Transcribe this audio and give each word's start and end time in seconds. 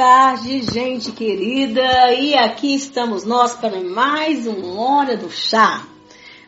tarde, 0.00 0.62
gente 0.62 1.12
querida, 1.12 2.14
e 2.14 2.34
aqui 2.34 2.74
estamos 2.74 3.22
nós 3.22 3.54
para 3.54 3.82
mais 3.82 4.46
uma 4.46 4.80
Hora 4.80 5.14
do 5.14 5.30
Chá. 5.30 5.86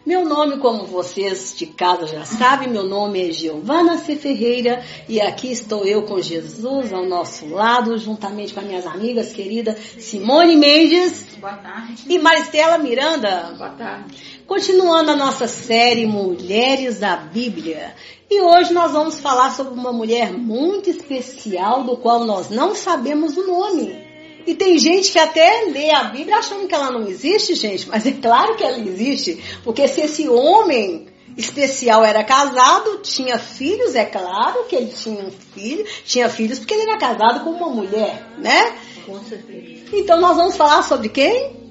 Meu 0.04 0.24
nome, 0.24 0.58
como 0.58 0.84
vocês 0.84 1.54
de 1.56 1.64
casa 1.64 2.08
já 2.08 2.24
sabem, 2.24 2.68
meu 2.68 2.82
nome 2.82 3.28
é 3.28 3.32
Giovana 3.32 3.96
C. 3.98 4.16
Ferreira 4.16 4.84
e 5.08 5.20
aqui 5.20 5.52
estou 5.52 5.84
eu 5.84 6.02
com 6.02 6.20
Jesus 6.20 6.92
ao 6.92 7.06
nosso 7.06 7.46
lado, 7.48 7.96
juntamente 7.96 8.52
com 8.52 8.58
as 8.58 8.66
minhas 8.66 8.84
amigas 8.84 9.32
queridas 9.32 9.76
Simone 10.00 10.56
Mendes 10.56 11.24
Boa 11.38 11.52
tarde. 11.52 12.02
e 12.08 12.18
Maristela 12.18 12.78
Miranda. 12.78 13.54
Boa 13.56 13.70
tarde. 13.70 14.42
Continuando 14.44 15.12
a 15.12 15.16
nossa 15.16 15.46
série 15.46 16.04
Mulheres 16.04 16.98
da 16.98 17.14
Bíblia. 17.14 17.94
E 18.28 18.42
hoje 18.42 18.72
nós 18.72 18.90
vamos 18.90 19.20
falar 19.20 19.52
sobre 19.52 19.74
uma 19.74 19.92
mulher 19.92 20.32
muito 20.32 20.90
especial, 20.90 21.84
do 21.84 21.96
qual 21.96 22.24
nós 22.24 22.50
não 22.50 22.74
sabemos 22.74 23.36
o 23.36 23.46
nome. 23.46 24.01
E 24.46 24.54
tem 24.54 24.78
gente 24.78 25.12
que 25.12 25.18
até 25.18 25.66
lê 25.72 25.94
a 25.94 26.04
Bíblia 26.04 26.38
achando 26.38 26.66
que 26.66 26.74
ela 26.74 26.90
não 26.90 27.06
existe, 27.06 27.54
gente, 27.54 27.88
mas 27.88 28.06
é 28.06 28.12
claro 28.12 28.56
que 28.56 28.64
ela 28.64 28.78
existe. 28.78 29.42
Porque 29.62 29.86
se 29.86 30.00
esse 30.00 30.28
homem 30.28 31.06
especial 31.36 32.04
era 32.04 32.22
casado, 32.24 32.98
tinha 32.98 33.38
filhos, 33.38 33.94
é 33.94 34.04
claro 34.04 34.64
que 34.64 34.76
ele 34.76 34.92
tinha 34.92 35.24
um 35.24 35.30
filho, 35.30 35.84
tinha 36.04 36.28
filhos 36.28 36.58
porque 36.58 36.74
ele 36.74 36.82
era 36.82 36.98
casado 36.98 37.44
com 37.44 37.50
uma 37.50 37.70
mulher, 37.70 38.26
né? 38.38 38.76
Com 39.06 39.18
certeza. 39.24 39.84
Então 39.92 40.20
nós 40.20 40.36
vamos 40.36 40.56
falar 40.56 40.82
sobre 40.82 41.08
quem? 41.08 41.62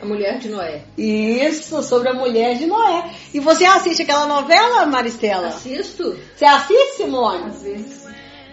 A 0.00 0.06
mulher 0.06 0.38
de 0.38 0.48
Noé. 0.48 0.82
Isso, 0.96 1.82
sobre 1.82 2.08
a 2.08 2.14
mulher 2.14 2.56
de 2.56 2.66
Noé. 2.66 3.10
E 3.34 3.40
você 3.40 3.66
assiste 3.66 4.02
aquela 4.02 4.26
novela, 4.26 4.86
Maristela? 4.86 5.48
Assisto? 5.48 6.16
Você 6.34 6.46
assiste, 6.46 6.96
Simone? 6.96 7.50
Às 7.50 7.62
vezes. 7.62 8.06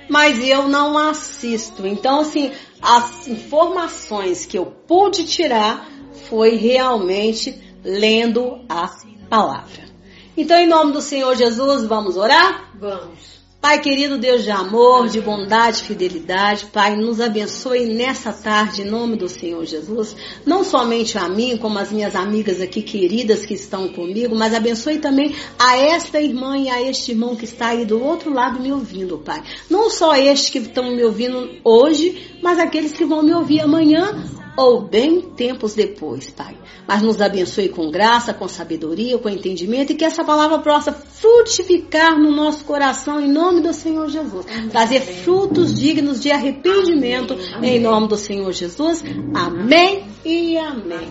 Mas 0.09 0.45
eu 0.45 0.67
não 0.67 0.97
assisto. 0.97 1.87
Então, 1.87 2.19
assim, 2.19 2.51
as 2.81 3.27
informações 3.27 4.45
que 4.45 4.57
eu 4.57 4.65
pude 4.65 5.25
tirar 5.25 5.89
foi 6.29 6.55
realmente 6.55 7.61
lendo 7.83 8.59
a 8.69 8.89
palavra. 9.29 9.85
Então, 10.35 10.57
em 10.57 10.67
nome 10.67 10.93
do 10.93 11.01
Senhor 11.01 11.35
Jesus, 11.35 11.83
vamos 11.83 12.15
orar? 12.15 12.71
Vamos. 12.79 13.36
Pai 13.67 13.81
querido 13.81 14.17
Deus 14.17 14.45
de 14.45 14.49
amor, 14.49 15.09
de 15.09 15.19
bondade, 15.19 15.83
fidelidade, 15.83 16.67
Pai, 16.67 16.95
nos 16.95 17.19
abençoe 17.19 17.85
nessa 17.85 18.31
tarde 18.31 18.83
em 18.83 18.85
nome 18.85 19.17
do 19.17 19.27
Senhor 19.27 19.65
Jesus. 19.65 20.15
Não 20.45 20.63
somente 20.63 21.17
a 21.17 21.27
mim, 21.27 21.57
como 21.57 21.77
as 21.77 21.91
minhas 21.91 22.15
amigas 22.15 22.61
aqui 22.61 22.81
queridas 22.81 23.45
que 23.45 23.55
estão 23.55 23.89
comigo, 23.89 24.33
mas 24.33 24.53
abençoe 24.53 24.99
também 24.99 25.35
a 25.59 25.75
esta 25.75 26.21
irmã 26.21 26.57
e 26.57 26.69
a 26.69 26.81
este 26.81 27.11
irmão 27.11 27.35
que 27.35 27.43
está 27.43 27.67
aí 27.67 27.83
do 27.83 28.01
outro 28.01 28.33
lado 28.33 28.57
me 28.57 28.71
ouvindo, 28.71 29.17
Pai. 29.17 29.43
Não 29.69 29.89
só 29.89 30.15
estes 30.15 30.49
que 30.49 30.59
estão 30.59 30.95
me 30.95 31.03
ouvindo 31.03 31.59
hoje, 31.61 32.37
mas 32.41 32.59
aqueles 32.59 32.93
que 32.93 33.03
vão 33.03 33.21
me 33.21 33.33
ouvir 33.33 33.59
amanhã 33.59 34.23
ou 34.57 34.81
bem 34.81 35.21
tempos 35.21 35.75
depois, 35.75 36.31
Pai. 36.31 36.57
Mas 36.87 37.01
nos 37.03 37.21
abençoe 37.21 37.69
com 37.69 37.91
graça, 37.91 38.33
com 38.33 38.47
sabedoria, 38.47 39.17
com 39.19 39.29
entendimento 39.29 39.91
e 39.91 39.95
que 39.95 40.03
essa 40.03 40.23
palavra 40.23 40.57
possa 40.59 40.91
frutificar 40.91 42.17
no 42.19 42.31
nosso 42.31 42.65
coração 42.65 43.19
em 43.21 43.31
nome 43.31 43.61
do 43.61 43.71
Senhor 43.71 44.09
Jesus. 44.09 44.45
Trazer 44.71 45.01
frutos 45.01 45.79
dignos 45.79 46.19
de 46.19 46.31
arrependimento 46.31 47.37
em 47.61 47.79
nome 47.79 48.07
do 48.07 48.17
Senhor 48.17 48.51
Jesus. 48.51 49.03
Amém 49.35 50.05
e 50.25 50.57
amém. 50.57 51.07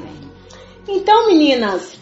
Então, 0.88 1.28
meninas, 1.28 1.94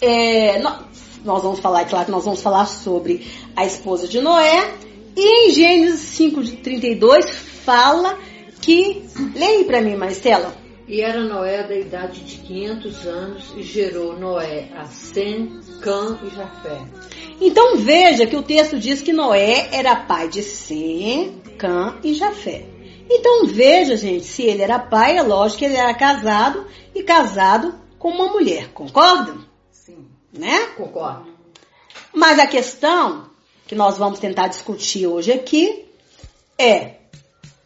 é, 0.00 0.58
nó- 0.60 0.78
nós 1.24 1.42
vamos 1.42 1.60
falar, 1.60 1.82
é 1.82 1.84
claro 1.84 2.06
que 2.06 2.10
nós 2.12 2.24
vamos 2.24 2.40
falar 2.40 2.64
sobre 2.66 3.26
a 3.54 3.64
esposa 3.66 4.08
de 4.08 4.20
Noé. 4.20 4.74
E 5.16 5.48
em 5.48 5.50
Gênesis 5.52 6.00
5, 6.00 6.42
de 6.42 6.52
32, 6.56 7.26
fala 7.64 8.16
que. 8.60 9.08
Leia 9.34 9.64
para 9.64 9.80
mim, 9.80 9.96
Maristela. 9.96 10.54
E 10.86 11.02
era 11.02 11.22
Noé 11.22 11.62
da 11.62 11.76
idade 11.76 12.20
de 12.22 12.38
500 12.38 13.06
anos 13.06 13.54
e 13.56 13.62
gerou 13.62 14.18
Noé 14.18 14.68
a 14.76 14.86
Sem, 14.86 15.60
Cã 15.80 16.18
e 16.24 16.34
Jafé. 16.34 16.80
Então 17.40 17.76
veja 17.76 18.26
que 18.26 18.36
o 18.36 18.42
texto 18.42 18.76
diz 18.76 19.00
que 19.00 19.12
Noé 19.12 19.68
era 19.72 19.94
pai 19.94 20.28
de 20.28 20.42
Sem, 20.42 21.40
Cã 21.56 21.96
e 22.02 22.12
Jafé. 22.12 22.66
Então 23.08 23.46
veja, 23.46 23.96
gente, 23.96 24.24
se 24.24 24.42
ele 24.42 24.62
era 24.62 24.78
pai, 24.80 25.16
é 25.16 25.22
lógico 25.22 25.60
que 25.60 25.64
ele 25.64 25.76
era 25.76 25.94
casado 25.94 26.66
e 26.94 27.04
casado 27.04 27.74
com 27.96 28.08
uma 28.10 28.26
mulher, 28.26 28.72
concordam? 28.72 29.44
Sim. 29.70 30.08
Né? 30.32 30.58
Concordo. 30.76 31.28
Mas 32.12 32.38
a 32.38 32.46
questão 32.46 33.30
que 33.66 33.74
nós 33.74 33.96
vamos 33.96 34.18
tentar 34.18 34.48
discutir 34.48 35.06
hoje 35.06 35.30
aqui 35.32 35.86
é 36.58 36.99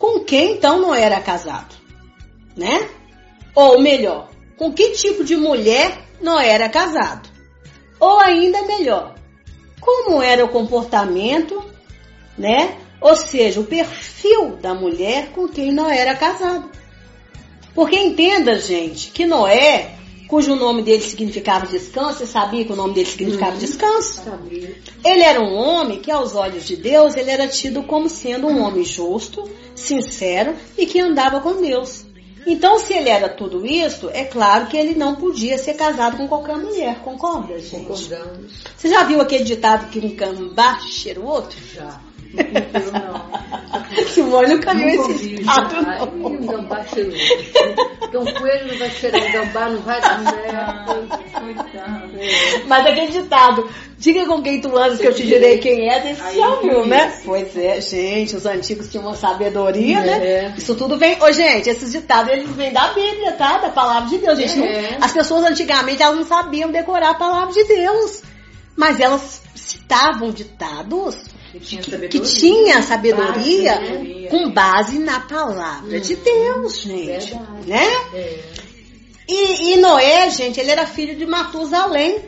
com 0.04 0.20
quem 0.20 0.52
então 0.52 0.78
não 0.78 0.94
era 0.94 1.18
casado, 1.18 1.74
né? 2.54 2.90
Ou 3.54 3.80
melhor, 3.80 4.28
com 4.54 4.70
que 4.70 4.90
tipo 4.90 5.24
de 5.24 5.34
mulher 5.34 5.96
não 6.20 6.38
era 6.38 6.68
casado? 6.68 7.26
Ou 7.98 8.20
ainda 8.20 8.66
melhor, 8.66 9.14
como 9.80 10.20
era 10.20 10.44
o 10.44 10.50
comportamento, 10.50 11.64
né? 12.36 12.76
Ou 13.00 13.16
seja, 13.16 13.58
o 13.60 13.64
perfil 13.64 14.56
da 14.56 14.74
mulher 14.74 15.30
com 15.30 15.48
quem 15.48 15.72
não 15.72 15.90
era 15.90 16.14
casado. 16.14 16.70
Porque 17.74 17.96
entenda, 17.96 18.58
gente, 18.58 19.10
que 19.10 19.24
Noé, 19.24 19.94
cujo 20.28 20.54
nome 20.56 20.82
dele 20.82 21.02
significava 21.02 21.66
descanso, 21.66 22.18
você 22.18 22.26
sabia 22.26 22.64
que 22.64 22.72
o 22.72 22.76
nome 22.76 22.94
dele 22.94 23.08
significava 23.08 23.52
Uhum. 23.52 23.58
descanso? 23.58 24.22
Ele 25.04 25.22
era 25.22 25.40
um 25.40 25.54
homem 25.54 26.00
que, 26.00 26.10
aos 26.10 26.34
olhos 26.34 26.64
de 26.64 26.76
Deus, 26.76 27.14
ele 27.14 27.30
era 27.30 27.46
tido 27.48 27.82
como 27.82 28.08
sendo 28.08 28.46
um 28.46 28.62
homem 28.62 28.84
justo, 28.84 29.48
sincero 29.74 30.54
e 30.76 30.86
que 30.86 31.00
andava 31.00 31.40
com 31.40 31.60
Deus. 31.60 32.04
Então, 32.46 32.78
se 32.78 32.92
ele 32.92 33.08
era 33.08 33.28
tudo 33.28 33.64
isso, 33.66 34.10
é 34.12 34.24
claro 34.24 34.66
que 34.66 34.76
ele 34.76 34.94
não 34.94 35.14
podia 35.14 35.56
ser 35.56 35.74
casado 35.74 36.16
com 36.18 36.28
qualquer 36.28 36.56
mulher, 36.58 36.98
concorda, 37.00 37.58
gente? 37.58 37.86
Concordamos. 37.86 38.52
Você 38.76 38.88
já 38.88 39.02
viu 39.04 39.20
aquele 39.20 39.44
ditado 39.44 39.88
que 39.88 39.98
um 39.98 40.14
cambá 40.14 40.78
cheira 40.80 41.20
o 41.20 41.26
outro? 41.26 41.56
Já. 41.74 42.00
Eu 42.36 42.92
não. 42.92 43.43
Simone 44.08 44.54
nunca 44.54 44.74
viu 44.74 44.86
Nunca 44.86 45.12
esse 45.12 45.12
ouvi. 45.12 45.36
ditado, 45.36 45.74
Ai, 45.86 45.98
não. 45.98 46.26
um 46.26 46.46
gambá. 46.46 46.84
Porque 46.84 48.16
um 48.18 48.24
coelho 48.34 48.68
não 48.72 48.78
vai 48.78 48.90
cheirar 48.90 49.22
um 49.22 49.32
gambá, 49.32 49.68
não 49.68 49.80
vai 49.80 50.00
dar 50.00 50.20
certo. 50.22 51.18
Mas 52.66 52.86
aquele 52.86 53.10
ditado, 53.12 53.68
diga 53.98 54.26
com 54.26 54.42
quem 54.42 54.60
tu 54.60 54.76
andas 54.76 54.98
que 54.98 55.06
eu 55.06 55.14
te 55.14 55.22
direi 55.26 55.58
quem 55.58 55.88
é, 55.90 56.00
desse 56.00 56.20
Aí 56.22 56.36
já 56.36 56.50
viu, 56.56 56.82
vi 56.84 56.88
né? 56.88 57.08
isso. 57.08 57.22
Pois 57.24 57.56
é, 57.56 57.80
gente, 57.80 58.36
os 58.36 58.46
antigos 58.46 58.88
tinham 58.90 59.06
uma 59.06 59.14
sabedoria, 59.16 60.00
né? 60.00 60.26
É. 60.26 60.54
Isso 60.56 60.74
tudo 60.74 60.96
vem. 60.96 61.20
Ô, 61.22 61.30
gente, 61.32 61.68
esses 61.68 61.92
ditados 61.92 62.32
eles 62.32 62.48
vêm 62.50 62.72
da 62.72 62.88
Bíblia, 62.92 63.32
tá? 63.32 63.58
Da 63.58 63.70
palavra 63.70 64.08
de 64.08 64.18
Deus. 64.18 64.38
Gente, 64.38 64.62
É. 64.62 64.92
não- 64.98 65.04
as 65.04 65.12
pessoas 65.12 65.44
antigamente 65.44 66.02
elas 66.02 66.16
não 66.16 66.24
sabiam 66.24 66.70
decorar 66.70 67.10
a 67.10 67.14
palavra 67.14 67.52
de 67.52 67.64
Deus. 67.64 68.22
Mas 68.76 68.98
elas 68.98 69.42
citavam 69.54 70.30
ditados 70.32 71.16
Que 71.54 71.60
tinha 71.60 71.82
sabedoria. 71.82 72.08
que 72.08 72.20
tinha 72.20 72.82
sabedoria 72.82 73.74
Sabedoria. 73.74 74.28
com 74.28 74.50
base 74.50 74.98
na 74.98 75.20
palavra 75.20 76.00
de 76.00 76.16
Deus, 76.16 76.80
gente. 76.80 77.30
Verdade. 77.30 77.66
Né? 77.68 77.86
É. 78.14 78.40
E, 79.28 79.72
e 79.72 79.76
Noé, 79.76 80.28
gente, 80.30 80.58
ele 80.60 80.70
era 80.70 80.84
filho 80.86 81.14
de 81.16 81.24
Matusalém, 81.24 82.18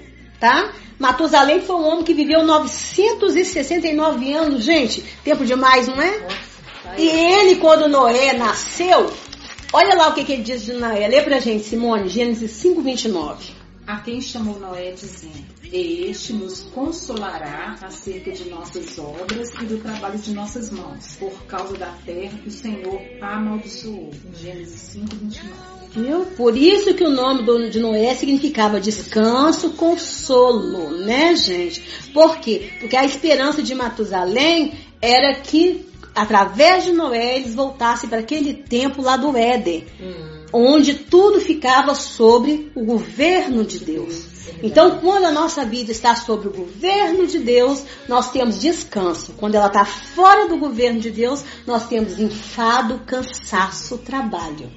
tá? 0.41 0.73
Matusalém 0.99 1.61
foi 1.61 1.77
um 1.77 1.87
homem 1.87 2.05
que 2.05 2.15
viveu 2.15 2.43
969 2.45 4.33
anos, 4.33 4.65
gente. 4.65 5.03
Tempo 5.23 5.45
demais, 5.45 5.87
não 5.89 6.01
é? 6.01 6.19
Nossa, 6.21 6.37
E 6.99 7.07
ele, 7.09 7.57
quando 7.57 7.89
Noé 7.89 8.33
nasceu, 8.33 9.13
olha 9.73 9.95
lá 9.95 10.09
o 10.09 10.15
que, 10.15 10.25
que 10.25 10.33
ele 10.33 10.43
diz 10.43 10.65
de 10.65 10.73
Noé. 10.73 11.07
Lê 11.09 11.21
pra 11.21 11.39
gente, 11.39 11.65
Simone, 11.65 12.09
Gênesis 12.09 12.51
5, 12.53 12.81
29. 12.81 13.55
A 13.87 13.97
quem 13.99 14.21
chamou 14.21 14.59
Noé 14.59 14.93
dizendo, 14.93 15.45
e 15.73 16.05
este 16.11 16.33
nos 16.33 16.61
consolará 16.75 17.77
acerca 17.83 18.31
de 18.33 18.49
nossas 18.49 18.99
obras 18.99 19.51
e 19.61 19.65
do 19.65 19.79
trabalho 19.79 20.19
de 20.19 20.33
nossas 20.33 20.71
mãos, 20.71 21.17
por 21.19 21.33
causa 21.47 21.77
da 21.77 21.93
terra 22.05 22.39
que 22.43 22.49
o 22.49 22.53
Senhor 22.53 23.01
amaldiçoou. 23.21 24.11
Em 24.33 24.39
Gênesis 24.43 24.81
5, 24.93 25.07
29. 25.17 25.53
Viu? 25.95 26.27
Por 26.37 26.57
isso 26.57 26.95
que 26.95 27.05
o 27.05 27.11
nome 27.11 27.43
do- 27.45 27.71
de 27.71 27.81
Noé 27.81 28.15
significava 28.15 28.79
descanso, 28.81 29.71
consolo, 29.71 30.91
né, 30.99 31.35
gente? 31.37 31.83
Por 32.13 32.37
quê? 32.39 32.71
Porque 32.81 32.97
a 32.97 33.05
esperança 33.05 33.63
de 33.63 33.75
Matusalém 33.75 34.75
era 35.01 35.35
que, 35.41 35.87
através 36.15 36.85
de 36.85 36.93
Noé, 36.93 37.37
eles 37.39 37.55
voltassem 37.55 38.09
para 38.11 38.19
aquele 38.21 38.55
tempo 38.55 39.01
lá 39.03 39.17
do 39.17 39.37
Éden, 39.37 39.85
Hum, 40.01 40.36
onde 40.53 40.95
tudo 40.95 41.41
ficava 41.41 41.95
sobre 41.95 42.71
o 42.75 42.85
governo 42.85 43.65
de 43.65 43.79
Deus. 43.79 44.37
Então, 44.63 44.99
quando 45.01 45.25
a 45.25 45.33
nossa 45.33 45.65
vida 45.65 45.91
está 45.91 46.15
sob 46.15 46.49
o 46.49 46.53
governo 46.53 47.27
de 47.27 47.39
Deus, 47.39 47.83
nós 48.09 48.31
temos 48.31 48.61
descanso. 48.61 49.35
Quando 49.37 49.57
ela 49.57 49.67
está 49.67 49.85
fora 49.85 50.49
do 50.49 50.57
governo 50.57 51.01
de 51.01 51.11
Deus, 51.11 51.45
nós 51.67 51.89
temos 51.89 52.19
enfado, 52.19 53.03
cansaço, 53.07 53.99
trabalho. 53.99 54.71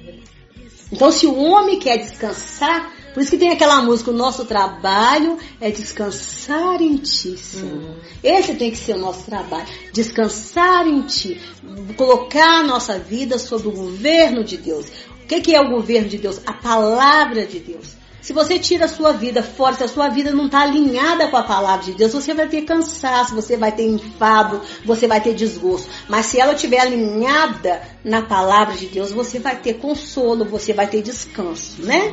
Então, 0.92 1.10
se 1.10 1.26
o 1.26 1.36
homem 1.36 1.78
quer 1.78 1.98
descansar 1.98 2.92
Por 3.12 3.22
isso 3.22 3.32
que 3.32 3.38
tem 3.38 3.50
aquela 3.50 3.82
música, 3.82 4.10
o 4.10 4.14
nosso 4.14 4.44
trabalho 4.44 5.36
é 5.60 5.70
descansar 5.70 6.80
em 6.80 6.96
ti, 6.96 7.36
Senhor. 7.36 7.72
Uhum. 7.72 7.96
Esse 8.22 8.54
tem 8.54 8.70
que 8.70 8.76
ser 8.76 8.94
o 8.94 9.00
nosso 9.00 9.24
trabalho, 9.24 9.66
descansar 9.92 10.86
em 10.86 11.02
ti, 11.02 11.40
colocar 11.96 12.60
a 12.60 12.62
nossa 12.62 12.98
vida 12.98 13.36
sob 13.38 13.66
o 13.66 13.72
governo 13.72 14.44
de 14.44 14.56
Deus. 14.56 14.86
Que, 15.30 15.40
que 15.40 15.54
é 15.54 15.60
o 15.60 15.70
governo 15.70 16.08
de 16.08 16.18
Deus? 16.18 16.40
A 16.44 16.52
palavra 16.52 17.46
de 17.46 17.60
Deus. 17.60 17.94
Se 18.20 18.32
você 18.32 18.58
tira 18.58 18.86
a 18.86 18.88
sua 18.88 19.12
vida 19.12 19.44
fora, 19.44 19.76
se 19.76 19.84
a 19.84 19.86
sua 19.86 20.08
vida 20.08 20.32
não 20.32 20.46
está 20.46 20.62
alinhada 20.62 21.28
com 21.28 21.36
a 21.36 21.44
palavra 21.44 21.84
de 21.84 21.92
Deus, 21.92 22.12
você 22.12 22.34
vai 22.34 22.48
ter 22.48 22.62
cansaço, 22.62 23.32
você 23.32 23.56
vai 23.56 23.70
ter 23.70 23.84
enfado, 23.84 24.60
você 24.84 25.06
vai 25.06 25.20
ter 25.20 25.32
desgosto. 25.32 25.88
Mas 26.08 26.26
se 26.26 26.40
ela 26.40 26.54
estiver 26.54 26.80
alinhada 26.80 27.80
na 28.02 28.22
palavra 28.22 28.74
de 28.74 28.86
Deus, 28.86 29.12
você 29.12 29.38
vai 29.38 29.54
ter 29.54 29.74
consolo, 29.74 30.44
você 30.44 30.72
vai 30.72 30.88
ter 30.88 31.00
descanso, 31.00 31.80
né? 31.80 32.12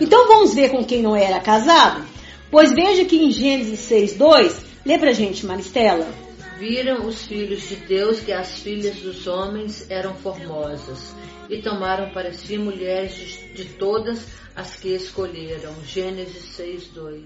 Então 0.00 0.26
vamos 0.26 0.52
ver 0.52 0.72
com 0.72 0.84
quem 0.84 1.00
não 1.00 1.14
era 1.14 1.38
casado? 1.38 2.04
Pois 2.50 2.72
veja 2.72 3.04
que 3.04 3.16
em 3.16 3.30
Gênesis 3.30 3.78
6:2, 3.88 4.56
lê 4.84 4.98
pra 4.98 5.12
gente, 5.12 5.46
Maristela. 5.46 6.25
Viram 6.58 7.06
os 7.06 7.26
filhos 7.26 7.68
de 7.68 7.76
Deus 7.76 8.20
que 8.20 8.32
as 8.32 8.60
filhas 8.60 8.96
dos 8.96 9.26
homens 9.26 9.86
eram 9.90 10.14
formosas 10.14 11.14
e 11.50 11.60
tomaram 11.60 12.10
para 12.10 12.32
si 12.32 12.56
mulheres 12.56 13.14
de, 13.14 13.64
de 13.64 13.64
todas 13.74 14.26
as 14.54 14.74
que 14.74 14.94
escolheram. 14.94 15.74
Gênesis 15.86 16.56
6:2. 16.58 17.24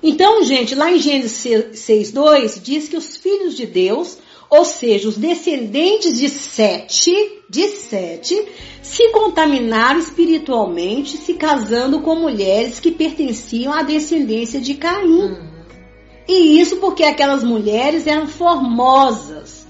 Então, 0.00 0.44
gente, 0.44 0.74
lá 0.76 0.92
em 0.92 0.98
Gênesis 0.98 1.44
6:2 1.74 2.62
diz 2.62 2.88
que 2.88 2.96
os 2.96 3.16
filhos 3.16 3.56
de 3.56 3.66
Deus, 3.66 4.18
ou 4.48 4.64
seja, 4.64 5.08
os 5.08 5.16
descendentes 5.16 6.18
de 6.18 6.28
Sete, 6.28 7.42
de 7.50 7.66
Sete, 7.68 8.46
se 8.80 9.08
contaminaram 9.10 9.98
espiritualmente, 9.98 11.16
se 11.16 11.34
casando 11.34 12.00
com 12.00 12.14
mulheres 12.14 12.78
que 12.78 12.92
pertenciam 12.92 13.72
à 13.72 13.82
descendência 13.82 14.60
de 14.60 14.74
Caim. 14.74 15.08
Uhum. 15.08 15.51
E 16.28 16.60
isso 16.60 16.76
porque 16.76 17.04
aquelas 17.04 17.42
mulheres 17.42 18.06
eram 18.06 18.26
formosas, 18.26 19.66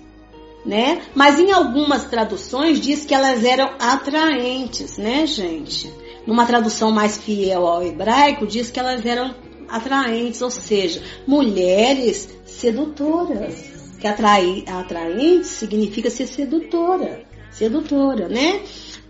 né? 0.65 1.03
Mas 1.15 1.39
em 1.39 1.51
algumas 1.51 2.05
traduções 2.05 2.81
diz 2.81 3.05
que 3.05 3.15
elas 3.15 3.45
eram 3.45 3.75
atraentes, 3.79 4.99
né, 4.99 5.27
gente? 5.27 5.93
Numa 6.27 6.47
tradução 6.47 6.91
mais 6.91 7.19
fiel 7.19 7.67
ao 7.67 7.83
hebraico, 7.83 8.47
diz 8.47 8.71
que 8.71 8.79
elas 8.79 9.05
eram 9.05 9.35
atraentes, 9.69 10.41
ou 10.43 10.51
seja, 10.51 11.03
mulheres 11.27 12.29
sedutoras. 12.45 13.73
Que 13.99 14.07
atrai, 14.07 14.65
atraente 14.67 15.47
significa 15.47 16.11
ser 16.11 16.27
sedutora, 16.27 17.23
sedutora, 17.51 18.29
né? 18.29 18.61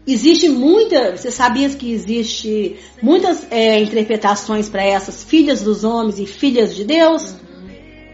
Existe 0.07 0.49
muita, 0.49 1.17
você 1.17 1.31
sabia 1.31 1.69
que 1.71 1.93
existe 1.93 2.77
muitas 3.01 3.47
é, 3.51 3.79
interpretações 3.79 4.69
para 4.69 4.83
essas 4.83 5.23
filhas 5.23 5.63
dos 5.63 5.85
homens 5.85 6.19
e 6.19 6.27
filhas 6.27 6.75
de 6.75 6.85
Deus? 6.85 7.37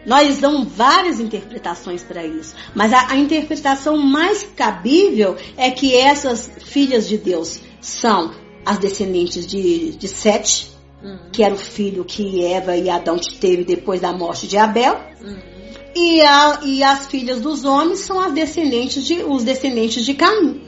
Nós 0.05 0.38
damos 0.38 0.69
várias 0.69 1.19
interpretações 1.19 2.02
para 2.02 2.25
isso, 2.25 2.55
mas 2.75 2.93
a, 2.93 3.12
a, 3.12 3.17
interpretação 3.17 3.96
mais 3.96 4.43
cabível 4.56 5.37
é 5.56 5.70
que 5.70 5.94
essas 5.94 6.50
filhas 6.64 7.08
de 7.08 7.19
Deus 7.19 7.61
são 7.81 8.32
as 8.64 8.79
descendentes 8.79 9.46
de, 9.46 9.93
de 9.93 10.08
Sete, 10.08 10.70
uhum. 11.02 11.19
que 11.32 11.43
era 11.43 11.55
o 11.55 11.58
filho 11.58 12.05
que 12.05 12.44
Eva 12.44 12.76
e 12.76 12.88
Adão 12.88 13.19
teve 13.19 13.64
depois 13.64 14.00
da 14.00 14.12
morte 14.12 14.46
de 14.46 14.56
Abel. 14.56 14.99
Uhum. 15.23 15.38
E, 15.94 16.20
a, 16.23 16.61
e 16.64 16.82
as 16.82 17.06
filhas 17.06 17.40
dos 17.40 17.64
homens 17.64 18.00
são 18.00 18.20
as 18.20 18.32
descendentes 18.32 19.05
de, 19.05 19.23
os 19.23 19.43
descendentes 19.43 20.05
de 20.05 20.14
Caim. 20.14 20.67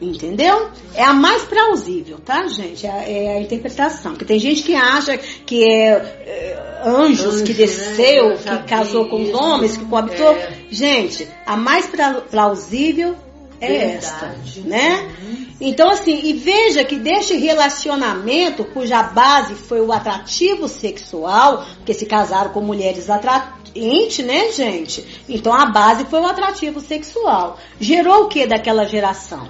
Entendeu? 0.00 0.70
É 0.94 1.02
a 1.02 1.12
mais 1.12 1.42
plausível, 1.44 2.18
tá, 2.18 2.46
gente? 2.48 2.86
É, 2.86 3.24
é 3.24 3.36
a 3.36 3.40
interpretação. 3.40 4.12
Porque 4.12 4.26
tem 4.26 4.38
gente 4.38 4.62
que 4.62 4.74
acha 4.74 5.16
que 5.16 5.64
é, 5.64 5.88
é 5.90 6.80
anjos 6.84 7.36
Anjo, 7.36 7.44
que 7.44 7.54
desceu, 7.54 8.30
né? 8.30 8.36
que 8.44 8.68
casou 8.68 9.08
com 9.08 9.22
os 9.22 9.32
homens, 9.32 9.76
que 9.76 9.84
coabitou. 9.86 10.32
É. 10.32 10.58
Gente, 10.70 11.26
a 11.46 11.56
mais 11.56 11.90
plausível 12.30 13.16
é 13.60 13.68
Verdade. 13.68 13.96
esta, 13.96 14.36
né? 14.64 15.08
Uhum. 15.20 15.46
Então, 15.60 15.88
assim, 15.88 16.20
e 16.24 16.34
veja 16.34 16.84
que 16.84 16.96
deste 16.96 17.34
relacionamento, 17.36 18.64
cuja 18.64 19.02
base 19.02 19.54
foi 19.54 19.80
o 19.80 19.92
atrativo 19.92 20.68
sexual, 20.68 21.64
porque 21.76 21.94
se 21.94 22.04
casaram 22.04 22.50
com 22.50 22.60
mulheres 22.60 23.08
atraentes, 23.08 24.24
né, 24.24 24.52
gente? 24.52 25.22
Então 25.28 25.52
a 25.52 25.66
base 25.66 26.04
foi 26.04 26.20
o 26.20 26.26
atrativo 26.26 26.80
sexual. 26.80 27.58
Gerou 27.80 28.24
o 28.24 28.28
que 28.28 28.46
daquela 28.46 28.84
geração? 28.84 29.48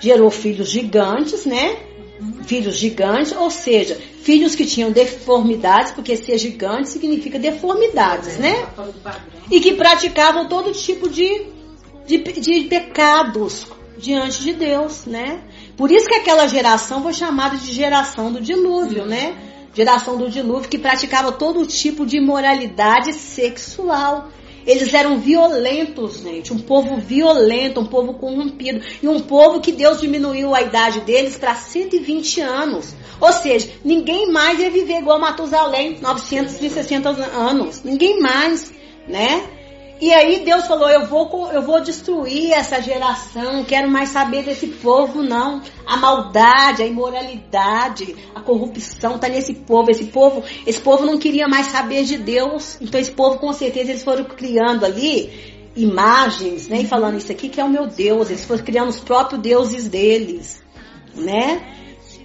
Gerou 0.00 0.30
filhos 0.30 0.70
gigantes, 0.70 1.44
né? 1.44 1.76
Filhos 2.44 2.76
gigantes, 2.76 3.32
ou 3.32 3.50
seja, 3.50 3.96
filhos 4.22 4.54
que 4.54 4.66
tinham 4.66 4.90
deformidades, 4.90 5.92
porque 5.92 6.16
ser 6.16 6.38
gigante 6.38 6.88
significa 6.88 7.38
deformidades, 7.38 8.36
né? 8.38 8.66
E 9.50 9.60
que 9.60 9.74
praticavam 9.74 10.48
todo 10.48 10.72
tipo 10.72 11.08
de, 11.08 11.46
de, 12.06 12.18
de 12.18 12.64
pecados, 12.64 13.66
diante 13.98 14.42
de 14.42 14.52
Deus, 14.52 15.04
né? 15.04 15.42
Por 15.76 15.90
isso 15.90 16.08
que 16.08 16.14
aquela 16.14 16.46
geração 16.46 17.02
foi 17.02 17.12
chamada 17.12 17.56
de 17.56 17.72
geração 17.72 18.32
do 18.32 18.40
dilúvio, 18.40 19.04
né? 19.04 19.36
Geração 19.74 20.16
do 20.16 20.30
dilúvio 20.30 20.68
que 20.68 20.78
praticava 20.78 21.32
todo 21.32 21.66
tipo 21.66 22.06
de 22.06 22.16
imoralidade 22.16 23.12
sexual. 23.12 24.28
Eles 24.68 24.92
eram 24.92 25.18
violentos, 25.18 26.20
gente. 26.20 26.52
Um 26.52 26.58
povo 26.58 26.98
violento, 26.98 27.80
um 27.80 27.86
povo 27.86 28.12
corrompido. 28.12 28.84
E 29.02 29.08
um 29.08 29.18
povo 29.18 29.62
que 29.62 29.72
Deus 29.72 29.98
diminuiu 29.98 30.54
a 30.54 30.60
idade 30.60 31.00
deles 31.00 31.38
para 31.38 31.54
120 31.54 32.42
anos. 32.42 32.94
Ou 33.18 33.32
seja, 33.32 33.70
ninguém 33.82 34.30
mais 34.30 34.60
ia 34.60 34.70
viver 34.70 34.98
igual 34.98 35.18
Matusalém, 35.18 35.98
960 36.02 37.08
anos. 37.08 37.82
Ninguém 37.82 38.20
mais, 38.20 38.70
né? 39.08 39.57
E 40.00 40.12
aí 40.12 40.44
Deus 40.44 40.66
falou: 40.66 40.88
eu 40.88 41.06
vou, 41.06 41.50
eu 41.52 41.62
vou 41.62 41.80
destruir 41.80 42.52
essa 42.52 42.80
geração, 42.80 43.64
quero 43.64 43.90
mais 43.90 44.10
saber 44.10 44.44
desse 44.44 44.66
povo, 44.66 45.22
não. 45.22 45.60
A 45.86 45.96
maldade, 45.96 46.82
a 46.82 46.86
imoralidade, 46.86 48.14
a 48.34 48.40
corrupção 48.40 49.16
está 49.16 49.28
nesse 49.28 49.54
povo. 49.54 49.90
Esse 49.90 50.04
povo, 50.04 50.44
esse 50.66 50.80
povo 50.80 51.04
não 51.04 51.18
queria 51.18 51.48
mais 51.48 51.66
saber 51.66 52.04
de 52.04 52.16
Deus. 52.16 52.78
Então 52.80 53.00
esse 53.00 53.10
povo, 53.10 53.38
com 53.38 53.52
certeza, 53.52 53.90
eles 53.90 54.04
foram 54.04 54.24
criando 54.24 54.84
ali 54.84 55.56
imagens, 55.74 56.68
né? 56.68 56.82
E 56.82 56.86
falando 56.86 57.18
isso 57.18 57.32
aqui 57.32 57.48
que 57.48 57.60
é 57.60 57.64
o 57.64 57.68
meu 57.68 57.86
Deus. 57.86 58.30
Eles 58.30 58.44
foram 58.44 58.64
criando 58.64 58.90
os 58.90 59.00
próprios 59.00 59.40
deuses 59.40 59.88
deles, 59.88 60.62
né? 61.14 61.74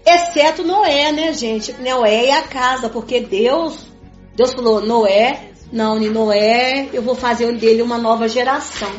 Exceto 0.05 0.63
Noé, 0.63 1.11
né, 1.11 1.33
gente? 1.33 1.73
Noé 1.81 2.25
e 2.25 2.31
a 2.31 2.43
casa, 2.43 2.89
porque 2.89 3.21
Deus, 3.21 3.87
Deus 4.35 4.53
falou, 4.53 4.81
Noé, 4.81 5.52
não, 5.73 5.99
de 5.99 6.07
Noé, 6.07 6.87
eu 6.93 7.01
vou 7.01 7.15
fazer 7.15 7.51
dele 7.53 7.81
uma 7.81 7.97
nova 7.97 8.27
geração, 8.27 8.91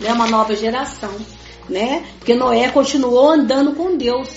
né? 0.00 0.12
Uma 0.12 0.26
nova 0.26 0.56
geração, 0.56 1.14
né? 1.68 2.04
Porque 2.18 2.34
Noé 2.34 2.68
continuou 2.70 3.30
andando 3.30 3.76
com 3.76 3.96
Deus, 3.96 4.28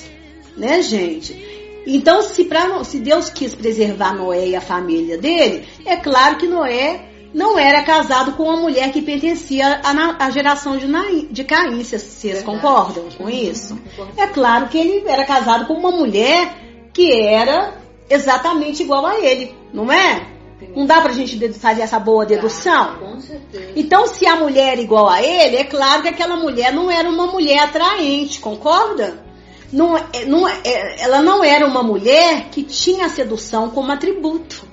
né, 0.56 0.84
gente? 0.84 1.82
Então, 1.88 2.22
se, 2.22 2.46
pra, 2.46 2.84
se 2.84 3.00
Deus 3.00 3.32
quis 3.32 3.56
preservar 3.56 4.14
Noé 4.14 4.50
e 4.50 4.56
a 4.56 4.62
família 4.62 5.18
dele, 5.18 5.68
é 5.84 5.96
claro 5.96 6.38
que 6.38 6.46
Noé 6.46 7.10
não 7.34 7.58
era 7.58 7.82
casado 7.82 8.34
com 8.34 8.44
uma 8.44 8.58
mulher 8.58 8.92
que 8.92 9.02
pertencia 9.02 9.82
à, 9.84 10.26
à 10.26 10.30
geração 10.30 10.78
de, 10.78 10.86
Naí, 10.86 11.28
de 11.32 11.44
Caim. 11.44 11.84
Vocês, 11.84 12.04
vocês 12.04 12.44
concordam 12.44 13.06
com 13.18 13.28
isso? 13.28 13.76
É 14.16 14.28
claro 14.28 14.68
que 14.68 14.78
ele 14.78 15.04
era 15.08 15.26
casado 15.26 15.66
com 15.66 15.74
uma 15.74 15.90
mulher 15.90 16.56
que 16.94 17.12
era 17.20 17.74
exatamente 18.08 18.84
igual 18.84 19.08
a 19.08 19.20
ele, 19.20 19.56
não 19.74 19.92
é? 19.92 20.39
Não 20.76 20.86
dá 20.86 21.02
pra 21.02 21.14
gente 21.14 21.54
fazer 21.54 21.82
essa 21.82 22.00
boa 22.00 22.26
dedução? 22.26 22.98
com 22.98 23.20
certeza. 23.20 23.72
Então, 23.76 24.08
se 24.08 24.26
a 24.26 24.36
mulher 24.36 24.78
é 24.78 24.82
igual 24.82 25.08
a 25.08 25.22
ele, 25.22 25.56
é 25.56 25.64
claro 25.64 26.02
que 26.02 26.10
aquela 26.10 26.36
mulher 26.36 26.74
não 26.74 26.92
era 26.92 27.10
uma 27.10 27.28
mulher 27.28 27.60
atraente, 27.60 28.40
concorda? 28.40 29.24
Não, 29.72 29.98
é, 29.98 30.26
não, 30.26 30.48
é, 30.48 30.62
ela 31.00 31.22
não 31.22 31.44
era 31.44 31.66
uma 31.66 31.84
mulher 31.84 32.50
que 32.50 32.64
tinha 32.64 33.06
a 33.06 33.10
sedução 33.10 33.70
como 33.70 33.92
atributo. 33.92 34.68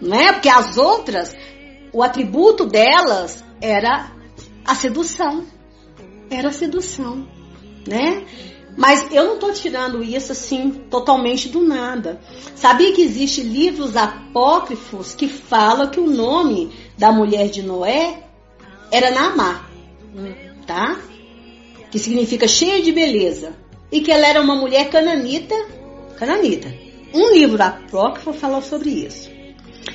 Não 0.00 0.16
é? 0.18 0.32
Porque 0.32 0.48
as 0.48 0.76
outras, 0.76 1.34
o 1.92 2.02
atributo 2.02 2.66
delas 2.66 3.44
era 3.60 4.12
a 4.64 4.74
sedução. 4.74 5.44
Era 6.30 6.48
a 6.48 6.52
sedução. 6.52 7.26
Né? 7.86 8.24
Mas 8.78 9.10
eu 9.10 9.24
não 9.24 9.34
estou 9.34 9.52
tirando 9.52 10.04
isso 10.04 10.30
assim 10.30 10.70
totalmente 10.88 11.48
do 11.48 11.60
nada. 11.60 12.20
Sabia 12.54 12.92
que 12.92 13.02
existe 13.02 13.42
livros 13.42 13.96
apócrifos 13.96 15.16
que 15.16 15.26
falam 15.26 15.90
que 15.90 15.98
o 15.98 16.08
nome 16.08 16.70
da 16.96 17.10
mulher 17.10 17.50
de 17.50 17.60
Noé 17.60 18.22
era 18.92 19.10
Naamá, 19.10 19.68
tá? 20.64 20.96
Que 21.90 21.98
significa 21.98 22.46
cheia 22.46 22.80
de 22.80 22.92
beleza 22.92 23.52
e 23.90 24.00
que 24.00 24.12
ela 24.12 24.28
era 24.28 24.40
uma 24.40 24.54
mulher 24.54 24.88
cananita, 24.90 25.56
cananita. 26.16 26.72
Um 27.12 27.32
livro 27.32 27.60
apócrifo 27.60 28.32
falou 28.32 28.62
sobre 28.62 28.90
isso. 28.90 29.28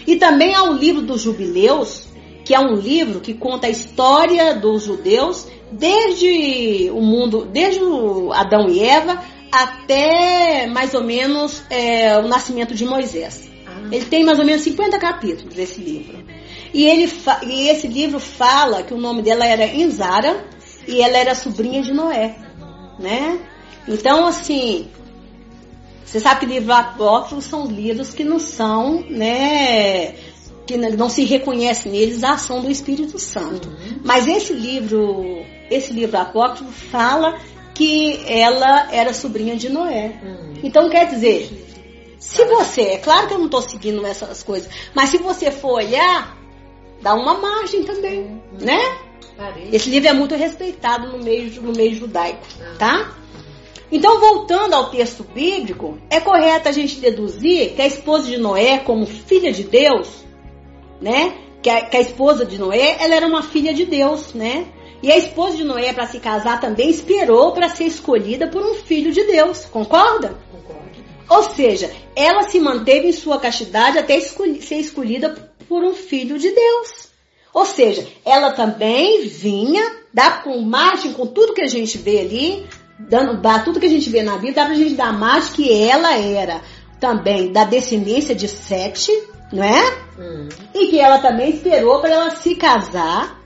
E 0.05 0.17
também 0.17 0.55
há 0.55 0.63
o 0.63 0.73
livro 0.73 1.01
dos 1.01 1.21
Jubileus, 1.21 2.07
que 2.43 2.53
é 2.53 2.59
um 2.59 2.73
livro 2.73 3.19
que 3.19 3.33
conta 3.33 3.67
a 3.67 3.69
história 3.69 4.55
dos 4.55 4.83
judeus 4.83 5.47
desde 5.71 6.89
o 6.91 7.01
mundo, 7.01 7.45
desde 7.45 7.81
o 7.81 8.31
Adão 8.33 8.69
e 8.69 8.79
Eva 8.79 9.23
até 9.51 10.67
mais 10.67 10.93
ou 10.93 11.03
menos 11.03 11.63
é, 11.69 12.17
o 12.17 12.27
nascimento 12.27 12.73
de 12.73 12.85
Moisés. 12.85 13.49
Ah. 13.67 13.87
Ele 13.91 14.05
tem 14.05 14.23
mais 14.23 14.39
ou 14.39 14.45
menos 14.45 14.63
50 14.63 14.97
capítulos 14.97 15.57
esse 15.57 15.79
livro. 15.79 16.23
E, 16.73 16.85
ele 16.85 17.11
e 17.45 17.69
esse 17.69 17.87
livro 17.87 18.19
fala 18.19 18.81
que 18.81 18.93
o 18.93 18.97
nome 18.97 19.21
dela 19.21 19.45
era 19.45 19.65
Inzara 19.65 20.43
e 20.87 21.01
ela 21.01 21.17
era 21.17 21.35
sobrinha 21.35 21.83
de 21.83 21.93
Noé, 21.93 22.35
né? 22.99 23.39
Então, 23.87 24.25
assim, 24.25 24.89
você 26.03 26.19
sabe 26.19 26.41
que 26.41 26.45
livros 26.47 26.75
apócrifos 26.75 27.45
são 27.45 27.67
livros 27.67 28.13
que 28.13 28.23
não 28.23 28.39
são, 28.39 29.03
né, 29.09 30.15
que 30.65 30.77
não 30.77 31.09
se 31.09 31.23
reconhece 31.23 31.89
neles 31.89 32.23
a 32.23 32.33
ação 32.33 32.61
do 32.61 32.71
Espírito 32.71 33.19
Santo. 33.19 33.67
Uhum. 33.67 33.99
Mas 34.03 34.27
esse 34.27 34.53
livro, 34.53 35.43
esse 35.69 35.91
livro 35.91 36.17
apócrifo 36.17 36.71
fala 36.71 37.39
que 37.73 38.23
ela 38.27 38.93
era 38.93 39.13
sobrinha 39.13 39.55
de 39.55 39.69
Noé. 39.69 40.19
Uhum. 40.23 40.53
Então 40.63 40.89
quer 40.89 41.07
dizer, 41.07 41.49
se 42.19 42.45
você, 42.45 42.81
é 42.81 42.97
claro 42.97 43.27
que 43.27 43.33
eu 43.33 43.39
não 43.39 43.45
estou 43.45 43.61
seguindo 43.61 44.05
essas 44.05 44.43
coisas, 44.43 44.69
mas 44.93 45.09
se 45.09 45.17
você 45.17 45.51
for 45.51 45.73
olhar, 45.73 46.37
dá 47.01 47.13
uma 47.13 47.33
margem 47.35 47.83
também, 47.83 48.19
uhum. 48.21 48.41
né? 48.59 48.97
Esse 49.71 49.89
livro 49.89 50.09
é 50.09 50.13
muito 50.13 50.35
respeitado 50.35 51.11
no 51.11 51.23
meio, 51.23 51.61
no 51.61 51.73
meio 51.73 51.95
judaico, 51.95 52.45
ah. 52.61 52.75
tá? 52.77 53.17
Então, 53.91 54.19
voltando 54.19 54.73
ao 54.73 54.89
texto 54.89 55.23
bíblico, 55.23 55.99
é 56.09 56.19
correto 56.19 56.67
a 56.67 56.71
gente 56.71 56.99
deduzir 56.99 57.75
que 57.75 57.81
a 57.81 57.85
esposa 57.85 58.27
de 58.27 58.37
Noé, 58.37 58.79
como 58.79 59.05
filha 59.05 59.51
de 59.53 59.63
Deus, 59.63 60.22
né? 61.03 61.35
Que 61.61 61.69
a, 61.69 61.81
que 61.81 61.97
a 61.97 62.01
esposa 62.01 62.45
de 62.45 62.57
Noé, 62.57 62.97
ela 62.99 63.13
era 63.13 63.27
uma 63.27 63.43
filha 63.43 63.73
de 63.73 63.85
Deus, 63.85 64.33
né? 64.33 64.65
E 65.01 65.11
a 65.11 65.17
esposa 65.17 65.57
de 65.57 65.65
Noé, 65.65 65.91
para 65.91 66.07
se 66.07 66.19
casar, 66.19 66.61
também 66.61 66.89
esperou 66.89 67.51
para 67.51 67.67
ser 67.67 67.83
escolhida 67.83 68.47
por 68.47 68.61
um 68.61 68.73
filho 68.73 69.11
de 69.11 69.23
Deus. 69.25 69.65
Concorda? 69.65 70.39
Concordo. 70.49 70.83
Ou 71.29 71.43
seja, 71.43 71.91
ela 72.15 72.43
se 72.43 72.59
manteve 72.59 73.07
em 73.07 73.11
sua 73.11 73.37
castidade 73.37 73.97
até 73.97 74.17
escolhi, 74.17 74.61
ser 74.61 74.75
escolhida 74.75 75.51
por 75.67 75.83
um 75.83 75.93
filho 75.93 76.39
de 76.39 76.51
Deus. 76.51 77.09
Ou 77.53 77.65
seja, 77.65 78.07
ela 78.25 78.51
também 78.51 79.27
vinha, 79.27 79.97
dá 80.13 80.31
com 80.31 80.59
margem 80.61 81.11
com 81.11 81.27
tudo 81.27 81.53
que 81.53 81.61
a 81.61 81.67
gente 81.67 81.97
vê 81.97 82.21
ali, 82.21 82.65
dando, 82.97 83.41
dá 83.41 83.59
tudo 83.59 83.79
que 83.79 83.85
a 83.85 83.89
gente 83.89 84.09
vê 84.09 84.23
na 84.23 84.33
Bíblia, 84.33 84.53
dá 84.53 84.65
pra 84.65 84.73
gente 84.73 84.95
dar 84.95 85.13
mais 85.13 85.49
que 85.49 85.71
ela 85.71 86.17
era 86.17 86.61
também 86.99 87.51
da 87.51 87.65
descendência 87.65 88.33
de 88.33 88.47
Sete, 88.47 89.11
não 89.53 89.63
é? 89.63 89.97
Hum. 90.19 90.49
E 90.73 90.87
que 90.87 90.99
ela 90.99 91.19
também 91.19 91.51
esperou 91.51 91.99
para 91.99 92.09
ela 92.09 92.29
se 92.31 92.55
casar 92.55 93.39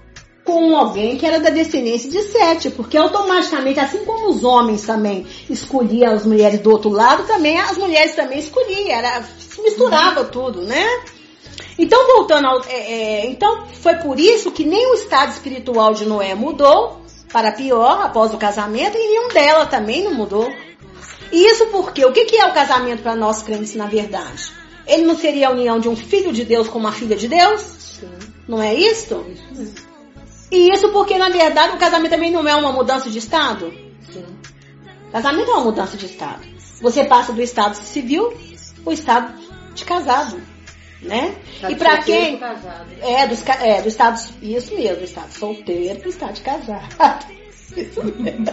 com 0.45 0.77
alguém 0.77 1.17
que 1.17 1.25
era 1.25 1.41
da 1.41 1.49
descendência 1.49 2.09
de 2.09 2.21
Sete, 2.23 2.69
porque 2.69 2.97
automaticamente, 2.97 3.81
assim 3.81 4.05
como 4.05 4.29
os 4.29 4.45
homens 4.45 4.85
também 4.85 5.27
escolhiam 5.49 6.13
as 6.13 6.25
mulheres 6.25 6.61
do 6.61 6.71
outro 6.71 6.89
lado, 6.89 7.27
também 7.27 7.59
as 7.59 7.77
mulheres 7.77 8.15
também 8.15 8.39
escolhiam, 8.39 8.89
era, 8.89 9.21
se 9.37 9.61
misturava 9.61 10.21
uhum. 10.21 10.29
tudo, 10.29 10.61
né? 10.61 10.85
Então, 11.77 12.07
voltando 12.07 12.47
ao. 12.47 12.63
É, 12.63 12.75
é, 12.75 13.25
então, 13.27 13.67
foi 13.81 13.95
por 13.95 14.17
isso 14.17 14.49
que 14.51 14.63
nem 14.63 14.89
o 14.91 14.93
estado 14.93 15.33
espiritual 15.33 15.93
de 15.93 16.05
Noé 16.05 16.33
mudou 16.33 17.01
para 17.31 17.51
pior 17.51 18.01
após 18.01 18.33
o 18.33 18.37
casamento 18.37 18.97
e 18.97 19.07
nenhum 19.07 19.27
dela 19.27 19.65
também 19.65 20.03
não 20.03 20.13
mudou. 20.13 20.49
E 21.29 21.45
isso 21.45 21.67
porque 21.67 22.05
o 22.05 22.13
que, 22.13 22.23
que 22.23 22.37
é 22.37 22.45
o 22.45 22.53
casamento 22.53 23.03
para 23.03 23.15
nós 23.15 23.43
crentes 23.43 23.75
na 23.75 23.85
verdade? 23.85 24.56
Ele 24.88 25.03
não 25.03 25.17
seria 25.17 25.50
a 25.50 25.51
união 25.51 25.79
de 25.79 25.89
um 25.89 25.96
filho 25.96 26.32
de 26.32 26.46
Deus 26.46 26.67
com 26.67 26.79
uma 26.79 26.91
filha 26.91 27.15
de 27.15 27.27
Deus? 27.27 27.62
Sim. 27.62 28.10
Não 28.48 28.62
é 28.62 28.74
isso? 28.74 29.25
E 30.51 30.72
isso 30.72 30.89
porque 30.89 31.17
na 31.17 31.29
verdade 31.29 31.75
o 31.75 31.79
casamento 31.79 32.12
também 32.12 32.32
não 32.32 32.48
é 32.48 32.56
uma 32.56 32.72
mudança 32.72 33.10
de 33.10 33.17
estado? 33.17 33.74
Sim. 34.12 34.25
Casamento 35.12 35.51
é 35.51 35.53
uma 35.53 35.65
mudança 35.65 35.98
de 35.98 36.06
estado. 36.06 36.48
Você 36.82 37.03
passa 37.03 37.34
do 37.34 37.41
estado 37.41 37.75
civil 37.75 38.34
ao 38.86 38.94
estado 38.94 39.34
de 39.74 39.84
casado 39.84 40.41
né? 41.01 41.36
Tá 41.62 41.72
e 41.72 41.75
para 41.75 42.01
quem 42.01 42.39
é, 43.01 43.27
dos, 43.27 43.48
é 43.48 43.82
do 43.82 43.88
estado 43.88 44.20
isso 44.41 44.74
mesmo, 44.75 44.98
do 44.98 45.03
estado 45.03 45.32
solteiro 45.32 46.00
pro 46.00 46.10
estado 46.10 46.34
de 46.34 46.41
casado. 46.41 46.96
Isso 47.77 48.03
mesmo. 48.03 48.46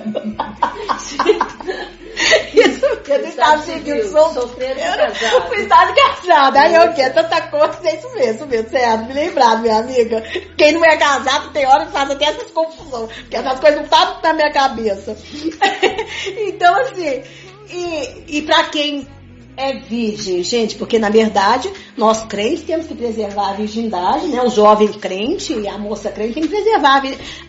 isso 2.55 2.87
mesmo, 3.09 3.27
estado 3.27 3.63
civil, 3.63 4.09
solteiro, 4.09 4.81
casado. 4.81 5.51
O 5.51 5.55
estado 5.55 5.95
casado. 5.95 6.57
Aí 6.59 6.75
eu 6.75 6.93
quero 6.93 7.15
tanta 7.15 7.41
coisa, 7.43 7.79
é 7.85 7.97
isso 7.97 8.11
mesmo, 8.15 8.35
isso 8.35 8.47
mesmo, 8.47 8.69
certo? 8.69 9.07
Me 9.07 9.15
lembrado, 9.15 9.63
minha 9.63 9.79
amiga. 9.79 10.23
Quem 10.57 10.73
não 10.73 10.85
é 10.85 10.97
casado 10.99 11.51
tem 11.53 11.67
hora 11.67 11.87
que 11.87 11.93
faz 11.93 12.11
até 12.11 12.27
essas 12.27 12.51
confusões, 12.51 13.11
porque 13.13 13.37
essas 13.37 13.59
coisas 13.59 13.77
não 13.77 13.85
estavam 13.85 14.21
na 14.23 14.33
minha 14.35 14.53
cabeça. 14.53 15.17
então, 16.47 16.75
assim, 16.83 17.23
e, 17.71 18.39
e 18.39 18.43
para 18.43 18.65
quem 18.65 19.09
é 19.57 19.75
virgem, 19.75 20.43
gente, 20.43 20.75
porque 20.77 20.99
na 20.99 21.09
verdade 21.09 21.71
nós 21.97 22.25
crentes 22.25 22.65
temos 22.65 22.87
que 22.87 22.95
preservar 22.95 23.51
a 23.51 23.53
virgindade, 23.55 24.27
né? 24.27 24.43
O 24.43 24.51
jovem 24.51 24.89
crente 24.89 25.53
e 25.53 25.69
a 25.69 25.79
moça 25.79 26.11
crente 26.11 26.35
tem 26.35 26.43
que 26.43 26.49
preservar 26.49 27.03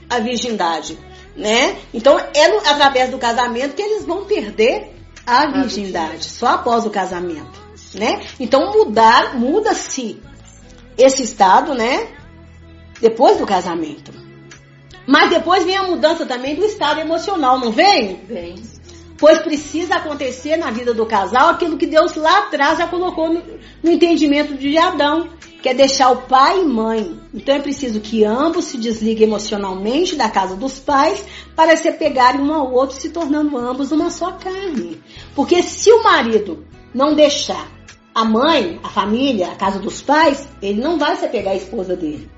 a 0.09 0.19
virgindade, 0.19 0.97
né? 1.35 1.77
Então 1.93 2.17
é 2.19 2.47
no, 2.47 2.57
através 2.59 3.09
do 3.09 3.17
casamento 3.17 3.75
que 3.75 3.81
eles 3.81 4.05
vão 4.05 4.25
perder 4.25 4.93
a 5.25 5.51
virgindade, 5.51 6.25
só 6.25 6.47
após 6.47 6.85
o 6.85 6.89
casamento, 6.89 7.59
né? 7.93 8.21
Então 8.39 8.71
mudar, 8.71 9.37
muda-se 9.37 10.21
esse 10.97 11.23
estado, 11.23 11.73
né? 11.73 12.07
Depois 13.01 13.37
do 13.37 13.45
casamento. 13.45 14.13
Mas 15.07 15.29
depois 15.29 15.63
vem 15.63 15.75
a 15.75 15.83
mudança 15.83 16.25
também 16.25 16.55
do 16.55 16.65
estado 16.65 16.99
emocional, 16.99 17.59
não 17.59 17.71
vem? 17.71 18.21
Vem. 18.27 18.55
Pois 19.17 19.39
precisa 19.39 19.95
acontecer 19.95 20.57
na 20.57 20.71
vida 20.71 20.93
do 20.93 21.05
casal 21.05 21.49
aquilo 21.49 21.77
que 21.77 21.85
Deus 21.85 22.15
lá 22.15 22.39
atrás 22.39 22.77
já 22.77 22.87
colocou 22.87 23.33
no, 23.33 23.41
no 23.83 23.91
entendimento 23.91 24.55
de 24.55 24.77
Adão, 24.77 25.29
que 25.65 25.69
é 25.69 25.73
deixar 25.73 26.11
o 26.11 26.17
pai 26.17 26.61
e 26.61 26.63
mãe. 26.63 27.19
Então 27.33 27.55
é 27.55 27.59
preciso 27.59 27.99
que 27.99 28.23
ambos 28.23 28.65
se 28.65 28.77
desliguem 28.77 29.27
emocionalmente 29.27 30.15
da 30.15 30.29
casa 30.29 30.55
dos 30.55 30.77
pais 30.77 31.25
para 31.55 31.75
se 31.75 31.89
apegarem 31.89 32.39
um 32.39 32.53
ao 32.53 32.71
outro, 32.71 32.95
se 32.95 33.09
tornando 33.09 33.57
ambos 33.57 33.91
uma 33.91 34.11
só 34.11 34.33
carne. 34.33 35.01
Porque 35.33 35.63
se 35.63 35.91
o 35.91 36.03
marido 36.03 36.63
não 36.93 37.15
deixar 37.15 37.67
a 38.13 38.23
mãe, 38.23 38.79
a 38.83 38.89
família, 38.89 39.47
a 39.47 39.55
casa 39.55 39.79
dos 39.79 40.03
pais, 40.03 40.47
ele 40.61 40.79
não 40.79 40.99
vai 40.99 41.15
se 41.15 41.25
apegar 41.25 41.53
à 41.53 41.57
esposa 41.57 41.95
dele. 41.95 42.29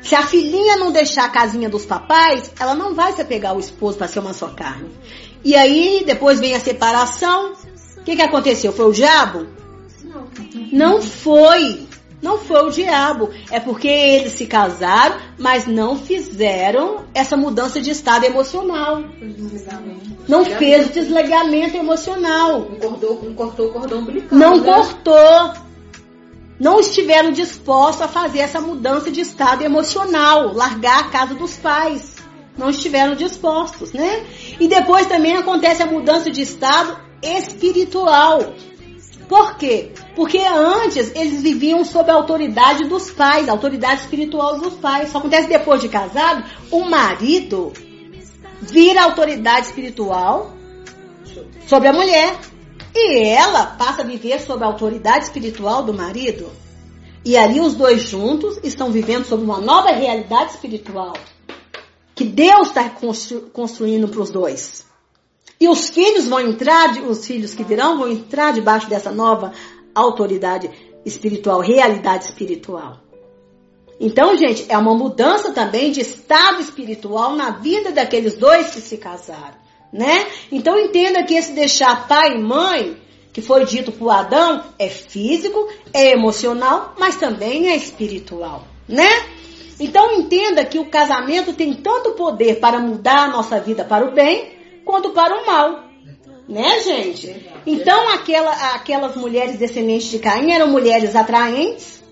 Se 0.00 0.14
a 0.14 0.22
filhinha 0.22 0.76
não 0.76 0.92
deixar 0.92 1.24
a 1.24 1.30
casinha 1.30 1.68
dos 1.68 1.84
papais, 1.84 2.52
ela 2.60 2.76
não 2.76 2.94
vai 2.94 3.14
se 3.14 3.20
apegar 3.20 3.50
ao 3.50 3.58
esposo 3.58 3.98
para 3.98 4.06
ser 4.06 4.20
uma 4.20 4.32
só 4.32 4.46
carne. 4.50 4.90
E 5.44 5.56
aí, 5.56 6.04
depois 6.06 6.38
vem 6.38 6.54
a 6.54 6.60
separação. 6.60 7.54
O 7.98 8.02
que, 8.04 8.14
que 8.14 8.22
aconteceu? 8.22 8.72
Foi 8.72 8.86
o 8.86 8.92
diabo? 8.92 9.44
Não. 10.04 10.28
Não 10.70 11.02
foi. 11.02 11.88
Não 12.24 12.38
foi 12.38 12.62
o 12.64 12.70
diabo. 12.70 13.28
É 13.50 13.60
porque 13.60 13.86
eles 13.86 14.32
se 14.32 14.46
casaram, 14.46 15.16
mas 15.38 15.66
não 15.66 15.98
fizeram 15.98 17.04
essa 17.12 17.36
mudança 17.36 17.82
de 17.82 17.90
estado 17.90 18.24
emocional. 18.24 19.04
Não 20.26 20.42
fez 20.42 20.86
o 20.86 20.92
desligamento 20.94 21.76
emocional. 21.76 22.60
Não 22.60 22.76
cortou, 22.76 23.22
não 23.22 23.34
cortou 23.34 23.66
o 23.68 23.72
cordão 23.74 23.98
umbilical. 23.98 24.38
Não 24.38 24.56
né? 24.56 24.72
cortou. 24.72 25.52
Não 26.58 26.80
estiveram 26.80 27.30
dispostos 27.30 28.00
a 28.00 28.08
fazer 28.08 28.38
essa 28.38 28.58
mudança 28.58 29.10
de 29.10 29.20
estado 29.20 29.62
emocional, 29.62 30.54
largar 30.54 31.00
a 31.00 31.08
casa 31.10 31.34
dos 31.34 31.58
pais 31.58 32.14
não 32.56 32.70
estiveram 32.70 33.16
dispostos, 33.16 33.92
né? 33.92 34.24
E 34.60 34.68
depois 34.68 35.06
também 35.06 35.36
acontece 35.36 35.82
a 35.82 35.86
mudança 35.86 36.30
de 36.30 36.40
estado 36.40 36.96
espiritual. 37.20 38.54
Por 39.28 39.56
quê? 39.56 39.92
Porque 40.14 40.38
antes 40.38 41.14
eles 41.14 41.42
viviam 41.42 41.84
sob 41.84 42.10
a 42.10 42.14
autoridade 42.14 42.88
dos 42.88 43.10
pais, 43.10 43.48
a 43.48 43.52
autoridade 43.52 44.02
espiritual 44.02 44.58
dos 44.58 44.74
pais. 44.74 45.10
Só 45.10 45.18
acontece 45.18 45.48
depois 45.48 45.80
de 45.80 45.88
casado, 45.88 46.44
o 46.70 46.84
marido 46.84 47.72
vira 48.60 49.04
autoridade 49.04 49.66
espiritual 49.66 50.52
sobre 51.66 51.88
a 51.88 51.92
mulher. 51.92 52.38
E 52.94 53.18
ela 53.18 53.66
passa 53.66 54.02
a 54.02 54.04
viver 54.04 54.40
sob 54.40 54.62
a 54.62 54.68
autoridade 54.68 55.24
espiritual 55.24 55.82
do 55.82 55.92
marido. 55.92 56.48
E 57.24 57.36
ali 57.36 57.58
os 57.58 57.74
dois 57.74 58.02
juntos 58.02 58.60
estão 58.62 58.92
vivendo 58.92 59.24
sob 59.24 59.42
uma 59.42 59.60
nova 59.60 59.90
realidade 59.90 60.52
espiritual 60.52 61.14
que 62.14 62.24
Deus 62.24 62.68
está 62.68 62.88
constru, 62.88 63.50
construindo 63.52 64.08
para 64.08 64.20
os 64.20 64.30
dois. 64.30 64.86
E 65.60 65.68
os 65.68 65.88
filhos 65.88 66.26
vão 66.26 66.40
entrar, 66.40 66.90
os 67.04 67.26
filhos 67.26 67.54
que 67.54 67.64
virão 67.64 67.98
vão 67.98 68.08
entrar 68.08 68.52
debaixo 68.52 68.88
dessa 68.88 69.10
nova 69.10 69.52
autoridade 69.94 70.70
espiritual, 71.04 71.60
realidade 71.60 72.24
espiritual. 72.24 72.98
Então, 74.00 74.36
gente, 74.36 74.66
é 74.68 74.76
uma 74.76 74.94
mudança 74.94 75.52
também 75.52 75.92
de 75.92 76.00
estado 76.00 76.60
espiritual 76.60 77.34
na 77.34 77.50
vida 77.50 77.92
daqueles 77.92 78.36
dois 78.36 78.70
que 78.70 78.80
se 78.80 78.96
casaram, 78.96 79.54
né? 79.92 80.26
Então, 80.50 80.76
entenda 80.78 81.22
que 81.22 81.34
esse 81.34 81.52
deixar 81.52 82.08
pai 82.08 82.34
e 82.34 82.42
mãe, 82.42 82.96
que 83.32 83.40
foi 83.40 83.64
dito 83.64 83.92
por 83.92 84.10
Adão, 84.10 84.64
é 84.78 84.88
físico, 84.88 85.68
é 85.92 86.12
emocional, 86.12 86.94
mas 86.98 87.16
também 87.16 87.68
é 87.68 87.76
espiritual, 87.76 88.64
né? 88.88 89.08
Então 89.78 90.12
entenda 90.12 90.64
que 90.64 90.78
o 90.78 90.86
casamento 90.86 91.52
tem 91.52 91.74
tanto 91.74 92.12
poder 92.12 92.60
para 92.60 92.78
mudar 92.78 93.24
a 93.24 93.28
nossa 93.28 93.58
vida 93.60 93.84
para 93.84 94.06
o 94.06 94.12
bem, 94.12 94.53
quanto 94.84 95.10
para 95.10 95.42
o 95.42 95.46
mal. 95.46 95.84
Né, 96.48 96.80
gente? 96.80 97.50
Então, 97.66 98.08
aquela, 98.10 98.50
aquelas 98.74 99.16
mulheres 99.16 99.58
descendentes 99.58 100.08
de 100.10 100.18
Caim 100.18 100.50
eram 100.50 100.68
mulheres 100.68 101.16
atraentes, 101.16 102.02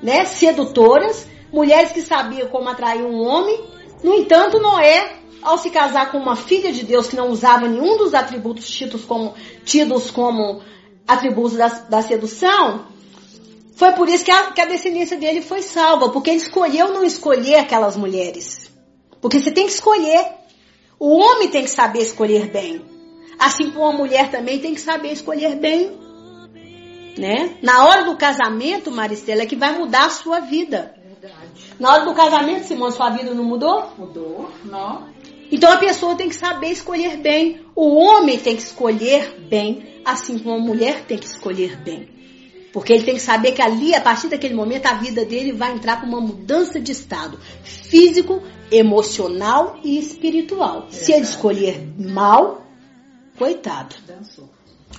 né, 0.00 0.24
sedutoras, 0.24 1.26
mulheres 1.52 1.90
que 1.90 2.00
sabiam 2.00 2.48
como 2.48 2.68
atrair 2.68 3.02
um 3.02 3.20
homem. 3.20 3.60
No 4.04 4.14
entanto, 4.14 4.60
Noé, 4.60 5.16
ao 5.42 5.58
se 5.58 5.70
casar 5.70 6.12
com 6.12 6.18
uma 6.18 6.36
filha 6.36 6.72
de 6.72 6.84
Deus 6.84 7.08
que 7.08 7.16
não 7.16 7.30
usava 7.30 7.66
nenhum 7.66 7.96
dos 7.96 8.14
atributos 8.14 8.70
tidos 8.70 9.04
como, 9.04 9.34
tidos 9.64 10.10
como 10.10 10.62
atributos 11.06 11.56
da, 11.56 11.66
da 11.66 12.02
sedução, 12.02 12.86
foi 13.74 13.92
por 13.92 14.08
isso 14.08 14.24
que 14.24 14.30
a, 14.30 14.52
que 14.52 14.60
a 14.60 14.66
descendência 14.66 15.16
dele 15.16 15.40
foi 15.40 15.62
salva, 15.62 16.10
porque 16.10 16.30
ele 16.30 16.36
escolheu 16.36 16.92
não 16.92 17.02
escolher 17.02 17.56
aquelas 17.56 17.96
mulheres. 17.96 18.70
Porque 19.20 19.40
você 19.40 19.50
tem 19.50 19.66
que 19.66 19.72
escolher. 19.72 20.39
O 21.00 21.16
homem 21.16 21.48
tem 21.48 21.64
que 21.64 21.70
saber 21.70 22.00
escolher 22.00 22.50
bem. 22.50 22.84
Assim 23.38 23.70
como 23.70 23.86
a 23.86 23.92
mulher 23.92 24.30
também 24.30 24.58
tem 24.58 24.74
que 24.74 24.80
saber 24.82 25.12
escolher 25.12 25.56
bem. 25.56 25.98
Né? 27.16 27.56
Na 27.62 27.86
hora 27.86 28.04
do 28.04 28.18
casamento, 28.18 28.90
Maristela, 28.90 29.42
é 29.42 29.46
que 29.46 29.56
vai 29.56 29.78
mudar 29.78 30.04
a 30.04 30.10
sua 30.10 30.40
vida. 30.40 30.94
Verdade. 31.02 31.74
Na 31.80 31.94
hora 31.94 32.04
do 32.04 32.12
casamento, 32.12 32.66
Simone, 32.66 32.92
sua 32.92 33.08
vida 33.08 33.32
não 33.32 33.44
mudou? 33.44 33.90
Mudou, 33.96 34.50
não. 34.62 35.08
Então 35.50 35.72
a 35.72 35.78
pessoa 35.78 36.14
tem 36.14 36.28
que 36.28 36.36
saber 36.36 36.68
escolher 36.68 37.16
bem. 37.16 37.62
O 37.74 37.96
homem 37.96 38.38
tem 38.38 38.54
que 38.54 38.62
escolher 38.62 39.40
bem, 39.48 40.02
assim 40.04 40.38
como 40.38 40.56
a 40.56 40.60
mulher 40.60 41.06
tem 41.06 41.16
que 41.16 41.26
escolher 41.26 41.78
bem. 41.78 42.19
Porque 42.72 42.92
ele 42.92 43.04
tem 43.04 43.14
que 43.14 43.20
saber 43.20 43.52
que 43.52 43.62
ali, 43.62 43.94
a 43.94 44.00
partir 44.00 44.28
daquele 44.28 44.54
momento, 44.54 44.86
a 44.86 44.94
vida 44.94 45.24
dele 45.24 45.52
vai 45.52 45.72
entrar 45.72 45.96
para 45.96 46.08
uma 46.08 46.20
mudança 46.20 46.80
de 46.80 46.92
estado 46.92 47.38
físico, 47.64 48.42
emocional 48.70 49.78
e 49.82 49.98
espiritual. 49.98 50.86
É 50.88 50.94
Se 50.94 51.12
ele 51.12 51.22
escolher 51.22 51.84
mal, 51.98 52.64
coitado. 53.36 53.96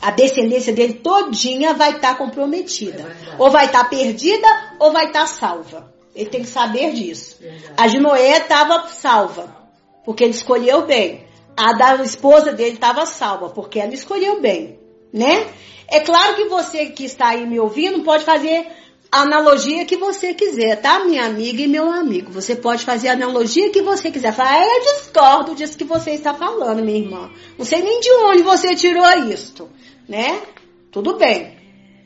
A 0.01 0.11
descendência 0.11 0.73
dele 0.73 0.95
todinha 0.95 1.73
vai 1.73 1.95
estar 1.95 2.09
tá 2.09 2.15
comprometida. 2.15 3.03
É 3.03 3.35
ou 3.37 3.49
vai 3.49 3.67
estar 3.67 3.83
tá 3.83 3.89
perdida 3.89 4.47
ou 4.79 4.91
vai 4.91 5.07
estar 5.07 5.21
tá 5.21 5.27
salva. 5.27 5.93
Ele 6.13 6.29
tem 6.29 6.41
que 6.41 6.49
saber 6.49 6.91
disso. 6.91 7.39
A 7.77 7.87
de 7.87 7.99
Noé 7.99 8.37
estava 8.37 8.87
salva, 8.89 9.55
porque 10.03 10.23
ele 10.23 10.31
escolheu 10.31 10.85
bem. 10.85 11.25
A 11.55 11.73
da 11.73 11.95
esposa 12.03 12.51
dele 12.51 12.73
estava 12.73 13.05
salva, 13.05 13.49
porque 13.49 13.79
ela 13.79 13.93
escolheu 13.93 14.41
bem, 14.41 14.79
né? 15.13 15.47
É 15.91 15.99
claro 15.99 16.35
que 16.35 16.45
você 16.45 16.85
que 16.85 17.03
está 17.03 17.29
aí 17.29 17.45
me 17.45 17.59
ouvindo 17.59 18.01
pode 18.01 18.23
fazer 18.23 18.65
a 19.11 19.23
analogia 19.23 19.83
que 19.83 19.97
você 19.97 20.33
quiser, 20.33 20.79
tá, 20.79 21.03
minha 21.03 21.25
amiga 21.25 21.61
e 21.61 21.67
meu 21.67 21.91
amigo? 21.91 22.31
Você 22.31 22.55
pode 22.55 22.85
fazer 22.85 23.09
a 23.09 23.13
analogia 23.13 23.69
que 23.69 23.81
você 23.81 24.09
quiser. 24.09 24.33
Falar, 24.33 24.53
ah, 24.53 24.65
eu 24.65 24.95
discordo 24.95 25.53
disso 25.53 25.77
que 25.77 25.83
você 25.83 26.11
está 26.11 26.33
falando, 26.33 26.81
minha 26.81 26.97
irmã. 26.97 27.29
Não 27.57 27.65
sei 27.65 27.81
nem 27.81 27.99
de 27.99 28.09
onde 28.23 28.41
você 28.41 28.73
tirou 28.73 29.05
isto, 29.29 29.69
né? 30.07 30.41
Tudo 30.93 31.17
bem. 31.17 31.57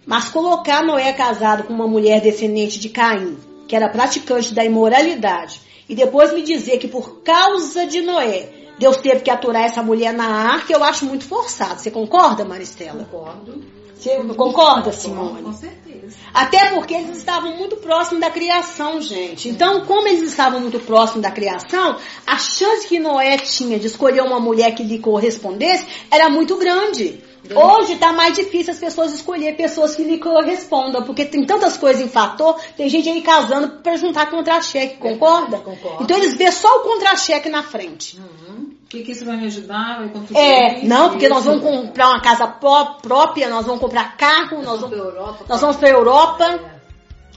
Mas 0.03 0.29
colocar 0.29 0.83
Noé 0.83 1.13
casado 1.13 1.65
com 1.65 1.73
uma 1.73 1.87
mulher 1.87 2.21
descendente 2.21 2.79
de 2.79 2.89
Caim, 2.89 3.37
que 3.67 3.75
era 3.75 3.87
praticante 3.87 4.51
da 4.51 4.65
imoralidade, 4.65 5.61
e 5.87 5.93
depois 5.93 6.33
me 6.33 6.41
dizer 6.41 6.79
que 6.79 6.87
por 6.87 7.21
causa 7.21 7.85
de 7.85 8.01
Noé, 8.01 8.49
Deus 8.79 8.97
teve 8.97 9.21
que 9.21 9.29
aturar 9.29 9.63
essa 9.63 9.81
mulher 9.81 10.13
na 10.13 10.25
arca, 10.25 10.73
eu 10.73 10.83
acho 10.83 11.05
muito 11.05 11.25
forçado. 11.25 11.79
Você 11.79 11.91
concorda, 11.91 12.43
Maristela? 12.43 13.05
Concordo. 13.05 13.74
Você 13.95 14.17
concorda, 14.35 14.91
Simone? 14.91 15.41
Com 15.41 15.53
certeza. 15.53 16.15
Até 16.33 16.69
porque 16.71 16.93
eles 16.93 17.17
estavam 17.17 17.55
muito 17.55 17.77
próximos 17.77 18.21
da 18.21 18.29
criação, 18.29 19.01
gente. 19.01 19.49
Então, 19.49 19.85
como 19.85 20.07
eles 20.07 20.29
estavam 20.29 20.59
muito 20.59 20.79
próximos 20.79 21.21
da 21.21 21.31
criação, 21.31 21.97
a 22.27 22.37
chance 22.37 22.87
que 22.87 22.99
Noé 22.99 23.37
tinha 23.37 23.79
de 23.79 23.87
escolher 23.87 24.21
uma 24.21 24.39
mulher 24.39 24.75
que 24.75 24.83
lhe 24.83 24.99
correspondesse 24.99 25.87
era 26.11 26.29
muito 26.29 26.57
grande. 26.57 27.23
Hoje 27.53 27.93
está 27.93 28.11
mais 28.11 28.35
difícil 28.35 28.73
as 28.73 28.79
pessoas 28.79 29.13
escolher 29.13 29.55
pessoas 29.55 29.95
que 29.95 30.03
lhe 30.03 30.17
correspondam, 30.17 31.03
porque 31.03 31.25
tem 31.25 31.45
tantas 31.45 31.77
coisas 31.77 32.01
em 32.01 32.09
fator, 32.09 32.59
tem 32.75 32.89
gente 32.89 33.07
aí 33.07 33.21
casando 33.21 33.81
para 33.83 33.95
juntar 33.97 34.31
contra-cheque, 34.31 34.97
concorda? 34.97 35.59
Concordo. 35.59 36.03
Então 36.03 36.17
eles 36.17 36.33
vê 36.33 36.51
só 36.51 36.67
o 36.67 36.83
contra-cheque 36.83 37.49
na 37.49 37.61
frente. 37.61 38.17
Uhum. 38.17 38.74
Que, 38.95 39.03
que 39.03 39.11
isso 39.11 39.25
vai 39.25 39.35
me 39.35 39.47
ajudar? 39.47 39.97
Vai 39.97 40.11
é, 40.35 40.77
isso, 40.77 40.87
não, 40.87 41.09
porque 41.09 41.25
isso. 41.25 41.33
nós 41.33 41.43
vamos 41.43 41.61
comprar 41.61 42.11
uma 42.11 42.21
casa 42.21 42.47
pró 42.47 42.85
própria, 43.01 43.49
nós 43.49 43.65
vamos 43.65 43.81
comprar 43.81 44.15
carro, 44.15 44.61
nós, 44.61 44.79
vamos, 44.79 44.97
Europa, 44.97 45.45
nós 45.49 45.59
vamos 45.59 45.75
para 45.75 45.89
a 45.89 45.91
Europa. 45.91 46.45
É. 46.45 46.75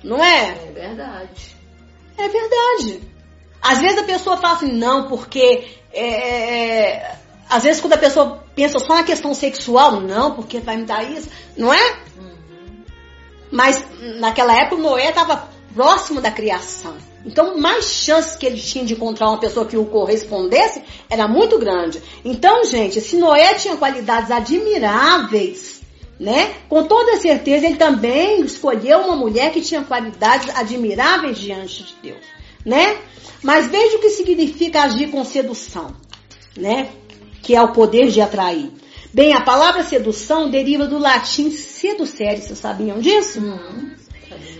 Não 0.05 0.23
é? 0.23 0.51
É 0.51 0.73
verdade. 0.73 1.57
É 2.17 2.29
verdade. 2.29 3.03
Às 3.61 3.81
vezes 3.81 3.99
a 3.99 4.05
pessoa 4.05 4.37
fala 4.37 4.55
assim, 4.55 4.71
não, 4.71 5.09
porque 5.09 5.67
é, 5.93 6.05
é 6.05 7.17
às 7.51 7.65
vezes 7.65 7.81
quando 7.81 7.95
a 7.95 7.99
pessoa 7.99 8.45
pensa 8.55 8.79
só 8.79 8.95
na 8.95 9.03
questão 9.03 9.35
sexual, 9.35 10.01
não, 10.01 10.35
porque 10.35 10.61
vai 10.61 10.77
me 10.77 10.85
dar 10.85 11.03
isso, 11.03 11.29
não 11.57 11.75
é? 11.75 11.93
Uhum. 12.17 12.85
Mas 13.51 13.85
naquela 14.21 14.55
época 14.55 14.81
Noé 14.81 15.09
estava 15.09 15.49
próximo 15.75 16.21
da 16.21 16.31
criação. 16.31 16.97
Então, 17.29 17.59
mais 17.59 17.85
chances 17.85 18.35
que 18.37 18.47
ele 18.47 18.59
tinha 18.59 18.85
de 18.85 18.95
encontrar 18.95 19.29
uma 19.29 19.39
pessoa 19.39 19.67
que 19.67 19.77
o 19.77 19.85
correspondesse 19.85 20.83
era 21.11 21.29
muito 21.29 21.59
grande. 21.59 22.03
Então, 22.25 22.65
gente, 22.65 23.01
se 23.01 23.17
Noé 23.17 23.55
tinha 23.55 23.77
qualidades 23.77 24.31
admiráveis, 24.31 25.83
né? 26.19 26.55
Com 26.69 26.85
toda 26.85 27.19
certeza 27.19 27.67
ele 27.67 27.77
também 27.77 28.41
escolheu 28.41 29.01
uma 29.01 29.15
mulher 29.15 29.53
que 29.53 29.61
tinha 29.61 29.85
qualidades 29.85 30.49
admiráveis 30.57 31.39
diante 31.39 31.85
de 31.85 31.95
Deus, 32.03 32.25
né? 32.65 32.97
Mas 33.43 33.69
veja 33.69 33.99
o 33.99 34.01
que 34.01 34.11
significa 34.11 34.83
agir 34.83 35.11
com 35.11 35.23
sedução, 35.25 35.95
né? 36.57 36.89
que 37.43 37.55
é 37.55 37.63
o 37.63 37.73
poder 37.73 38.09
de 38.09 38.21
atrair. 38.21 38.71
Bem, 39.13 39.33
a 39.33 39.41
palavra 39.41 39.83
sedução 39.83 40.51
deriva 40.51 40.87
do 40.87 40.99
latim 40.99 41.51
seducere, 41.51 42.43
vocês 42.43 42.59
sabiam 42.59 42.99
disso? 43.01 43.41
Uhum. 43.41 43.91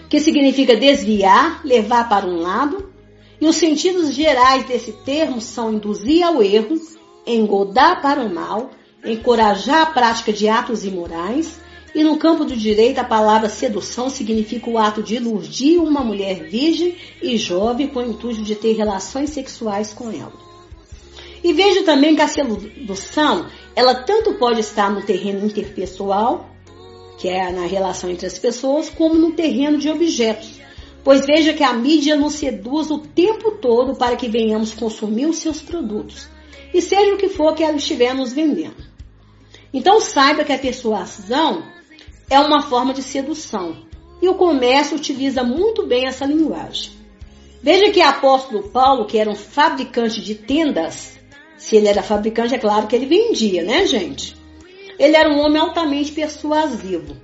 Que 0.09 0.21
significa 0.21 0.77
desviar, 0.77 1.61
levar 1.65 2.09
para 2.09 2.27
um 2.27 2.41
lado. 2.41 2.93
E 3.41 3.47
os 3.47 3.57
sentidos 3.57 4.13
gerais 4.13 4.67
desse 4.67 4.93
termo 4.93 5.41
são 5.41 5.73
induzir 5.73 6.25
ao 6.25 6.43
erro, 6.43 6.81
engodar 7.27 8.01
para 8.01 8.21
o 8.21 8.35
mal, 8.35 8.71
encorajar 9.05 9.83
a 9.83 9.87
prática 9.87 10.33
de 10.33 10.49
atos 10.49 10.85
imorais. 10.85 11.61
E 11.95 12.03
no 12.03 12.17
campo 12.17 12.45
do 12.45 12.57
direito, 12.57 12.99
a 12.99 13.05
palavra 13.05 13.49
sedução 13.49 14.11
significa 14.11 14.69
o 14.69 14.79
ato 14.79 15.03
de 15.03 15.17
iludir 15.17 15.79
uma 15.79 16.05
mulher 16.05 16.49
virgem 16.49 16.97
e 17.23 17.37
jovem 17.37 17.89
com 17.89 18.01
o 18.01 18.07
intuito 18.11 18.43
de 18.43 18.55
ter 18.55 18.73
relações 18.73 19.31
sexuais 19.31 19.93
com 19.93 20.11
ela. 20.11 20.49
E 21.43 21.53
vejo 21.53 21.85
também 21.85 22.15
que 22.15 22.23
a 22.23 22.29
sedução, 22.29 23.47
ela 23.75 23.95
tanto 23.95 24.35
pode 24.35 24.61
estar 24.61 24.91
no 24.91 25.03
terreno 25.03 25.47
interpessoal, 25.47 26.48
que 27.19 27.29
é 27.29 27.51
na 27.51 27.67
relação 27.67 28.09
entre 28.09 28.27
as 28.27 28.39
pessoas, 28.39 28.89
como 28.89 29.15
no 29.15 29.33
terreno 29.33 29.77
de 29.77 29.91
objetos. 29.91 30.61
Pois 31.03 31.27
veja 31.27 31.53
que 31.53 31.65
a 31.65 31.73
mídia 31.73 32.17
nos 32.17 32.35
seduz 32.35 32.91
o 32.91 32.99
tempo 32.99 33.53
todo 33.53 33.97
para 33.97 34.17
que 34.17 34.29
venhamos 34.29 34.73
consumir 34.73 35.27
os 35.27 35.39
seus 35.39 35.61
produtos, 35.61 36.29
e 36.73 36.81
seja 36.81 37.15
o 37.15 37.19
que 37.19 37.29
for 37.29 37.55
que 37.55 37.65
ela 37.65 37.77
estiver 37.77 38.15
nos 38.15 38.33
vendendo. 38.33 38.87
Então 39.75 40.01
saiba 40.01 40.45
que 40.45 40.53
a 40.53 40.59
persuasão 40.59 41.63
é 42.31 42.39
uma 42.39 42.63
forma 42.63 42.95
de 42.95 43.03
sedução, 43.03 43.77
e 44.23 44.29
o 44.29 44.35
comércio 44.35 44.97
utiliza 44.97 45.43
muito 45.43 45.87
bem 45.87 46.07
essa 46.07 46.25
linguagem. 46.25 46.93
Veja 47.61 47.91
que 47.91 48.01
apóstolo 48.01 48.69
Paulo, 48.69 49.07
que 49.07 49.19
era 49.19 49.31
um 49.31 49.35
fabricante 49.35 50.23
de 50.23 50.37
tendas, 50.37 51.19
se 51.57 51.75
ele 51.75 51.89
era 51.89 52.03
fabricante, 52.03 52.55
é 52.55 52.59
claro 52.59 52.87
que 52.87 52.95
ele 52.95 53.07
vendia, 53.07 53.65
né, 53.65 53.85
gente? 53.87 54.38
Ele 54.99 55.17
era 55.17 55.31
um 55.31 55.39
homem 55.39 55.61
altamente 55.61 56.13
persuasivo, 56.13 57.17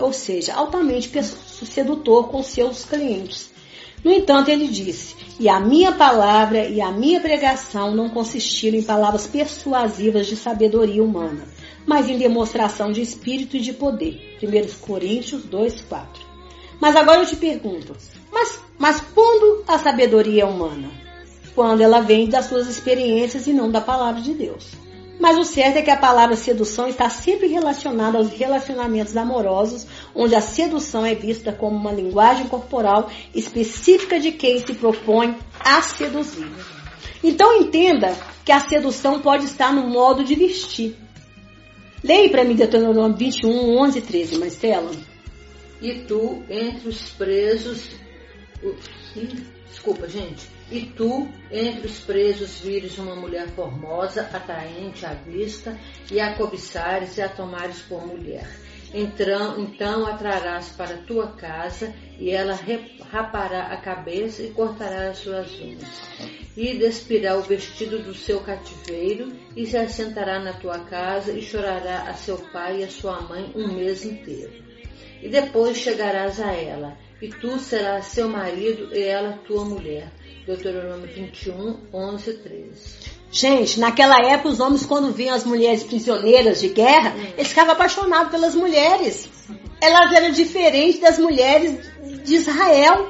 ou 0.00 0.12
seja, 0.12 0.54
altamente 0.54 1.10
sedutor 1.22 2.28
com 2.28 2.42
seus 2.42 2.84
clientes. 2.84 3.50
No 4.04 4.12
entanto, 4.12 4.50
ele 4.50 4.68
disse: 4.68 5.16
E 5.40 5.48
a 5.48 5.58
minha 5.58 5.92
palavra 5.92 6.66
e 6.66 6.80
a 6.80 6.92
minha 6.92 7.20
pregação 7.20 7.94
não 7.94 8.10
consistiram 8.10 8.78
em 8.78 8.82
palavras 8.82 9.26
persuasivas 9.26 10.26
de 10.26 10.36
sabedoria 10.36 11.02
humana, 11.02 11.44
mas 11.86 12.08
em 12.08 12.18
demonstração 12.18 12.92
de 12.92 13.00
espírito 13.00 13.56
e 13.56 13.60
de 13.60 13.72
poder. 13.72 14.38
1 14.42 14.80
Coríntios 14.86 15.42
2, 15.44 15.80
4. 15.82 16.22
Mas 16.78 16.94
agora 16.94 17.22
eu 17.22 17.26
te 17.26 17.36
pergunto: 17.36 17.96
mas, 18.30 18.60
mas 18.78 19.00
quando 19.14 19.64
a 19.66 19.78
sabedoria 19.78 20.42
é 20.42 20.46
humana? 20.46 21.06
quando 21.56 21.80
ela 21.80 22.00
vem 22.00 22.28
das 22.28 22.44
suas 22.44 22.68
experiências 22.68 23.46
e 23.46 23.52
não 23.52 23.70
da 23.70 23.80
palavra 23.80 24.20
de 24.20 24.34
Deus. 24.34 24.72
Mas 25.18 25.38
o 25.38 25.44
certo 25.44 25.78
é 25.78 25.82
que 25.82 25.90
a 25.90 25.96
palavra 25.96 26.36
sedução 26.36 26.86
está 26.88 27.08
sempre 27.08 27.46
relacionada 27.46 28.18
aos 28.18 28.30
relacionamentos 28.30 29.16
amorosos, 29.16 29.86
onde 30.14 30.34
a 30.34 30.40
sedução 30.40 31.06
é 31.06 31.14
vista 31.14 31.52
como 31.52 31.76
uma 31.76 31.92
linguagem 31.92 32.46
corporal 32.46 33.10
específica 33.34 34.20
de 34.20 34.32
quem 34.32 34.64
se 34.64 34.74
propõe 34.74 35.36
a 35.58 35.80
seduzir. 35.80 36.50
Então 37.24 37.60
entenda 37.60 38.14
que 38.44 38.52
a 38.52 38.60
sedução 38.60 39.20
pode 39.20 39.46
estar 39.46 39.72
no 39.72 39.88
modo 39.88 40.22
de 40.22 40.34
vestir. 40.34 40.94
Leia 42.04 42.30
para 42.30 42.44
mim 42.44 42.54
Deuteronômio 42.54 43.16
21, 43.16 43.78
11 43.80 43.98
e 43.98 44.02
13, 44.02 44.38
Marcela. 44.38 44.90
E 45.80 45.94
tu, 46.00 46.42
entre 46.48 46.88
os 46.88 47.10
presos... 47.10 47.90
Desculpa, 49.68 50.08
gente 50.08 50.55
E 50.70 50.80
tu, 50.80 51.28
entre 51.50 51.86
os 51.86 52.00
presos, 52.00 52.58
vires 52.58 52.98
uma 52.98 53.14
mulher 53.14 53.48
formosa, 53.50 54.22
atraente 54.22 55.06
à 55.06 55.14
vista, 55.14 55.78
e 56.10 56.18
a 56.18 56.34
cobiçares 56.34 57.16
e 57.18 57.22
a 57.22 57.28
tomares 57.28 57.78
por 57.82 58.04
mulher. 58.04 58.48
Então, 58.92 59.60
então 59.60 60.06
atrarás 60.06 60.70
para 60.70 60.96
tua 60.96 61.28
casa, 61.28 61.94
e 62.18 62.30
ela 62.30 62.58
rapará 63.12 63.66
a 63.66 63.76
cabeça 63.76 64.42
e 64.42 64.50
cortará 64.50 65.10
as 65.10 65.18
suas 65.18 65.52
unhas. 65.60 66.00
E 66.56 66.74
despirá 66.74 67.36
o 67.36 67.42
vestido 67.42 68.00
do 68.00 68.14
seu 68.14 68.40
cativeiro, 68.40 69.32
e 69.54 69.66
se 69.66 69.76
assentará 69.76 70.40
na 70.40 70.54
tua 70.54 70.80
casa, 70.80 71.30
e 71.30 71.42
chorará 71.42 72.08
a 72.08 72.14
seu 72.14 72.38
pai 72.38 72.80
e 72.80 72.84
a 72.84 72.88
sua 72.88 73.20
mãe 73.20 73.52
um 73.54 73.72
mês 73.72 74.04
inteiro. 74.04 74.64
E 75.22 75.28
depois 75.28 75.76
chegarás 75.76 76.40
a 76.40 76.52
ela, 76.52 76.96
e 77.22 77.28
tu 77.28 77.56
serás 77.58 78.06
seu 78.06 78.28
marido 78.28 78.94
e 78.94 79.02
ela 79.02 79.38
tua 79.46 79.64
mulher 79.64 80.10
Deuteronômio 80.46 81.08
21, 81.12 81.76
11 81.92 82.32
13. 82.34 82.66
Gente, 83.32 83.80
naquela 83.80 84.20
época 84.20 84.50
os 84.50 84.60
homens 84.60 84.86
quando 84.86 85.12
viam 85.12 85.34
as 85.34 85.44
mulheres 85.44 85.82
prisioneiras 85.82 86.60
de 86.60 86.68
guerra, 86.68 87.14
hum. 87.16 87.32
eles 87.36 87.48
ficavam 87.48 87.72
apaixonados 87.72 88.30
pelas 88.30 88.54
mulheres. 88.54 89.28
Elas 89.80 90.12
eram 90.12 90.30
diferentes 90.30 91.00
das 91.00 91.18
mulheres 91.18 91.90
de 92.22 92.36
Israel, 92.36 93.08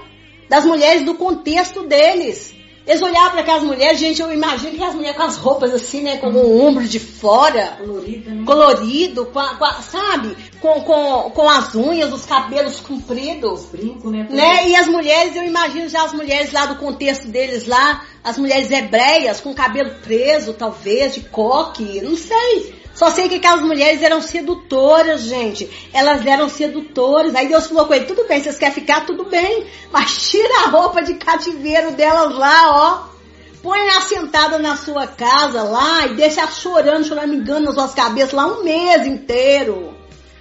das 0.49 0.65
mulheres 0.65 1.05
do 1.05 1.15
contexto 1.15 1.83
deles. 1.83 2.56
Eles 2.87 3.03
olhavam 3.03 3.33
para 3.33 3.41
aquelas 3.41 3.65
mulheres, 3.65 3.99
gente, 3.99 4.23
eu 4.23 4.33
imagino 4.33 4.77
que 4.77 4.83
as 4.83 4.95
mulheres 4.95 5.17
com 5.17 5.25
as 5.25 5.37
roupas 5.37 5.75
assim, 5.75 6.03
né, 6.03 6.19
com 6.19 6.29
o 6.29 6.65
ombro 6.65 6.87
de 6.87 7.01
fora, 7.01 7.79
colorido, 7.79 8.31
né? 8.31 8.45
colorido 8.47 9.27
com, 9.27 9.41
a, 9.41 9.57
com 9.57 9.65
a, 9.65 9.73
sabe, 9.83 10.37
com, 10.61 10.81
com, 10.83 11.31
com 11.31 11.51
as 11.51 11.75
unhas, 11.75 12.13
os 12.13 12.25
cabelos 12.25 12.79
compridos, 12.79 13.65
brinco, 13.65 14.09
né, 14.09 14.29
né? 14.31 14.69
E 14.69 14.77
as 14.77 14.87
mulheres, 14.87 15.35
eu 15.35 15.43
imagino 15.43 15.89
já 15.89 16.05
as 16.05 16.13
mulheres 16.13 16.53
lá 16.53 16.67
do 16.67 16.77
contexto 16.77 17.27
deles 17.27 17.67
lá, 17.67 18.05
as 18.23 18.39
mulheres 18.39 18.71
hebreias 18.71 19.41
com 19.41 19.53
cabelo 19.53 19.91
preso, 20.05 20.53
talvez, 20.53 21.15
de 21.15 21.23
coque, 21.23 22.01
não 22.01 22.17
sei. 22.17 22.76
Só 22.97 23.11
sei 23.11 23.29
que 23.29 23.35
aquelas 23.35 23.61
mulheres 23.61 24.01
eram 24.01 24.23
sedutoras, 24.23 25.21
gente. 25.21 25.69
Elas 25.93 26.25
eram 26.25 26.49
sedutoras. 26.49 27.35
Aí 27.35 27.47
Deus 27.47 27.67
falou 27.67 27.87
com 27.87 27.93
ele: 27.93 28.07
tudo 28.07 28.27
bem, 28.27 28.41
vocês 28.41 28.57
querem 28.57 28.75
ficar? 28.75 29.05
Tudo 29.05 29.27
bem. 29.27 29.67
Mas 29.93 30.31
tira 30.31 30.65
a 30.65 30.69
roupa 30.71 31.03
de 31.03 31.15
cativeiro 31.15 31.93
delas 31.93 32.35
lá, 32.35 32.71
ó. 32.71 33.17
Põe 33.63 33.81
ela 33.81 34.01
sentada 34.01 34.59
na 34.59 34.77
sua 34.77 35.07
casa 35.07 35.63
lá 35.63 36.07
e 36.07 36.15
deixa 36.15 36.47
chorando, 36.47 37.05
engano 37.35 37.67
nas 37.67 37.75
suas 37.75 37.93
cabeças 37.93 38.33
lá 38.33 38.47
um 38.47 38.65
mês 38.65 39.07
inteiro. 39.07 39.95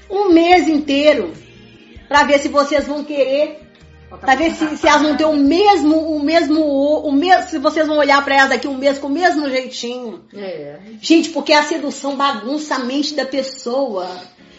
Um 0.09 0.29
mês 0.29 0.69
inteiro. 0.69 1.33
Pra 2.07 2.23
ver 2.23 2.39
se 2.39 2.47
vocês 2.47 2.87
vão 2.87 3.03
querer 3.03 3.64
Pra 4.09 4.35
ver 4.35 4.51
se, 4.53 4.77
se 4.77 4.87
elas 4.87 5.01
não 5.01 5.17
têm 5.17 5.25
o 5.25 5.35
mesmo, 5.35 5.95
o 6.15 6.23
mesmo, 6.23 6.61
o 6.61 7.11
mesmo, 7.11 7.49
se 7.49 7.57
vocês 7.57 7.87
vão 7.87 7.97
olhar 7.97 8.23
para 8.23 8.35
elas 8.35 8.49
daqui 8.49 8.67
um 8.67 8.77
mês 8.77 8.99
com 8.99 9.07
o 9.07 9.09
mesmo 9.11 9.49
jeitinho. 9.49 10.23
É. 10.33 10.77
Gente, 11.01 11.29
porque 11.29 11.53
a 11.53 11.63
sedução 11.63 12.15
bagunça 12.15 12.75
a 12.75 12.79
mente 12.79 13.15
da 13.15 13.25
pessoa. 13.25 14.07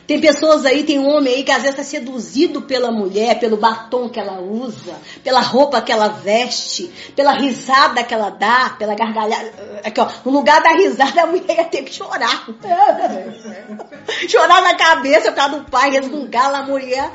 Tem 0.06 0.20
pessoas 0.20 0.64
aí, 0.64 0.84
tem 0.84 1.00
um 1.00 1.08
homem 1.08 1.34
aí 1.34 1.42
que 1.42 1.50
às 1.50 1.62
vezes 1.62 1.70
está 1.70 1.82
seduzido 1.82 2.62
pela 2.62 2.92
mulher, 2.92 3.40
pelo 3.40 3.56
batom 3.56 4.08
que 4.08 4.20
ela 4.20 4.40
usa, 4.40 4.94
pela 5.24 5.40
roupa 5.40 5.82
que 5.82 5.90
ela 5.90 6.06
veste, 6.06 6.88
pela 7.16 7.32
risada 7.32 8.04
que 8.04 8.14
ela 8.14 8.30
dá, 8.30 8.76
pela 8.78 8.94
gargalhada. 8.94 9.52
Aqui, 9.84 10.00
ó, 10.00 10.08
no 10.24 10.30
lugar 10.30 10.62
da 10.62 10.70
risada, 10.74 11.22
a 11.22 11.26
mulher 11.26 11.56
ia 11.56 11.64
ter 11.64 11.82
que 11.82 11.92
chorar. 11.92 12.46
chorar 14.28 14.62
na 14.62 14.76
cabeça 14.76 15.32
por 15.32 15.36
causa 15.36 15.58
do 15.58 15.68
pai, 15.68 15.90
resmungar 15.90 16.54
a 16.54 16.62
mulher 16.62 17.10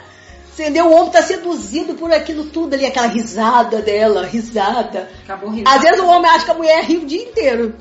Entendeu? 0.53 0.87
O 0.87 0.91
homem 0.91 1.07
está 1.07 1.21
seduzido 1.21 1.93
por 1.95 2.11
aquilo 2.11 2.45
tudo 2.45 2.73
ali, 2.73 2.85
aquela 2.85 3.07
risada 3.07 3.81
dela, 3.81 4.25
risada. 4.25 5.09
Acabou 5.23 5.49
risada. 5.49 5.75
Às 5.75 5.81
vezes 5.81 5.99
o 6.01 6.07
homem 6.07 6.29
acha 6.29 6.45
que 6.45 6.51
a 6.51 6.55
mulher 6.55 6.83
ri 6.83 6.97
o 6.97 7.05
dia 7.05 7.23
inteiro. 7.23 7.75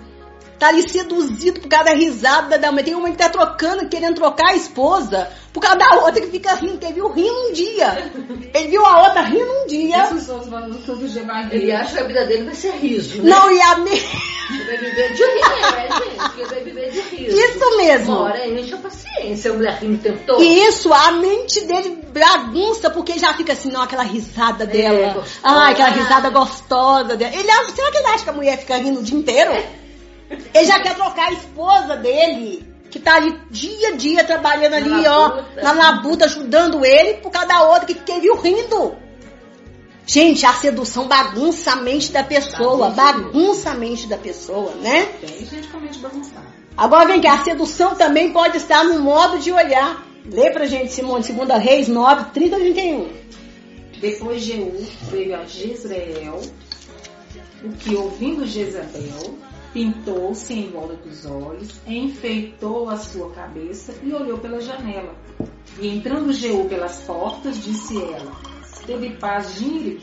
Tá 0.61 0.69
ali 0.69 0.87
seduzido 0.87 1.59
por 1.59 1.71
causa 1.71 1.87
da 1.87 1.95
risada 1.95 2.59
da 2.59 2.71
mulher. 2.71 2.85
Tem 2.85 2.95
uma 2.95 3.11
que 3.11 3.17
tá 3.17 3.31
trocando, 3.31 3.89
querendo 3.89 4.17
trocar 4.17 4.51
a 4.51 4.55
esposa, 4.55 5.27
por 5.55 5.61
causa 5.61 5.79
da 5.79 5.95
outra 6.05 6.21
que 6.21 6.27
fica 6.27 6.55
rindo, 6.55 6.77
que 6.77 6.85
ele 6.85 6.93
viu 6.97 7.11
rindo 7.11 7.49
um 7.49 7.53
dia. 7.55 8.13
Ele 8.53 8.69
viu 8.69 8.85
a 8.85 9.05
outra 9.05 9.23
rindo 9.23 9.51
um 9.51 9.67
dia. 9.67 10.05
Ele 11.51 11.73
acha 11.73 11.95
que 11.95 12.01
a 12.01 12.05
vida 12.05 12.27
dele 12.27 12.45
vai 12.45 12.55
ser 12.55 12.73
riso. 12.73 13.23
Né? 13.23 13.31
Não, 13.31 13.51
e 13.51 13.59
a 13.59 13.79
minha. 13.79 14.03
Vai 14.67 14.77
viver 14.77 15.15
de 15.15 15.23
rir, 15.23 15.73
né, 15.73 15.89
gente? 16.37 16.51
Vai 16.51 16.61
viver 16.63 16.91
de 16.91 17.01
riso. 17.01 17.39
Isso 17.39 17.77
mesmo. 17.79 18.17
Hora 18.19 18.47
enche 18.47 18.75
a 18.75 18.79
paciência, 18.79 19.53
a 19.53 19.55
mulher 19.55 19.79
rindo 19.81 19.95
o 19.95 19.99
tempo 19.99 20.21
todo. 20.27 20.43
Isso, 20.43 20.93
a 20.93 21.13
mente 21.13 21.65
dele 21.65 22.05
bagunça, 22.13 22.91
porque 22.91 23.19
já 23.19 23.33
fica 23.33 23.55
assim, 23.55 23.71
não, 23.71 23.81
aquela 23.81 24.03
risada 24.03 24.65
é, 24.65 24.67
dela. 24.67 24.99
É, 24.99 25.23
ah, 25.43 25.71
aquela 25.71 25.89
risada 25.89 26.29
gostosa 26.29 27.17
dela. 27.17 27.35
Ele 27.35 27.51
acha, 27.51 27.71
será 27.75 27.91
que 27.91 27.97
ele 27.97 28.07
acha 28.09 28.25
que 28.25 28.31
a 28.31 28.35
mulher 28.35 28.59
fica 28.59 28.77
rindo 28.77 29.01
o 29.01 29.03
dia 29.03 29.17
inteiro? 29.17 29.80
Ele 30.31 30.65
já 30.65 30.81
quer 30.81 30.95
trocar 30.95 31.29
a 31.29 31.33
esposa 31.33 31.97
dele 31.97 32.71
que 32.91 32.99
tá 32.99 33.17
ali 33.17 33.39
dia 33.51 33.89
a 33.89 33.97
dia 33.97 34.25
trabalhando 34.25 34.75
ali, 34.75 34.91
na 34.91 35.17
ó, 35.17 35.29
labuta. 35.29 35.63
na 35.63 35.73
labuta, 35.73 36.25
ajudando 36.25 36.85
ele, 36.85 37.15
por 37.19 37.31
causa 37.31 37.49
da 37.49 37.63
outra 37.63 37.87
que, 37.87 37.95
que 37.95 38.21
viu 38.21 38.37
rindo. 38.37 38.97
Gente, 40.05 40.45
a 40.45 40.53
sedução 40.53 41.07
bagunça 41.07 41.73
a 41.73 41.77
mente 41.77 42.11
da 42.11 42.25
pessoa, 42.25 42.91
bagunça 42.91 43.71
a 43.71 43.75
mente 43.75 44.09
da 44.09 44.19
pessoa, 44.19 44.75
né? 44.83 45.05
Tem 45.21 45.47
gente 45.47 45.69
com 45.69 45.77
a 45.79 45.81
mente 45.81 45.99
bagunçada. 46.01 46.47
Agora 46.77 47.07
vem 47.07 47.21
cá, 47.21 47.35
a 47.35 47.45
sedução 47.45 47.95
também 47.95 48.33
pode 48.33 48.57
estar 48.57 48.83
no 48.85 48.99
modo 48.99 49.39
de 49.39 49.53
olhar. 49.53 50.05
Lê 50.25 50.51
pra 50.51 50.67
gente, 50.67 50.93
Simone, 50.93 51.23
2 51.23 51.63
Reis 51.63 51.89
9, 51.89 52.31
30 52.33 52.59
e 52.59 52.73
31. 52.73 53.09
Depois 54.01 54.43
Jeú 54.43 54.87
veio 55.11 55.37
a 55.37 55.45
Jezreel, 55.45 56.41
o 57.63 57.69
que 57.73 57.95
ouvindo 57.95 58.47
Jezabel, 58.47 59.39
pintou-se 59.73 60.53
em 60.53 60.71
volta 60.71 60.95
dos 60.95 61.27
olhos, 61.27 61.81
enfeitou 61.87 62.89
a 62.89 62.97
sua 62.97 63.31
cabeça 63.31 63.95
e 64.03 64.13
olhou 64.13 64.39
pela 64.39 64.61
janela. 64.61 65.15
E 65.79 65.89
entrando 65.89 66.33
Jeú 66.33 66.69
pelas 66.69 67.01
portas, 67.03 67.63
disse 67.63 67.97
ela: 68.03 68.33
Teve 68.87 69.11
paz 69.17 69.55
Gire, 69.57 70.01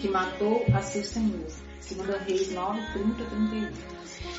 que 0.00 0.08
matou 0.08 0.64
a 0.74 0.80
seu 0.80 1.04
senhor. 1.04 1.46
Segunda 1.80 2.18
Reis 2.26 2.52
9, 2.52 2.80
30, 2.92 3.24
31. 3.24 3.68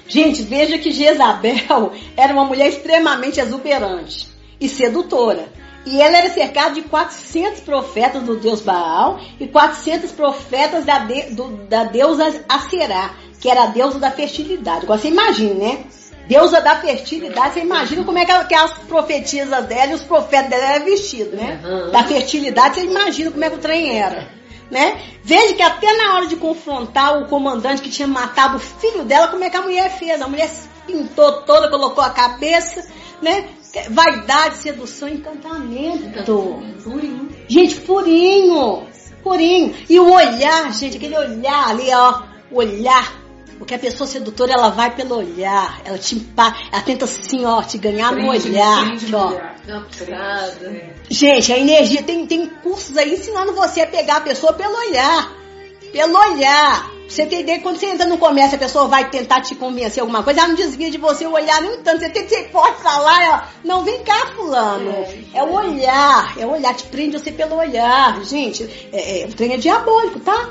Gente, 0.08 0.42
veja 0.44 0.78
que 0.78 0.92
Jezabel 0.92 1.94
era 2.18 2.34
uma 2.34 2.46
mulher 2.46 2.68
extremamente 2.68 3.40
exuberante 3.40 4.28
e 4.60 4.68
sedutora. 4.68 5.48
E 5.88 6.02
ela 6.02 6.18
era 6.18 6.30
cercada 6.30 6.76
de 6.76 6.82
400 6.82 7.62
profetas 7.62 8.22
do 8.24 8.36
deus 8.36 8.62
Baal 8.62 9.20
e 9.40 9.48
400 9.48 10.12
profetas 10.12 10.84
da, 10.86 11.00
de, 11.00 11.34
do, 11.34 11.48
da 11.68 11.86
deusa 11.86 12.44
Aserá 12.50 13.16
que 13.40 13.50
era 13.50 13.64
a 13.64 13.68
deusa 13.68 14.00
da 14.00 14.12
fertilidade. 14.12 14.84
Agora 14.84 15.00
você 15.00 15.10
imagina, 15.10 15.54
né? 15.54 15.86
Deusa 16.28 16.60
da 16.60 16.76
fertilidade, 16.76 17.54
você 17.54 17.60
imagina 17.62 18.04
como 18.04 18.18
é 18.18 18.26
que, 18.26 18.46
que 18.46 18.56
as 18.56 18.74
profetisas 18.80 19.66
dela 19.66 19.92
e 19.92 19.96
os 19.96 20.04
profetas 20.04 20.50
dela 20.50 20.74
eram 20.74 20.86
vestidos, 20.86 21.34
né? 21.34 21.62
Da 21.92 22.04
fertilidade, 22.04 22.76
você 22.76 22.86
imagina 22.86 23.32
como 23.32 23.46
é 23.46 23.50
que 23.50 23.56
o 23.56 23.60
trem 23.60 23.98
era. 23.98 24.36
Né? 24.70 25.02
Veja 25.24 25.54
que 25.54 25.62
até 25.62 25.96
na 25.96 26.16
hora 26.16 26.28
de 26.28 26.36
confrontar 26.36 27.22
o 27.22 27.28
comandante 27.30 27.82
que 27.82 27.90
tinha 27.90 28.08
matado 28.08 28.58
o 28.58 28.60
filho 28.60 29.06
dela, 29.06 29.30
como 29.30 29.42
é 29.46 29.50
que 29.50 29.56
a 29.56 29.62
mulher 29.62 29.90
fez? 29.98 30.22
A 30.22 30.28
mulher 30.28 30.52
pintou 30.86 31.44
toda, 31.44 31.70
colocou 31.70 32.04
a 32.04 32.10
cabeça, 32.10 32.86
né? 33.22 33.48
Vaidade, 33.90 34.58
sedução, 34.58 35.10
encantamento. 35.10 36.06
Purinho. 36.84 37.30
Gente, 37.48 37.76
purinho. 37.82 38.88
Purinho. 39.24 39.76
E 39.90 40.00
o 40.00 40.12
olhar, 40.12 40.72
gente, 40.74 40.98
aquele 40.98 41.18
olhar 41.18 41.70
ali, 41.70 41.92
ó. 41.92 42.24
O 42.52 42.60
olhar 42.60 43.28
porque 43.58 43.74
a 43.74 43.80
pessoa 43.80 44.08
sedutora, 44.08 44.54
ela 44.54 44.70
vai 44.70 44.96
pelo 44.96 45.18
olhar, 45.18 45.82
ela 45.84 45.98
te 45.98 46.28
ela 46.72 46.82
tenta 46.84 47.06
assim, 47.06 47.44
ó, 47.44 47.62
te 47.64 47.78
ganhar 47.78 48.12
no 48.12 48.28
olhar. 48.30 48.86
ó. 49.16 49.32
Gente, 51.10 51.52
a 51.52 51.58
energia, 51.58 52.04
tem, 52.04 52.28
tem 52.28 52.46
cursos 52.48 52.96
aí 52.96 53.14
ensinando 53.14 53.54
você 53.54 53.82
a 53.82 53.88
pegar 53.88 54.18
a 54.18 54.22
pessoa 54.22 54.54
pelo 54.54 54.76
olhar. 54.78 55.32
Pelo 55.92 56.18
olhar. 56.18 56.97
Você 57.08 57.26
tem 57.26 57.42
ideia, 57.42 57.60
quando 57.62 57.78
você 57.78 57.86
entra 57.86 58.06
no 58.06 58.18
comércio, 58.18 58.56
a 58.56 58.60
pessoa 58.60 58.88
vai 58.88 59.10
tentar 59.10 59.42
te 59.42 59.56
convencer 59.56 60.02
alguma 60.02 60.24
coisa, 60.24 60.42
ela 60.42 60.50
não 60.50 60.56
desvia 60.56 60.92
de 60.92 60.98
você 60.98 61.26
o 61.26 61.32
olhar 61.32 61.62
nem 61.62 61.78
tanto. 61.82 62.00
Você 62.00 62.10
tem 62.10 62.24
que 62.24 62.30
ser 62.30 62.50
forte 62.50 62.84
lá, 62.84 63.46
ó. 63.46 63.68
Não, 63.68 63.84
vem 63.84 64.04
cá, 64.04 64.34
fulano. 64.36 64.92
É, 64.92 65.40
é 65.40 65.44
o 65.44 65.54
olhar, 65.54 66.38
é 66.38 66.46
o 66.46 66.52
olhar, 66.52 66.76
te 66.76 66.84
prende 66.86 67.18
você 67.18 67.32
pelo 67.32 67.56
olhar. 67.56 68.22
Gente, 68.24 68.90
é, 68.92 69.22
é, 69.22 69.26
o 69.26 69.34
trem 69.34 69.54
é 69.54 69.58
diabólico, 69.58 70.20
tá? 70.20 70.50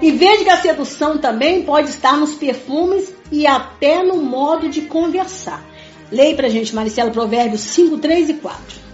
E 0.00 0.12
veja 0.12 0.44
que 0.44 0.50
a 0.50 0.62
sedução 0.62 1.18
também 1.18 1.62
pode 1.62 1.90
estar 1.90 2.16
nos 2.16 2.36
perfumes 2.36 3.12
e 3.32 3.46
até 3.46 4.02
no 4.02 4.16
modo 4.16 4.68
de 4.68 4.82
conversar. 4.82 5.64
Leia 6.10 6.36
pra 6.36 6.48
gente, 6.48 6.74
Maricela, 6.74 7.10
Provérbios 7.10 7.60
5, 7.60 7.98
3 7.98 8.30
e 8.30 8.34
4. 8.34 8.87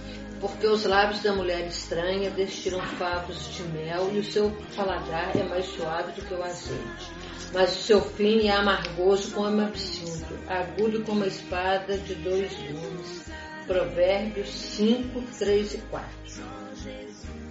Porque 0.44 0.66
os 0.66 0.84
lábios 0.84 1.22
da 1.22 1.32
mulher 1.32 1.66
estranha 1.66 2.28
destilam 2.28 2.82
favos 2.98 3.48
de 3.54 3.62
mel 3.62 4.10
e 4.12 4.18
o 4.18 4.24
seu 4.24 4.54
paladar 4.76 5.34
é 5.34 5.42
mais 5.42 5.64
suave 5.64 6.12
do 6.12 6.20
que 6.20 6.34
o 6.34 6.42
azeite. 6.42 7.10
Mas 7.54 7.74
o 7.74 7.82
seu 7.82 8.02
fim 8.02 8.48
é 8.48 8.52
amargoso 8.52 9.32
como 9.32 9.62
absinto, 9.62 10.38
agudo 10.46 11.02
como 11.04 11.24
a 11.24 11.28
espada 11.28 11.96
de 11.96 12.14
dois 12.16 12.52
gumes. 12.52 13.24
Provérbios 13.66 14.50
5, 14.50 15.22
3 15.38 15.74
e 15.74 15.78
4. 15.78 16.08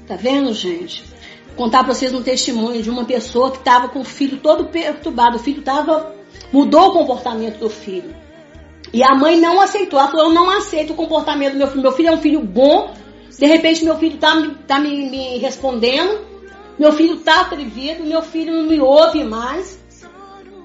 Tá 0.06 0.15
vendo, 0.15 0.53
gente? 0.53 1.03
contar 1.56 1.84
para 1.84 1.95
vocês 1.95 2.13
um 2.13 2.21
testemunho 2.21 2.84
de 2.84 2.91
uma 2.91 3.06
pessoa 3.06 3.49
que 3.49 3.58
estava 3.58 3.89
com 3.89 4.01
o 4.01 4.06
filho 4.06 4.38
todo 4.38 4.65
perturbado. 4.65 5.38
O 5.38 5.39
filho 5.39 5.63
tava, 5.63 6.13
mudou 6.51 6.89
o 6.89 6.93
comportamento 6.93 7.58
do 7.58 7.71
filho. 7.71 8.22
E 8.93 9.03
a 9.03 9.15
mãe 9.15 9.39
não 9.39 9.60
aceitou. 9.60 9.99
Ela 9.99 10.10
falou: 10.10 10.27
Eu 10.27 10.34
não 10.34 10.49
aceito 10.51 10.93
o 10.93 10.95
comportamento 10.95 11.53
do 11.53 11.58
meu 11.58 11.67
filho. 11.67 11.82
Meu 11.82 11.91
filho 11.91 12.10
é 12.10 12.12
um 12.12 12.21
filho 12.21 12.39
bom. 12.41 12.93
De 13.38 13.45
repente, 13.47 13.84
meu 13.84 13.97
filho 13.97 14.17
tá, 14.17 14.32
tá 14.67 14.79
me, 14.79 15.10
me 15.10 15.39
respondendo. 15.39 16.19
Meu 16.77 16.93
filho 16.93 17.17
tá 17.17 17.41
atrevido. 17.41 18.03
Meu 18.03 18.21
filho 18.21 18.53
não 18.53 18.69
me 18.69 18.79
ouve 18.79 19.23
mais. 19.23 19.79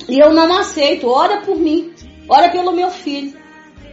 E 0.07 0.23
eu 0.23 0.33
não 0.33 0.53
aceito. 0.59 1.09
Ora 1.09 1.39
por 1.39 1.57
mim. 1.57 1.95
Ora 2.29 2.51
pelo 2.51 2.73
meu 2.73 2.91
filho. 2.91 3.35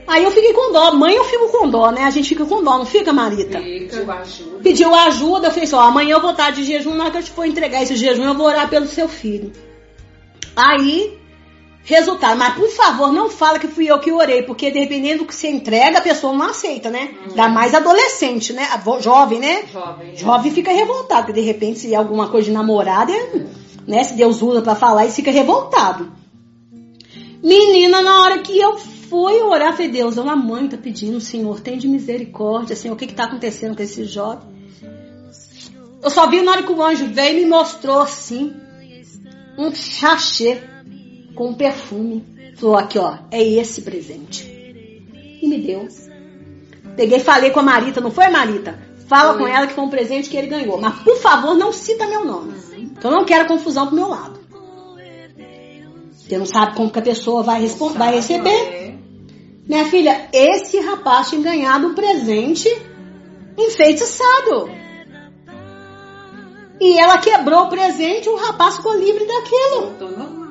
Aí 0.06 0.24
eu 0.24 0.32
fiquei 0.32 0.54
com 0.54 0.74
dó. 0.74 0.92
Mãe, 0.92 1.16
eu 1.16 1.24
fico 1.24 1.50
com 1.50 1.70
dó, 1.70 1.90
né? 1.92 2.04
A 2.04 2.10
gente 2.10 2.30
fica 2.30 2.46
com 2.46 2.62
dó, 2.62 2.78
não 2.78 2.86
fica, 2.86 3.14
Marita? 3.14 3.60
Pediu 3.60 4.12
ajuda. 4.12 4.60
Pediu 4.62 4.94
ajuda. 4.94 5.48
Eu 5.48 5.52
falei 5.52 5.64
assim: 5.64 5.76
ó, 5.76 5.82
amanhã 5.82 6.16
eu 6.16 6.22
vou 6.22 6.32
estar 6.32 6.52
de 6.52 6.64
jejum. 6.64 6.94
Na 6.94 7.06
hora 7.06 7.12
que 7.12 7.18
eu 7.20 7.24
te 7.24 7.32
for 7.32 7.46
entregar 7.46 7.82
esse 7.82 7.96
jejum, 7.96 8.26
eu 8.26 8.36
vou 8.36 8.48
orar 8.48 8.70
pelo 8.70 8.86
seu 8.86 9.08
filho. 9.08 9.52
Aí 10.56 11.18
Resultado, 11.88 12.36
mas 12.36 12.56
por 12.56 12.68
favor, 12.68 13.14
não 13.14 13.30
fala 13.30 13.60
que 13.60 13.68
fui 13.68 13.86
eu 13.86 14.00
que 14.00 14.12
orei, 14.12 14.42
porque 14.42 14.72
dependendo 14.72 15.20
do 15.20 15.28
que 15.28 15.36
você 15.36 15.50
entrega, 15.50 16.00
a 16.00 16.02
pessoa 16.02 16.34
não 16.34 16.48
aceita, 16.48 16.90
né? 16.90 17.12
Hum. 17.14 17.30
Ainda 17.30 17.48
mais 17.48 17.76
adolescente, 17.76 18.54
né? 18.54 18.68
Jovem, 19.00 19.40
né? 19.40 19.66
Jovem. 19.72 20.18
Jovem 20.18 20.52
fica 20.52 20.72
revoltado, 20.72 21.28
porque 21.28 21.40
de 21.40 21.46
repente 21.46 21.78
se 21.78 21.94
é 21.94 21.96
alguma 21.96 22.28
coisa 22.28 22.48
de 22.48 22.54
namorada, 22.54 23.14
né? 23.88 24.04
Se 24.04 24.16
Deus 24.16 24.42
usa 24.42 24.64
para 24.64 24.74
falar, 24.74 25.06
e 25.06 25.12
fica 25.12 25.30
revoltado. 25.30 26.12
Menina, 27.44 28.02
na 28.02 28.24
hora 28.24 28.40
que 28.40 28.60
eu 28.60 28.80
fui 28.80 29.40
orar, 29.44 29.74
falei, 29.74 29.90
Deus, 29.90 30.18
uma 30.18 30.36
mãe 30.36 30.68
tá 30.68 30.78
pedindo, 30.78 31.22
Senhor, 31.22 31.60
tem 31.60 31.78
de 31.78 31.88
misericórdia, 31.88 32.76
Senhor, 32.76 32.96
o 32.96 32.98
que 32.98 33.06
que 33.06 33.14
tá 33.14 33.26
acontecendo 33.26 33.76
com 33.76 33.84
esse 33.84 34.06
jovem? 34.06 34.56
Eu 36.02 36.10
só 36.10 36.28
vi 36.28 36.42
na 36.42 36.52
hora 36.52 36.64
que 36.64 36.72
o 36.72 36.82
anjo 36.82 37.06
veio 37.06 37.38
e 37.38 37.44
me 37.44 37.46
mostrou 37.48 38.00
assim, 38.00 38.56
um 39.56 39.74
sachê 39.74 40.74
com 41.36 41.54
perfume. 41.54 42.26
Falou 42.56 42.78
aqui, 42.78 42.98
ó, 42.98 43.18
é 43.30 43.44
esse 43.44 43.82
presente. 43.82 44.44
E 45.42 45.48
me 45.48 45.60
deu. 45.60 45.88
Peguei 46.96 47.20
falei 47.20 47.52
com 47.52 47.60
a 47.60 47.64
Marita, 47.64 48.00
não 48.02 48.10
foi, 48.10 48.30
Marita? 48.30 48.80
Fala 49.08 49.34
foi. 49.34 49.42
com 49.42 49.48
ela 49.48 49.68
que 49.68 49.74
foi 49.74 49.84
um 49.84 49.90
presente 49.90 50.30
que 50.30 50.38
ele 50.38 50.48
ganhou. 50.48 50.80
Mas, 50.80 51.00
por 51.02 51.18
favor, 51.18 51.56
não 51.56 51.72
cita 51.72 52.08
meu 52.08 52.26
nome. 52.26 52.54
Então, 52.78 53.12
eu 53.12 53.18
não 53.18 53.26
quero 53.26 53.48
confusão 53.48 53.88
pro 53.88 53.96
meu 53.96 54.08
lado. 54.08 54.40
Você 56.14 56.38
não 56.40 56.46
sabe 56.46 56.76
como 56.76 56.90
que 56.90 56.98
a 56.98 57.04
pessoa 57.04 57.44
vai, 57.44 57.62
responder, 57.62 58.00
vai 58.00 58.16
receber. 58.16 58.50
É. 58.50 58.96
Minha 59.68 59.86
filha, 59.86 60.28
esse 60.34 60.80
rapaz 60.80 61.30
tinha 61.30 61.42
ganhado 61.42 61.88
um 61.88 61.94
presente 61.94 62.68
enfeitiçado. 63.58 64.70
E 66.80 66.98
ela 66.98 67.20
quebrou 67.20 67.64
o 67.64 67.70
presente, 67.70 68.28
o 68.28 68.36
rapaz 68.36 68.78
ficou 68.78 68.98
livre 68.98 69.26
daquilo. 69.26 70.45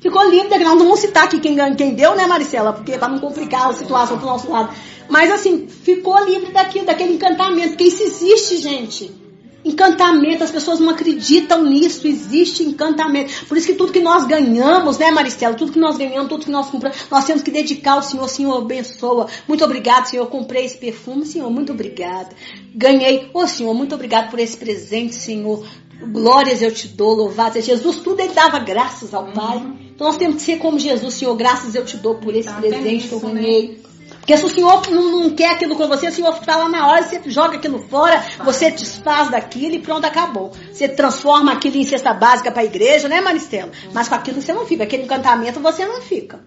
Ficou 0.00 0.28
livre, 0.30 0.58
não 0.58 0.78
vamos 0.78 1.00
citar 1.00 1.24
aqui 1.24 1.40
quem, 1.40 1.56
quem 1.74 1.94
deu, 1.94 2.14
né, 2.14 2.26
Maricela? 2.26 2.72
Porque 2.72 2.96
para 2.96 3.08
não 3.08 3.18
complicar 3.18 3.68
a 3.68 3.74
situação 3.74 4.18
pro 4.18 4.26
nosso 4.26 4.50
lado. 4.50 4.72
Mas 5.08 5.30
assim, 5.30 5.66
ficou 5.66 6.22
livre 6.24 6.52
daquilo, 6.52 6.86
daquele 6.86 7.14
encantamento, 7.14 7.70
porque 7.70 7.84
isso 7.84 8.02
existe, 8.02 8.58
gente. 8.58 9.28
Encantamento, 9.64 10.44
as 10.44 10.52
pessoas 10.52 10.78
não 10.78 10.90
acreditam 10.90 11.64
nisso, 11.64 12.06
existe 12.06 12.62
encantamento. 12.62 13.46
Por 13.46 13.56
isso 13.56 13.66
que 13.66 13.74
tudo 13.74 13.92
que 13.92 14.00
nós 14.00 14.24
ganhamos, 14.24 14.98
né, 14.98 15.10
Maricela? 15.10 15.54
Tudo 15.54 15.72
que 15.72 15.80
nós 15.80 15.98
ganhamos, 15.98 16.28
tudo 16.28 16.44
que 16.44 16.50
nós 16.50 16.70
compramos, 16.70 16.96
nós 17.10 17.24
temos 17.24 17.42
que 17.42 17.50
dedicar 17.50 17.94
ao 17.94 18.02
Senhor, 18.02 18.28
Senhor, 18.28 18.56
abençoa. 18.56 19.26
Muito 19.48 19.64
obrigado, 19.64 20.06
Senhor, 20.06 20.22
eu 20.22 20.30
comprei 20.30 20.64
esse 20.64 20.78
perfume, 20.78 21.26
Senhor, 21.26 21.50
muito 21.50 21.72
obrigada. 21.72 22.28
Ganhei, 22.72 23.30
ô 23.34 23.40
oh, 23.40 23.48
Senhor, 23.48 23.74
muito 23.74 23.94
obrigado 23.94 24.30
por 24.30 24.38
esse 24.38 24.56
presente, 24.56 25.16
Senhor. 25.16 25.66
Glórias 26.00 26.62
eu 26.62 26.72
te 26.72 26.88
dou, 26.88 27.14
louvado 27.14 27.54
seja 27.54 27.74
Jesus. 27.76 27.96
Tudo 27.96 28.20
ele 28.20 28.32
dava 28.32 28.58
graças 28.58 29.12
ao 29.12 29.32
Pai. 29.32 29.56
Uhum. 29.56 29.76
Então 29.94 30.06
nós 30.06 30.16
temos 30.16 30.36
que 30.36 30.42
ser 30.42 30.58
como 30.58 30.78
Jesus, 30.78 31.14
Senhor. 31.14 31.34
Graças 31.34 31.74
eu 31.74 31.84
te 31.84 31.96
dou 31.96 32.16
por 32.16 32.34
esse 32.34 32.48
tá 32.48 32.54
presente 32.54 33.08
que 33.08 33.12
eu 33.12 33.20
ganhei. 33.20 33.68
Né? 33.68 33.88
Porque 34.28 34.36
se 34.36 34.44
o 34.44 34.48
Senhor 34.48 34.82
não, 34.90 35.10
não, 35.10 35.30
quer 35.30 35.52
aquilo 35.52 35.74
com 35.74 35.88
você, 35.88 36.08
o 36.08 36.12
Senhor 36.12 36.32
fala 36.44 36.68
na 36.68 36.86
hora, 36.86 37.02
você 37.02 37.18
joga 37.30 37.56
aquilo 37.56 37.78
fora, 37.78 38.22
você 38.44 38.70
desfaz 38.70 39.30
daquilo 39.30 39.74
e 39.74 39.78
pronto, 39.78 40.04
acabou. 40.04 40.52
Você 40.70 40.86
transforma 40.86 41.52
aquilo 41.52 41.76
em 41.76 41.84
cesta 41.84 42.12
básica 42.12 42.50
para 42.50 42.60
a 42.60 42.64
igreja, 42.66 43.08
né, 43.08 43.22
Maristela? 43.22 43.72
Mas 43.92 44.06
com 44.06 44.14
aquilo 44.14 44.42
você 44.42 44.52
não 44.52 44.66
fica, 44.66 44.84
aquele 44.84 45.04
encantamento 45.04 45.60
você 45.60 45.86
não 45.86 46.02
fica, 46.02 46.40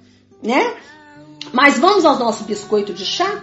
né? 0.44 0.76
Mas 1.52 1.80
vamos 1.80 2.06
ao 2.06 2.20
nosso 2.20 2.44
biscoito 2.44 2.94
de 2.94 3.04
chá? 3.04 3.42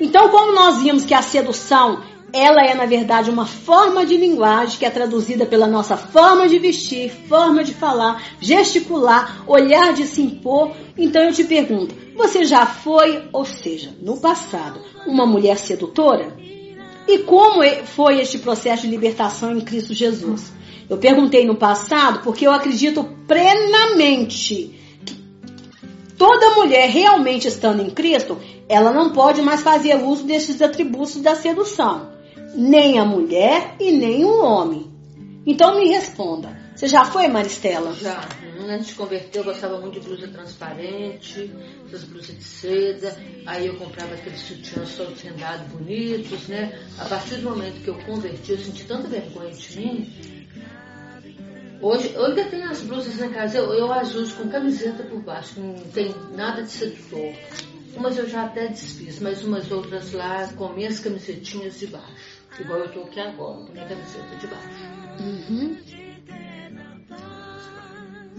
Então, 0.00 0.28
como 0.28 0.52
nós 0.52 0.82
vimos 0.82 1.04
que 1.04 1.14
a 1.14 1.22
sedução 1.22 2.02
ela 2.36 2.62
é, 2.62 2.74
na 2.74 2.86
verdade, 2.86 3.30
uma 3.30 3.46
forma 3.46 4.04
de 4.04 4.16
linguagem 4.16 4.78
que 4.78 4.84
é 4.84 4.90
traduzida 4.90 5.46
pela 5.46 5.66
nossa 5.66 5.96
forma 5.96 6.48
de 6.48 6.58
vestir, 6.58 7.10
forma 7.10 7.64
de 7.64 7.72
falar, 7.72 8.22
gesticular, 8.40 9.42
olhar 9.46 9.92
de 9.94 10.06
se 10.06 10.20
impor. 10.20 10.72
Então 10.98 11.22
eu 11.22 11.32
te 11.32 11.44
pergunto: 11.44 11.94
você 12.14 12.44
já 12.44 12.66
foi, 12.66 13.24
ou 13.32 13.44
seja, 13.44 13.94
no 14.02 14.18
passado, 14.18 14.80
uma 15.06 15.24
mulher 15.24 15.56
sedutora? 15.56 16.36
E 17.08 17.18
como 17.18 17.62
foi 17.84 18.20
este 18.20 18.38
processo 18.38 18.82
de 18.82 18.88
libertação 18.88 19.56
em 19.56 19.60
Cristo 19.60 19.94
Jesus? 19.94 20.52
Eu 20.90 20.98
perguntei 20.98 21.46
no 21.46 21.56
passado 21.56 22.20
porque 22.22 22.46
eu 22.46 22.52
acredito 22.52 23.04
plenamente 23.26 24.74
que 25.04 25.14
toda 26.18 26.54
mulher 26.54 26.88
realmente 26.88 27.46
estando 27.46 27.82
em 27.82 27.90
Cristo, 27.90 28.38
ela 28.68 28.92
não 28.92 29.10
pode 29.10 29.42
mais 29.42 29.62
fazer 29.62 29.96
uso 29.96 30.24
desses 30.24 30.60
atributos 30.60 31.16
da 31.16 31.34
sedução 31.34 32.15
nem 32.56 32.98
a 32.98 33.04
mulher 33.04 33.76
e 33.78 33.92
nem 33.92 34.24
o 34.24 34.42
homem. 34.42 34.90
Então 35.46 35.78
me 35.78 35.88
responda. 35.88 36.56
Você 36.74 36.88
já 36.88 37.04
foi, 37.04 37.28
Maristela? 37.28 37.92
Já. 37.94 38.20
Antes 38.68 38.88
de 38.88 38.94
converter, 38.94 39.38
eu 39.38 39.44
gostava 39.44 39.78
muito 39.78 40.00
de 40.00 40.06
blusa 40.06 40.28
transparente, 40.28 41.50
essas 41.86 42.04
blusas 42.04 42.36
de 42.36 42.42
seda. 42.42 43.16
Aí 43.46 43.66
eu 43.66 43.76
comprava 43.76 44.14
aqueles 44.14 44.40
sutiãs 44.40 44.96
todos 44.96 45.20
rendados, 45.20 45.68
bonitos, 45.68 46.48
né? 46.48 46.78
A 46.98 47.04
partir 47.04 47.36
do 47.36 47.50
momento 47.50 47.82
que 47.82 47.88
eu 47.88 47.98
converti, 48.04 48.52
eu 48.52 48.58
senti 48.58 48.84
tanta 48.84 49.08
vergonha 49.08 49.52
de 49.52 49.78
mim. 49.78 50.46
Hoje, 51.80 52.12
eu 52.14 52.24
ainda 52.24 52.44
tenho 52.44 52.68
as 52.68 52.80
blusas 52.80 53.18
na 53.18 53.28
casa, 53.28 53.58
eu, 53.58 53.72
eu 53.72 53.92
as 53.92 54.14
uso 54.14 54.34
com 54.34 54.48
camiseta 54.48 55.02
por 55.04 55.20
baixo, 55.20 55.60
não 55.60 55.74
tem 55.90 56.14
nada 56.34 56.62
de 56.62 56.70
sedutor. 56.70 57.34
Umas 57.94 58.18
eu 58.18 58.28
já 58.28 58.44
até 58.44 58.68
desfiz, 58.68 59.20
mas 59.20 59.44
umas 59.44 59.70
outras 59.70 60.12
lá 60.12 60.46
com 60.56 60.68
minhas 60.70 61.00
camisetinhas 61.00 61.78
de 61.78 61.86
baixo. 61.86 62.25
Igual 62.58 62.80
eu 62.80 62.92
tô 62.92 63.00
aqui 63.02 63.20
agora, 63.20 63.64
com 63.64 63.72
minha 63.72 63.86
camiseta 63.86 64.36
de 64.36 64.46
baixo. 64.46 64.96
Uhum. 65.20 65.76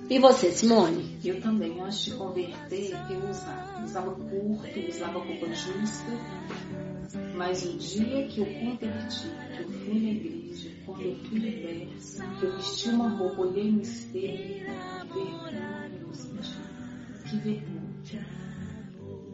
E 0.10 0.20
você, 0.20 0.52
Simone? 0.52 1.20
Eu 1.24 1.42
também, 1.42 1.80
antes 1.82 2.06
de 2.06 2.12
converter, 2.12 2.96
eu 3.12 3.30
usava. 3.30 3.84
Usava 3.84 4.12
curto, 4.12 4.80
usava 4.88 5.20
roupa 5.20 5.54
justa. 5.54 6.12
Mas 7.36 7.66
o 7.66 7.78
dia 7.78 8.28
que 8.28 8.40
eu 8.40 8.46
converti, 8.46 9.28
que 9.56 9.62
eu 9.62 9.70
fui 9.70 10.00
na 10.00 10.10
igreja, 10.10 10.72
quando 10.86 11.02
eu 11.02 11.16
fui 11.26 11.40
liberta, 11.40 12.40
que 12.40 12.46
eu 12.46 12.56
vesti 12.56 12.90
uma 12.90 13.10
roupa, 13.10 13.42
olhei 13.42 13.72
no 13.72 13.82
espelho, 13.82 14.66
que 15.02 15.14
vergonha 15.14 15.92
eu 16.02 16.14
senti. 16.14 16.58
Que 17.30 17.38
vergonha 17.38 18.47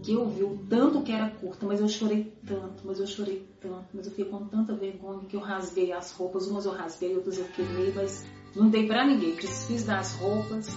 que 0.04 0.14
eu 0.14 0.28
vi 0.28 0.44
o 0.44 0.58
tanto 0.70 1.02
que 1.02 1.12
era 1.12 1.30
curta, 1.30 1.66
mas 1.66 1.80
eu 1.80 1.88
chorei 1.88 2.34
tanto, 2.46 2.84
mas 2.84 3.00
eu 3.00 3.08
chorei 3.08 3.48
tanto, 3.62 3.86
mas 3.94 4.06
eu 4.06 4.12
fiquei 4.12 4.26
com 4.26 4.46
tanta 4.46 4.76
vergonha 4.76 5.26
que 5.28 5.36
eu 5.36 5.40
rasguei 5.40 5.94
as 5.94 6.12
roupas, 6.12 6.46
umas 6.48 6.66
eu 6.66 6.74
rasguei, 6.74 7.16
outras 7.16 7.38
eu 7.38 7.46
queimei, 7.46 7.94
mas 7.96 8.26
não 8.54 8.70
dei 8.70 8.86
pra 8.86 9.06
ninguém, 9.06 9.34
desfiz 9.36 9.86
das 9.86 10.14
roupas. 10.16 10.68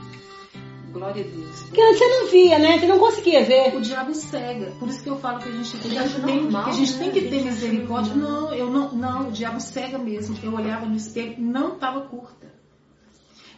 Glória 0.92 1.24
a 1.24 1.28
Deus. 1.28 1.62
Porque 1.64 1.94
você 1.94 2.08
não 2.08 2.26
via, 2.28 2.58
né? 2.58 2.78
Você 2.78 2.86
não 2.86 2.98
conseguia 2.98 3.44
ver. 3.44 3.76
O 3.76 3.82
diabo 3.82 4.14
cega. 4.14 4.72
Por 4.78 4.88
isso 4.88 5.02
que 5.02 5.10
eu 5.10 5.18
falo 5.18 5.40
que 5.40 5.48
a 5.48 5.52
gente, 5.52 5.76
que 5.76 5.98
a 5.98 6.06
gente, 6.06 6.22
tem, 6.22 6.42
normal, 6.42 6.64
que, 6.64 6.70
a 6.70 6.72
gente 6.72 6.92
né? 6.94 6.98
tem 6.98 7.10
que 7.10 7.28
ter 7.28 7.44
misericórdia. 7.44 8.14
Não, 8.14 8.54
eu 8.54 8.70
não, 8.70 8.92
não, 8.92 9.28
o 9.28 9.32
diabo 9.32 9.60
cega 9.60 9.98
mesmo. 9.98 10.38
Eu 10.42 10.54
olhava 10.54 10.86
no 10.86 10.96
espelho, 10.96 11.34
não 11.38 11.74
estava 11.74 12.00
curta. 12.02 12.50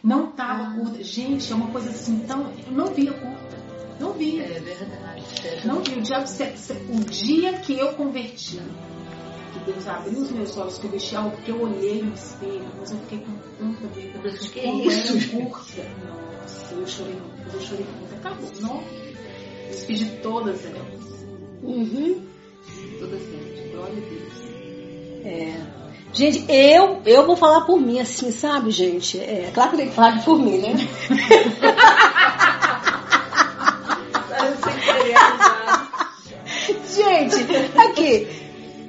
Não 0.03 0.31
estava 0.31 0.63
ah. 0.63 0.75
curta. 0.75 1.01
Gente, 1.01 1.49
é 1.49 1.55
uma 1.55 1.67
coisa 1.67 1.91
assim 1.91 2.19
tão. 2.27 2.51
Eu 2.65 2.73
não 2.73 2.87
via 2.87 3.13
curta. 3.13 3.57
Não 4.01 4.11
vi. 4.11 4.39
É 4.39 4.59
verdade. 4.59 5.08
Não 5.65 5.81
vi. 5.81 5.99
O 5.99 6.01
diabo, 6.01 6.25
o 6.89 6.99
dia 7.05 7.53
que 7.59 7.77
eu 7.77 7.93
converti, 7.93 8.59
que 9.53 9.71
Deus 9.71 9.87
abriu 9.87 10.19
os 10.19 10.31
meus 10.31 10.57
olhos, 10.57 10.77
que 10.77 10.85
eu 10.85 10.91
vesti 10.91 11.15
algo, 11.15 11.35
que 11.37 11.51
eu 11.51 11.61
olhei 11.61 12.03
no 12.03 12.13
espelho, 12.13 12.67
mas 12.79 12.91
eu 12.91 12.97
fiquei 12.99 13.19
com 13.19 13.33
tanta 13.57 13.87
vergonha. 13.87 14.49
Que 14.51 14.59
é 14.59 14.75
isso? 14.85 15.29
curta. 15.29 15.85
Nossa, 16.39 16.73
eu 16.73 16.87
chorei 16.87 17.13
muito. 17.13 17.53
Eu 17.53 17.61
chorei 17.61 17.85
muito. 17.85 18.15
Acabou. 18.15 18.49
Não. 18.61 18.83
Despedi 19.69 20.05
todas 20.21 20.65
elas. 20.65 21.25
Uhum. 21.63 22.21
Todas 22.99 23.21
elas. 23.21 23.71
Glória 23.71 23.97
a 23.97 24.09
Deus. 24.09 24.39
É. 25.25 25.79
Gente, 26.11 26.43
eu, 26.49 27.01
eu 27.05 27.25
vou 27.25 27.35
falar 27.35 27.61
por 27.61 27.79
mim, 27.79 27.99
assim, 27.99 28.31
sabe, 28.31 28.71
gente? 28.71 29.19
É 29.19 29.51
claro 29.53 29.69
que 29.69 29.75
eu 29.75 29.79
tenho 29.79 29.89
que 29.91 29.95
falar 29.95 30.23
por 30.23 30.39
mim, 30.39 30.57
né? 30.57 30.73
Gente, 36.99 37.35
aqui. 37.77 38.27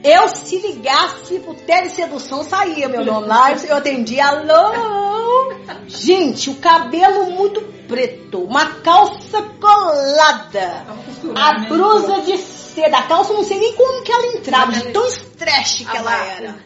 Eu, 0.02 0.28
se 0.28 0.58
ligasse 0.58 1.38
pro 1.40 1.54
telesedução, 1.54 2.42
saía 2.42 2.88
meu 2.88 3.04
nome 3.04 3.26
lá, 3.26 3.52
eu 3.52 3.76
atendia, 3.76 4.26
alô! 4.26 5.52
Gente, 5.86 6.48
o 6.48 6.54
cabelo 6.54 7.30
muito 7.32 7.60
preto, 7.86 8.42
uma 8.42 8.66
calça 8.76 9.42
colada, 9.60 10.86
a 11.34 11.58
né? 11.58 11.68
blusa 11.68 12.22
de 12.22 12.38
seda, 12.38 12.96
a 12.96 13.02
calça 13.02 13.34
não 13.34 13.44
sei 13.44 13.58
nem 13.58 13.74
como 13.74 14.02
que 14.02 14.10
ela 14.10 14.26
entrava, 14.28 14.72
de 14.72 14.90
tão 14.90 15.06
estresse 15.06 15.84
que 15.84 15.96
ela 15.96 16.16
era. 16.16 16.56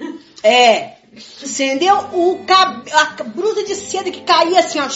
É, 0.44 0.98
entendeu? 1.42 1.96
O 2.12 2.44
cab... 2.46 2.84
A 2.92 3.24
blusa 3.24 3.64
de 3.64 3.74
seda 3.74 4.10
que 4.10 4.20
caía 4.20 4.60
assim, 4.60 4.78
ó. 4.78 4.88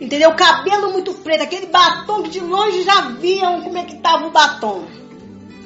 Entendeu? 0.00 0.34
Cabelo 0.34 0.92
muito 0.92 1.14
preto, 1.14 1.42
aquele 1.42 1.66
batom 1.66 2.22
que 2.22 2.30
de 2.30 2.40
longe 2.40 2.82
já 2.82 3.02
viam 3.20 3.62
como 3.62 3.78
é 3.78 3.84
que 3.84 3.96
tava 3.96 4.26
o 4.26 4.30
batom. 4.30 4.84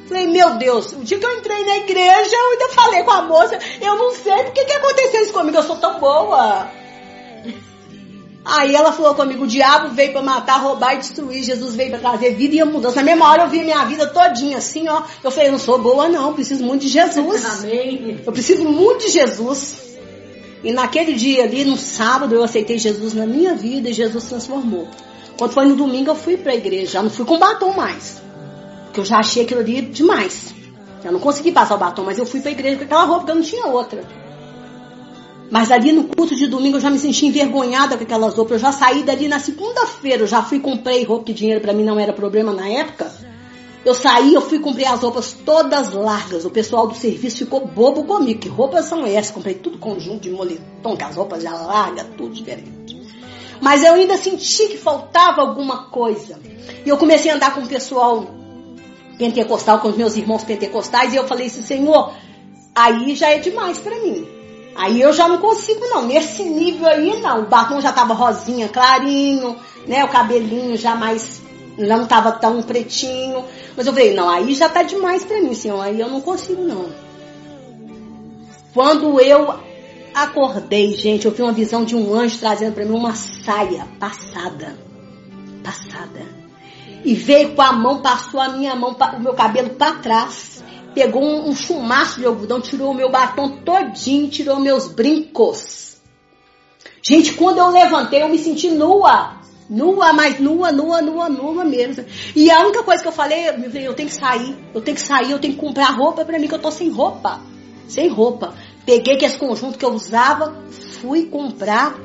Falei, 0.09 0.27
meu 0.29 0.55
Deus, 0.55 0.93
o 0.93 1.03
dia 1.03 1.19
que 1.19 1.27
eu 1.27 1.39
entrei 1.39 1.65
na 1.65 1.79
igreja, 1.79 2.37
eu 2.37 2.51
ainda 2.53 2.69
falei 2.69 3.03
com 3.03 3.11
a 3.11 3.23
moça, 3.23 3.59
eu 3.81 3.97
não 3.97 4.13
sei 4.13 4.45
por 4.45 4.53
que, 4.53 4.61
aconteceu 4.61 5.23
isso 5.23 5.33
comigo, 5.33 5.57
eu 5.57 5.63
sou 5.65 5.77
tão 5.77 5.99
boa. 5.99 6.71
Aí 8.45 8.77
ela 8.77 8.93
falou 8.93 9.13
comigo, 9.17 9.43
o 9.43 9.47
diabo 9.49 9.89
veio 9.89 10.13
para 10.13 10.23
matar, 10.23 10.61
roubar 10.61 10.95
e 10.95 10.99
destruir, 10.99 11.43
Jesus 11.43 11.75
veio 11.75 11.91
para 11.91 11.99
trazer 11.99 12.37
vida 12.37 12.55
e 12.55 12.63
mudança. 12.63 12.97
Na 12.97 13.03
mesma 13.03 13.29
hora 13.29 13.43
eu 13.43 13.49
vi 13.49 13.65
minha 13.65 13.85
vida 13.85 14.07
todinha 14.07 14.59
assim, 14.59 14.89
ó. 14.89 15.03
Eu 15.25 15.33
falei, 15.33 15.49
eu 15.49 15.53
não 15.53 15.59
sou 15.59 15.79
boa 15.81 16.09
não, 16.09 16.33
preciso 16.33 16.63
muito 16.63 16.83
de 16.83 16.89
Jesus. 16.89 17.45
Amém. 17.45 18.23
Eu 18.25 18.33
preciso 18.33 18.65
muito 18.65 19.07
de 19.07 19.11
Jesus. 19.11 19.96
E 20.67 20.73
naquele 20.73 21.13
dia 21.13 21.45
ali, 21.45 21.65
no 21.65 21.77
sábado, 21.77 22.35
eu 22.35 22.43
aceitei 22.43 22.77
Jesus 22.77 23.15
na 23.15 23.25
minha 23.25 23.55
vida 23.55 23.89
e 23.89 23.93
Jesus 23.93 24.25
transformou. 24.25 24.89
Quando 25.39 25.53
foi 25.53 25.65
no 25.65 25.77
domingo, 25.77 26.11
eu 26.11 26.17
fui 26.17 26.37
para 26.37 26.51
a 26.51 26.57
igreja, 26.57 26.95
já 26.95 27.03
não 27.05 27.09
fui 27.09 27.25
com 27.25 27.39
batom 27.39 27.73
mais. 27.73 28.21
Porque 28.87 28.99
eu 28.99 29.05
já 29.05 29.19
achei 29.19 29.45
aquilo 29.45 29.61
ali 29.61 29.81
demais. 29.83 30.53
Eu 31.05 31.13
não 31.13 31.21
consegui 31.21 31.53
passar 31.53 31.77
o 31.77 31.79
batom, 31.79 32.03
mas 32.03 32.19
eu 32.19 32.27
fui 32.27 32.41
para 32.41 32.51
a 32.51 32.53
igreja 32.53 32.79
com 32.79 32.83
aquela 32.83 33.05
roupa, 33.05 33.19
porque 33.21 33.31
eu 33.31 33.37
não 33.37 33.43
tinha 33.43 33.67
outra. 33.69 34.03
Mas 35.53 35.71
ali 35.71 35.93
no 35.93 36.03
culto 36.03 36.35
de 36.35 36.49
domingo 36.49 36.79
eu 36.79 36.81
já 36.81 36.91
me 36.91 36.99
senti 36.99 37.27
envergonhada 37.27 37.97
com 37.97 38.03
aquelas 38.03 38.35
roupas. 38.35 38.55
Eu 38.55 38.59
já 38.59 38.73
saí 38.73 39.05
dali 39.05 39.29
na 39.29 39.39
segunda-feira, 39.39 40.25
eu 40.25 40.27
já 40.27 40.43
fui 40.43 40.59
comprei 40.59 41.05
roupa, 41.05 41.27
que 41.27 41.33
dinheiro 41.33 41.61
para 41.61 41.73
mim 41.73 41.85
não 41.85 41.97
era 41.97 42.13
problema 42.13 42.53
na 42.53 42.69
época. 42.69 43.09
Eu 43.87 43.95
saí, 43.95 44.35
eu 44.35 44.41
fui 44.41 44.59
comprar 44.59 44.95
as 44.95 45.01
roupas 45.01 45.33
todas 45.33 45.93
largas. 45.93 46.45
O 46.45 46.51
pessoal 46.51 46.89
do 46.89 46.97
serviço 46.97 47.39
ficou 47.39 47.69
bobo 47.69 48.03
comigo. 48.03 48.41
Que 48.41 48.49
roupas 48.49 48.87
são 48.87 49.07
essas? 49.07 49.31
Comprei 49.31 49.55
tudo 49.55 49.79
conjunto 49.79 50.23
de 50.23 50.31
moletom, 50.31 50.97
com 50.97 51.05
as 51.05 51.15
roupas 51.15 51.41
já 51.41 51.53
largas, 51.53 52.05
tudo 52.17 52.35
diferente. 52.35 53.01
Mas 53.61 53.85
eu 53.85 53.95
ainda 53.95 54.17
senti 54.17 54.67
que 54.67 54.77
faltava 54.77 55.41
alguma 55.41 55.85
coisa. 55.85 56.41
E 56.85 56.89
eu 56.89 56.97
comecei 56.97 57.31
a 57.31 57.37
andar 57.37 57.55
com 57.55 57.61
o 57.61 57.69
pessoal 57.69 58.27
pentecostal, 59.17 59.79
com 59.79 59.91
os 59.91 59.97
meus 59.97 60.17
irmãos 60.17 60.43
pentecostais, 60.43 61.15
e 61.15 61.17
eu 61.17 61.29
falei 61.29 61.47
assim, 61.47 61.63
Senhor, 61.63 62.13
aí 62.75 63.15
já 63.15 63.31
é 63.31 63.39
demais 63.39 63.79
para 63.79 64.01
mim. 64.01 64.27
Aí 64.75 65.01
eu 65.01 65.13
já 65.13 65.29
não 65.29 65.39
consigo 65.39 65.87
não, 65.87 66.05
nesse 66.05 66.43
nível 66.43 66.89
aí 66.89 67.21
não. 67.21 67.43
O 67.43 67.47
batom 67.47 67.81
já 67.81 67.93
tava 67.93 68.15
rosinha, 68.15 68.69
clarinho, 68.69 69.55
né? 69.87 70.05
O 70.05 70.09
cabelinho 70.09 70.77
já 70.77 70.97
mais 70.97 71.46
não 71.79 72.07
tava 72.07 72.33
tão 72.33 72.63
pretinho. 72.63 73.45
Mas 73.77 73.87
eu 73.87 73.93
falei, 73.93 74.15
não, 74.15 74.29
aí 74.29 74.55
já 74.55 74.69
tá 74.69 74.83
demais 74.83 75.25
pra 75.25 75.41
mim, 75.41 75.55
senhor. 75.55 75.81
Aí 75.81 76.01
eu 76.01 76.09
não 76.09 76.21
consigo 76.21 76.63
não. 76.63 76.89
Quando 78.73 79.21
eu 79.21 79.55
acordei, 80.15 80.93
gente, 80.95 81.27
eu 81.27 81.33
vi 81.33 81.43
uma 81.43 81.53
visão 81.53 81.85
de 81.85 81.95
um 81.95 82.15
anjo 82.15 82.39
trazendo 82.39 82.75
para 82.75 82.85
mim 82.85 82.95
uma 82.95 83.15
saia 83.15 83.87
passada. 83.99 84.79
Passada. 85.63 86.23
E 87.05 87.15
veio 87.15 87.55
com 87.55 87.63
a 87.63 87.73
mão, 87.73 88.01
passou 88.01 88.41
a 88.41 88.49
minha 88.49 88.75
mão, 88.75 88.97
o 89.17 89.21
meu 89.21 89.35
cabelo 89.35 89.71
para 89.71 89.97
trás. 89.97 90.63
Pegou 90.95 91.23
um, 91.23 91.51
um 91.51 91.55
chumaço 91.55 92.21
de 92.21 92.27
algodão, 92.27 92.61
tirou 92.61 92.91
o 92.91 92.95
meu 92.95 93.11
batom 93.11 93.59
todinho, 93.59 94.29
tirou 94.29 94.59
meus 94.59 94.89
brincos. 94.89 95.99
Gente, 97.03 97.35
quando 97.35 97.59
eu 97.59 97.69
levantei, 97.69 98.23
eu 98.23 98.29
me 98.29 98.39
senti 98.39 98.71
nua. 98.71 99.37
Nua, 99.69 100.13
mas 100.13 100.39
nua, 100.39 100.71
nua, 100.71 101.03
nua, 101.03 101.29
nua 101.29 101.65
mesmo. 101.65 102.05
E 102.35 102.51
a 102.51 102.61
única 102.61 102.83
coisa 102.83 103.03
que 103.03 103.09
eu 103.09 103.13
falei, 103.13 103.49
eu, 103.49 103.55
eu 103.81 103.95
tenho 103.95 104.09
que 104.09 104.15
sair, 104.15 104.57
eu 104.73 104.81
tenho 104.81 104.97
que 104.97 105.03
sair, 105.03 105.31
eu 105.31 105.39
tenho 105.39 105.55
que 105.55 105.61
comprar 105.61 105.91
roupa 105.91 106.25
pra 106.25 106.39
mim, 106.39 106.47
que 106.47 106.55
eu 106.55 106.59
tô 106.59 106.71
sem 106.71 106.89
roupa. 106.89 107.41
Sem 107.89 108.09
roupa. 108.09 108.55
Peguei 108.85 109.17
que 109.17 109.25
esse 109.25 109.37
conjunto 109.37 109.79
que 109.79 109.85
eu 109.85 109.93
usava, 109.93 110.65
fui 111.01 111.27
comprar. 111.27 111.99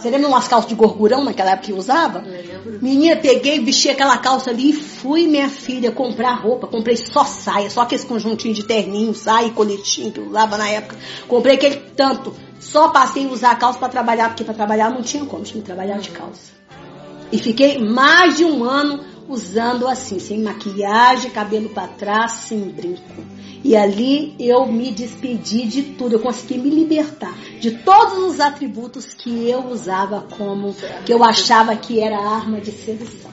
Você 0.00 0.08
lembra 0.08 0.28
umas 0.28 0.48
calças 0.48 0.68
de 0.68 0.74
gorgurão 0.74 1.22
naquela 1.22 1.50
época 1.50 1.66
que 1.66 1.72
eu 1.72 1.76
usava? 1.76 2.20
Eu 2.20 2.80
Menina, 2.80 3.16
peguei, 3.16 3.60
vesti 3.60 3.90
aquela 3.90 4.16
calça 4.16 4.50
ali 4.50 4.70
e 4.70 4.72
fui, 4.72 5.26
minha 5.26 5.50
filha, 5.50 5.92
comprar 5.92 6.32
roupa. 6.34 6.66
Comprei 6.66 6.96
só 6.96 7.24
saia, 7.24 7.68
só 7.68 7.82
aquele 7.82 8.02
conjuntinho 8.04 8.54
de 8.54 8.64
terninho, 8.64 9.14
saia 9.14 9.48
e 9.48 9.50
coletinho 9.50 10.12
que 10.12 10.20
eu 10.20 10.28
usava 10.28 10.56
na 10.56 10.68
época. 10.68 10.96
Comprei 11.28 11.56
aquele 11.56 11.76
tanto. 11.94 12.34
Só 12.58 12.88
passei 12.88 13.26
a 13.26 13.28
usar 13.28 13.50
a 13.50 13.56
calça 13.56 13.78
para 13.78 13.88
trabalhar, 13.88 14.28
porque 14.28 14.44
para 14.44 14.54
trabalhar 14.54 14.90
não 14.90 15.02
tinha 15.02 15.24
como, 15.26 15.44
tinha 15.44 15.60
que 15.60 15.66
trabalhar 15.66 15.98
de 15.98 16.10
calça. 16.10 16.55
E 17.32 17.38
fiquei 17.38 17.78
mais 17.78 18.36
de 18.36 18.44
um 18.44 18.64
ano 18.64 19.04
usando 19.28 19.88
assim, 19.88 20.18
sem 20.18 20.40
maquiagem, 20.40 21.30
cabelo 21.30 21.68
para 21.70 21.88
trás, 21.88 22.32
sem 22.32 22.60
brinco. 22.60 23.02
E 23.64 23.74
ali 23.76 24.36
eu 24.38 24.66
me 24.66 24.92
despedi 24.92 25.66
de 25.66 25.82
tudo, 25.94 26.14
eu 26.14 26.20
consegui 26.20 26.58
me 26.58 26.70
libertar 26.70 27.36
de 27.58 27.72
todos 27.78 28.18
os 28.18 28.40
atributos 28.40 29.12
que 29.12 29.48
eu 29.48 29.66
usava 29.66 30.26
como, 30.36 30.74
que 31.04 31.12
eu 31.12 31.24
achava 31.24 31.74
que 31.74 32.00
era 32.00 32.16
arma 32.16 32.60
de 32.60 32.70
sedução. 32.70 33.32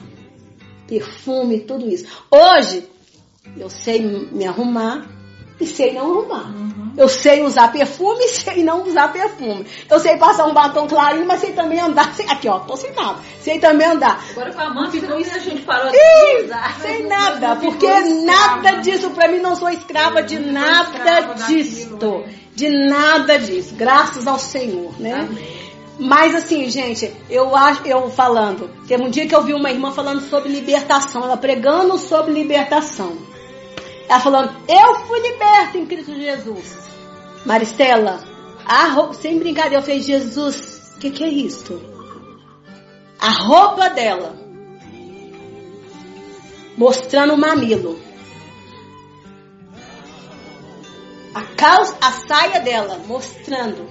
Perfume, 0.88 1.60
tudo 1.60 1.88
isso. 1.88 2.06
Hoje, 2.30 2.84
eu 3.56 3.70
sei 3.70 4.02
me 4.02 4.44
arrumar 4.44 5.13
e 5.60 5.66
sei 5.66 5.92
não 5.92 6.02
arrumar. 6.02 6.52
Eu 6.96 7.08
sei 7.08 7.42
usar 7.42 7.72
perfume 7.72 8.24
e 8.24 8.28
sei 8.34 8.62
não 8.62 8.82
usar 8.82 9.12
perfume. 9.12 9.66
Eu 9.90 9.98
sei 9.98 10.16
passar 10.16 10.46
um 10.46 10.54
batom 10.54 10.86
clarinho, 10.86 11.26
mas 11.26 11.40
sei 11.40 11.52
também 11.52 11.80
andar 11.80 12.14
sem. 12.14 12.28
Aqui, 12.30 12.48
ó, 12.48 12.60
tô 12.60 12.76
sem 12.76 12.92
nada. 12.92 13.18
Sei 13.40 13.58
também 13.58 13.86
andar. 13.86 14.22
Agora 14.30 14.52
com 14.52 14.60
a 14.60 14.74
mão 14.74 14.90
ficou 14.90 15.18
isso, 15.18 15.34
a 15.34 15.38
gente 15.38 15.62
parou 15.62 15.90
de 15.90 15.96
Ih, 15.96 16.44
usar. 16.44 16.76
sem 16.80 17.06
nada, 17.06 17.56
porque 17.56 18.00
nada 18.24 18.72
disso 18.80 19.10
pra 19.10 19.28
mim 19.28 19.38
não 19.40 19.56
sou 19.56 19.68
escrava 19.70 20.22
de 20.22 20.38
nada 20.38 20.98
né? 22.24 22.34
De 22.54 22.68
nada 22.68 23.38
disso. 23.38 23.74
Graças 23.74 24.26
ao 24.26 24.38
Senhor, 24.38 24.92
né? 25.00 25.26
Amém. 25.28 25.64
Mas 25.98 26.34
assim, 26.34 26.68
gente, 26.68 27.12
eu 27.30 27.54
acho, 27.54 27.86
eu 27.86 28.10
falando, 28.10 28.68
teve 28.86 29.02
um 29.02 29.10
dia 29.10 29.28
que 29.28 29.34
eu 29.34 29.44
vi 29.44 29.54
uma 29.54 29.70
irmã 29.70 29.92
falando 29.92 30.20
sobre 30.28 30.48
libertação, 30.50 31.22
ela 31.22 31.36
pregando 31.36 31.96
sobre 31.98 32.32
libertação. 32.32 33.16
Ela 34.08 34.20
falando, 34.20 34.54
eu 34.68 34.94
fui 35.06 35.20
liberta 35.20 35.78
em 35.78 35.86
Cristo 35.86 36.14
Jesus. 36.14 36.76
Maristela, 37.44 38.20
a 38.64 38.88
roupa, 38.88 39.14
sem 39.14 39.38
brincadeira, 39.38 39.76
eu 39.76 39.82
falei, 39.82 40.00
Jesus, 40.00 40.92
o 40.96 40.98
que, 40.98 41.10
que 41.10 41.24
é 41.24 41.28
isso? 41.28 41.80
A 43.18 43.30
roupa 43.30 43.90
dela, 43.90 44.36
mostrando 46.76 47.34
o 47.34 47.38
mamilo. 47.38 47.98
A 51.34 51.42
calça, 51.56 51.96
a 52.00 52.12
saia 52.12 52.60
dela, 52.60 53.00
mostrando 53.06 53.88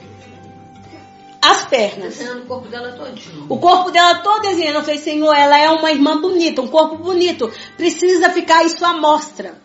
as 1.42 1.66
pernas. 1.66 2.16
Desenhando 2.16 2.44
o 2.44 2.48
corpo 2.48 2.70
dela 2.70 2.94
todinho. 2.94 3.46
O 3.50 3.58
corpo 3.60 3.92
dela 3.92 4.20
todo 4.20 4.44
desenhando. 4.44 4.76
Eu 4.76 4.84
falei, 4.84 4.98
Senhor, 4.98 5.34
ela 5.36 5.60
é 5.60 5.70
uma 5.70 5.92
irmã 5.92 6.22
bonita, 6.22 6.62
um 6.62 6.68
corpo 6.68 6.98
bonito. 6.98 7.52
Precisa 7.76 8.30
ficar 8.30 8.64
isso 8.64 8.86
à 8.86 8.94
mostra. 8.94 9.63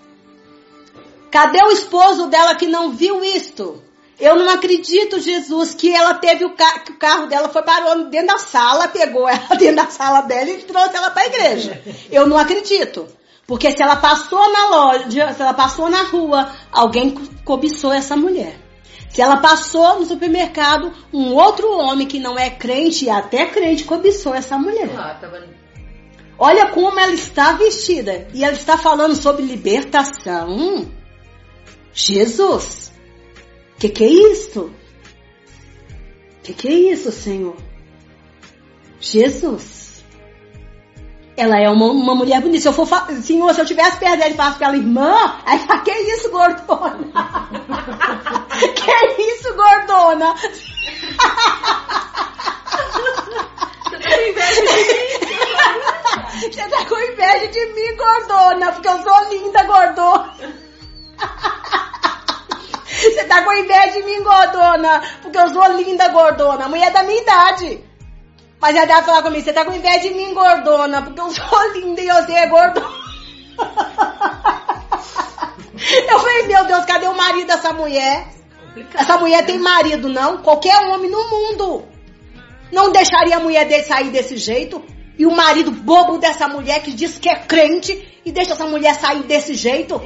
Cadê 1.31 1.62
o 1.62 1.71
esposo 1.71 2.27
dela 2.27 2.55
que 2.55 2.67
não 2.67 2.91
viu 2.93 3.23
isto? 3.25 3.83
Eu 4.19 4.35
não 4.35 4.49
acredito, 4.51 5.21
Jesus, 5.21 5.75
que 5.75 5.95
ela 5.95 6.14
teve 6.14 6.45
o, 6.45 6.51
ca 6.57 6.81
que 6.81 6.91
o 6.93 6.99
carro 6.99 7.27
dela 7.27 7.49
foi 7.49 7.62
parou 7.62 8.09
dentro 8.09 8.29
da 8.29 8.38
sala, 8.38 8.88
pegou 8.88 9.29
ela 9.29 9.55
dentro 9.57 9.77
da 9.77 9.87
sala 9.87 10.23
dela 10.23 10.51
e 10.51 10.62
trouxe 10.62 10.97
ela 10.97 11.11
para 11.11 11.23
a 11.23 11.27
igreja. 11.27 11.81
Eu 12.11 12.27
não 12.27 12.37
acredito. 12.37 13.07
Porque 13.47 13.71
se 13.71 13.83
ela 13.83 13.97
passou 13.97 14.53
na 14.53 14.69
loja, 14.69 15.33
se 15.33 15.41
ela 15.41 15.55
passou 15.55 15.88
na 15.88 16.03
rua, 16.03 16.51
alguém 16.73 17.11
co- 17.12 17.23
cobiçou 17.45 17.93
essa 17.93 18.17
mulher. 18.17 18.59
Se 19.11 19.23
ela 19.23 19.38
passou 19.38 20.01
no 20.01 20.05
supermercado, 20.05 20.93
um 21.12 21.33
outro 21.35 21.71
homem 21.79 22.07
que 22.07 22.19
não 22.19 22.38
é 22.38 22.51
crente 22.51 23.07
e 23.07 23.11
até 23.11 23.47
crente 23.47 23.85
cobiçou 23.85 24.35
essa 24.35 24.59
mulher. 24.59 24.91
Ah. 24.99 25.16
Olha 26.39 26.68
como 26.72 27.01
ela 27.01 27.12
está 27.14 27.53
vestida. 27.53 28.29
E 28.35 28.45
ela 28.45 28.53
está 28.53 28.76
falando 28.76 29.14
sobre 29.16 29.45
libertação. 29.45 30.87
Jesus, 31.93 32.93
que 33.78 33.89
que 33.89 34.05
é 34.05 34.09
isso? 34.09 34.70
Que 36.43 36.53
que 36.55 36.68
é 36.68 36.72
isso, 36.93 37.12
Senhor? 37.12 37.57
Jesus. 39.01 40.05
Ela 41.36 41.61
é 41.61 41.70
uma, 41.70 41.86
uma 41.86 42.14
mulher 42.14 42.41
bonita. 42.41 42.62
Se 42.62 42.68
eu 42.68 42.72
for, 42.72 42.89
Senhor, 43.22 43.55
se 43.55 43.61
eu 43.61 43.66
tivesse 43.66 43.99
perto 43.99 44.18
dela 44.18 44.30
e 44.30 44.34
falasse 44.34 44.59
pra 44.59 44.68
ela, 44.68 44.76
irmã, 44.76 45.41
aí 45.47 45.59
fala, 45.61 45.82
que 45.82 45.93
isso, 45.93 46.30
gordona? 46.30 47.12
que 48.74 49.22
isso, 49.22 49.55
gordona? 49.55 50.34
Você 56.41 56.68
tá 56.68 56.84
com 56.86 56.99
inveja 56.99 57.49
de 57.49 57.66
mim, 57.66 57.97
gordona, 57.97 58.72
porque 58.72 58.89
eu 58.89 59.03
sou 59.03 59.28
linda, 59.30 59.62
gordona. 59.62 60.34
tá 63.29 63.43
com 63.45 63.53
inveja 63.53 63.93
de 63.93 64.03
mim, 64.03 64.23
gordona, 64.23 65.03
porque 65.23 65.39
eu 65.39 65.49
sou 65.51 65.66
linda, 65.73 66.09
gordona. 66.09 66.64
A 66.64 66.69
mulher 66.69 66.89
é 66.89 66.91
da 66.91 67.03
minha 67.03 67.21
idade. 67.21 67.85
Mas 68.61 68.75
ela 68.75 68.87
deve 68.87 69.03
falar 69.03 69.23
comigo, 69.23 69.45
você 69.45 69.53
tá 69.53 69.64
com 69.64 69.73
inveja 69.73 70.01
de 70.01 70.11
mim, 70.14 70.35
gordona, 70.35 71.03
porque 71.03 71.21
eu 71.21 71.31
sou 71.31 71.73
linda 71.75 72.01
e 72.01 72.07
você 72.07 72.33
é 72.33 72.47
gordona. 72.47 73.09
Eu 75.79 76.19
falei, 76.19 76.43
meu 76.49 76.64
Deus, 76.66 76.85
cadê 76.85 77.07
o 77.07 77.16
marido 77.16 77.47
dessa 77.47 77.73
mulher? 77.73 78.27
Essa 78.95 79.16
mulher 79.16 79.47
tem 79.47 79.59
marido, 79.59 80.09
não? 80.09 80.43
Qualquer 80.43 80.77
homem 80.89 81.09
no 81.09 81.31
mundo 81.31 81.85
não 82.73 82.91
deixaria 82.91 83.37
a 83.37 83.41
mulher 83.41 83.66
dele 83.66 83.85
sair 83.85 84.11
desse 84.11 84.37
jeito. 84.37 84.85
E 85.16 85.25
o 85.25 85.31
marido 85.31 85.71
bobo 85.71 86.19
dessa 86.19 86.49
mulher 86.49 86.83
que 86.83 86.93
diz 86.93 87.19
que 87.19 87.29
é 87.29 87.37
crente 87.37 88.21
e 88.25 88.33
deixa 88.33 88.53
essa 88.53 88.66
mulher 88.66 88.95
sair 88.97 89.23
desse 89.23 89.55
jeito. 89.55 90.01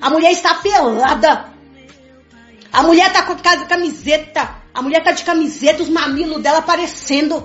A 0.00 0.10
mulher 0.10 0.32
está 0.32 0.54
pelada. 0.54 1.46
A 2.72 2.82
mulher 2.82 3.12
tá 3.12 3.22
com 3.22 3.36
camiseta. 3.66 4.56
A 4.74 4.82
mulher 4.82 5.02
tá 5.02 5.12
de 5.12 5.24
camiseta, 5.24 5.82
os 5.82 5.88
mamilos 5.88 6.42
dela 6.42 6.58
aparecendo. 6.58 7.44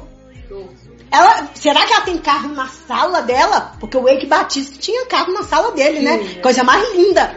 Ela, 1.10 1.48
será 1.54 1.86
que 1.86 1.94
ela 1.94 2.02
tem 2.02 2.18
carro 2.18 2.50
na 2.50 2.68
sala 2.68 3.22
dela? 3.22 3.74
Porque 3.80 3.96
o 3.96 4.10
Eike 4.10 4.26
Batista 4.26 4.76
tinha 4.80 5.06
carro 5.06 5.32
na 5.32 5.44
sala 5.44 5.72
dele, 5.72 6.00
né? 6.00 6.18
Sim, 6.18 6.42
Coisa 6.42 6.64
mais 6.64 6.92
linda. 6.96 7.36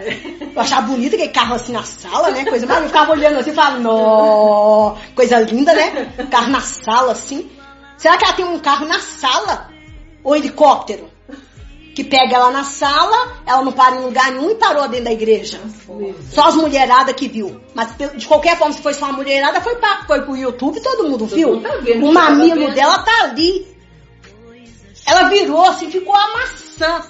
Eu 0.55 0.59
achava 0.59 0.87
bonito 0.87 1.15
aquele 1.15 1.29
carro 1.29 1.55
assim 1.55 1.73
na 1.73 1.83
sala, 1.83 2.31
né? 2.31 2.47
Coisa 2.47 2.67
mais. 2.67 2.81
Eu 2.81 2.89
ficava 2.89 3.13
olhando 3.13 3.39
assim 3.39 3.51
e 3.51 3.55
falava, 3.55 3.79
nó, 3.79 4.97
coisa 5.15 5.39
linda, 5.41 5.75
né? 5.75 6.11
Carro 6.31 6.51
na 6.51 6.63
sala, 6.63 7.13
assim. 7.13 7.51
Será 7.99 8.17
que 8.17 8.25
ela 8.25 8.33
tem 8.33 8.47
um 8.47 8.59
carro 8.59 8.87
na 8.87 8.99
sala? 8.99 9.69
Ou 10.25 10.35
helicóptero? 10.35 11.11
Que 11.97 12.05
pega 12.05 12.37
ela 12.37 12.51
na 12.51 12.63
sala, 12.63 13.39
ela 13.47 13.63
não 13.63 13.73
para 13.73 13.97
em 13.97 14.05
lugar 14.05 14.31
nenhum 14.31 14.51
e 14.51 14.55
parou 14.57 14.87
dentro 14.87 15.07
da 15.07 15.13
igreja. 15.13 15.59
Só 16.31 16.49
as 16.49 16.55
mulheradas 16.55 17.15
que 17.15 17.27
viu. 17.27 17.59
Mas 17.75 17.89
de 18.15 18.27
qualquer 18.27 18.59
forma, 18.59 18.75
se 18.75 18.83
foi 18.83 18.93
só 18.93 19.07
uma 19.07 19.15
mulherada, 19.15 19.63
foi, 19.63 19.77
pra, 19.77 20.05
foi 20.07 20.21
pro 20.21 20.37
YouTube, 20.37 20.79
todo 20.83 21.09
mundo 21.09 21.25
viu. 21.25 21.63
O 22.03 22.13
mamilo 22.13 22.71
dela 22.73 22.99
tá 22.99 23.23
ali. 23.23 23.67
Ela 25.07 25.31
virou 25.31 25.65
assim, 25.65 25.91
ficou 25.91 26.15
a 26.15 26.35
maçã. 26.35 27.03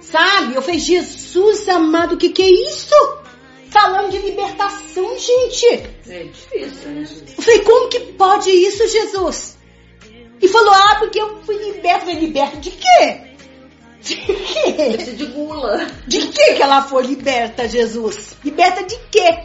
Sabe? 0.00 0.54
Eu 0.54 0.62
falei, 0.62 0.78
Jesus 0.78 1.68
amado, 1.68 2.14
o 2.14 2.16
que 2.16 2.28
que 2.28 2.42
é 2.42 2.68
isso? 2.68 2.94
Falando 3.70 4.12
de 4.12 4.18
libertação, 4.18 5.18
gente. 5.18 5.66
É 6.08 6.24
difícil, 6.24 6.90
né? 6.90 7.04
Eu 7.36 7.42
falei, 7.42 7.58
como 7.62 7.88
que 7.88 7.98
pode 8.12 8.50
isso, 8.50 8.86
Jesus? 8.86 9.58
E 10.40 10.46
falou, 10.46 10.72
ah, 10.72 10.96
porque 11.00 11.20
eu 11.20 11.42
fui 11.42 11.56
liberta. 11.56 11.96
Eu 11.96 12.00
falei, 12.00 12.20
liberta 12.20 12.56
de 12.58 12.70
quê? 12.70 13.31
De 14.02 14.16
quê? 14.16 14.96
De 15.16 15.26
gula. 15.26 15.86
De 16.06 16.26
que 16.28 16.54
que 16.54 16.62
ela 16.62 16.82
foi 16.82 17.04
liberta, 17.04 17.68
Jesus? 17.68 18.36
Liberta 18.44 18.82
de 18.82 18.96
quê? 19.10 19.44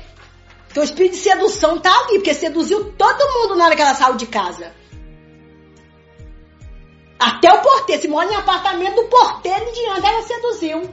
Porque 0.66 0.80
o 0.80 0.84
espírito 0.84 1.14
de 1.14 1.22
sedução 1.22 1.80
tá 1.80 1.91
ali, 1.91 2.16
porque 2.16 2.34
seduziu 2.34 2.91
todo 2.93 3.34
mundo 3.34 3.55
na 3.55 3.66
hora 3.66 3.76
que 3.76 3.82
ela 3.82 3.93
saiu 3.93 4.16
de 4.16 4.26
casa. 4.26 4.74
Até 7.20 7.51
o 7.51 7.62
porteiro, 7.62 8.01
se 8.01 8.08
mora 8.08 8.32
em 8.32 8.36
apartamento 8.36 8.95
do 8.95 9.03
porteiro 9.05 9.64
em 9.64 9.74
diante, 9.74 10.05
ela 10.05 10.22
seduziu. 10.24 10.89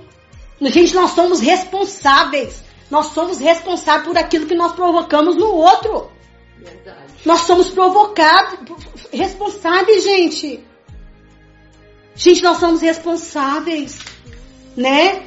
Gente, 0.61 0.95
nós 0.95 1.11
somos 1.11 1.41
responsáveis. 1.41 2.62
Nós 2.91 3.07
somos 3.07 3.39
responsáveis 3.39 4.07
por 4.07 4.17
aquilo 4.17 4.47
que 4.47 4.55
nós 4.55 4.73
provocamos 4.73 5.37
no 5.37 5.51
outro. 5.51 6.11
Verdade. 6.59 7.05
Nós 7.25 7.41
somos 7.41 7.71
provocados, 7.71 8.59
responsáveis, 9.11 10.05
gente. 10.05 10.65
Gente, 12.17 12.43
nós 12.43 12.59
somos 12.59 12.81
responsáveis, 12.81 13.99
né? 14.77 15.23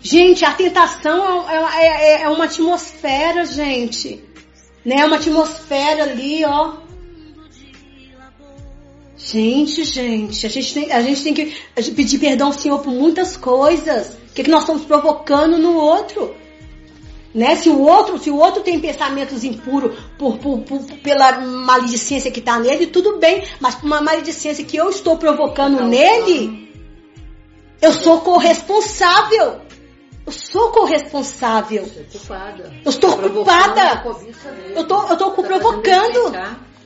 Gente, 0.00 0.44
a 0.44 0.52
tentação 0.52 1.48
é, 1.48 1.56
é, 1.56 1.86
é, 1.86 2.22
é 2.22 2.28
uma 2.28 2.46
atmosfera, 2.46 3.44
gente. 3.44 4.22
Né? 4.84 4.96
É 4.98 5.06
uma 5.06 5.16
atmosfera 5.16 6.02
ali, 6.02 6.44
ó. 6.44 6.82
Gente, 9.16 9.84
gente, 9.84 10.44
a 10.44 10.48
gente 10.48 10.74
tem, 10.74 10.92
a 10.92 11.00
gente 11.00 11.22
tem 11.22 11.32
que 11.32 11.54
pedir 11.94 12.18
perdão 12.18 12.48
ao 12.48 12.52
Senhor 12.52 12.80
por 12.80 12.92
muitas 12.92 13.36
coisas. 13.36 14.08
O 14.08 14.34
que, 14.34 14.42
que 14.42 14.50
nós 14.50 14.62
estamos 14.62 14.84
provocando 14.84 15.58
no 15.58 15.76
outro? 15.76 16.34
Né? 17.34 17.56
Se 17.56 17.70
o 17.70 17.80
outro, 17.80 18.18
se 18.18 18.30
o 18.30 18.36
outro 18.36 18.62
tem 18.62 18.78
pensamentos 18.78 19.42
impuros 19.42 19.98
por, 20.18 20.36
por, 20.38 20.60
por 20.60 20.82
pela 21.02 21.40
maledicência 21.40 22.30
que 22.30 22.40
está 22.40 22.58
nele, 22.58 22.88
tudo 22.88 23.18
bem. 23.18 23.42
Mas 23.58 23.74
por 23.74 23.86
uma 23.86 24.02
maledicência 24.02 24.64
que 24.64 24.76
eu 24.76 24.90
estou 24.90 25.16
provocando 25.16 25.80
Não, 25.80 25.88
nele, 25.88 26.70
eu 27.80 27.92
sou 27.92 28.20
corresponsável. 28.20 29.60
Eu 30.26 30.32
sou 30.32 30.70
corresponsável. 30.70 31.88
Eu 32.84 32.90
estou 32.90 33.16
culpada. 33.16 34.04
Eu 34.74 34.82
estou 34.82 35.08
eu 35.08 35.16
tô 35.16 35.30
tá 35.30 35.42
provocando. 35.42 36.34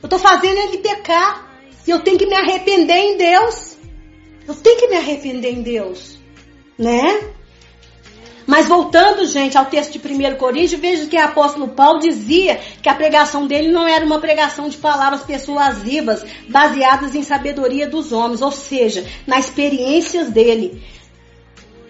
Eu 0.01 0.05
estou 0.05 0.19
fazendo 0.19 0.57
ele 0.57 0.77
pecar. 0.77 1.45
E 1.85 1.91
eu 1.91 1.99
tenho 1.99 2.17
que 2.17 2.25
me 2.25 2.35
arrepender 2.35 2.95
em 2.95 3.17
Deus. 3.17 3.77
Eu 4.47 4.55
tenho 4.55 4.79
que 4.79 4.87
me 4.87 4.95
arrepender 4.95 5.51
em 5.51 5.61
Deus. 5.61 6.17
Né? 6.79 7.31
Mas 8.47 8.65
voltando, 8.65 9.25
gente, 9.25 9.57
ao 9.57 9.65
texto 9.65 9.99
de 9.99 9.99
1 9.99 10.37
Coríntios, 10.37 10.79
veja 10.79 11.05
que 11.05 11.17
o 11.17 11.21
apóstolo 11.21 11.67
Paulo 11.67 11.99
dizia 11.99 12.57
que 12.81 12.87
a 12.87 12.95
pregação 12.95 13.45
dele 13.45 13.67
não 13.67 13.85
era 13.85 14.05
uma 14.05 14.19
pregação 14.19 14.69
de 14.69 14.77
palavras 14.77 15.21
persuasivas, 15.23 16.25
baseadas 16.47 17.13
em 17.13 17.23
sabedoria 17.23 17.89
dos 17.89 18.13
homens, 18.13 18.41
ou 18.41 18.51
seja, 18.51 19.05
nas 19.27 19.45
experiências 19.45 20.29
dele 20.29 20.81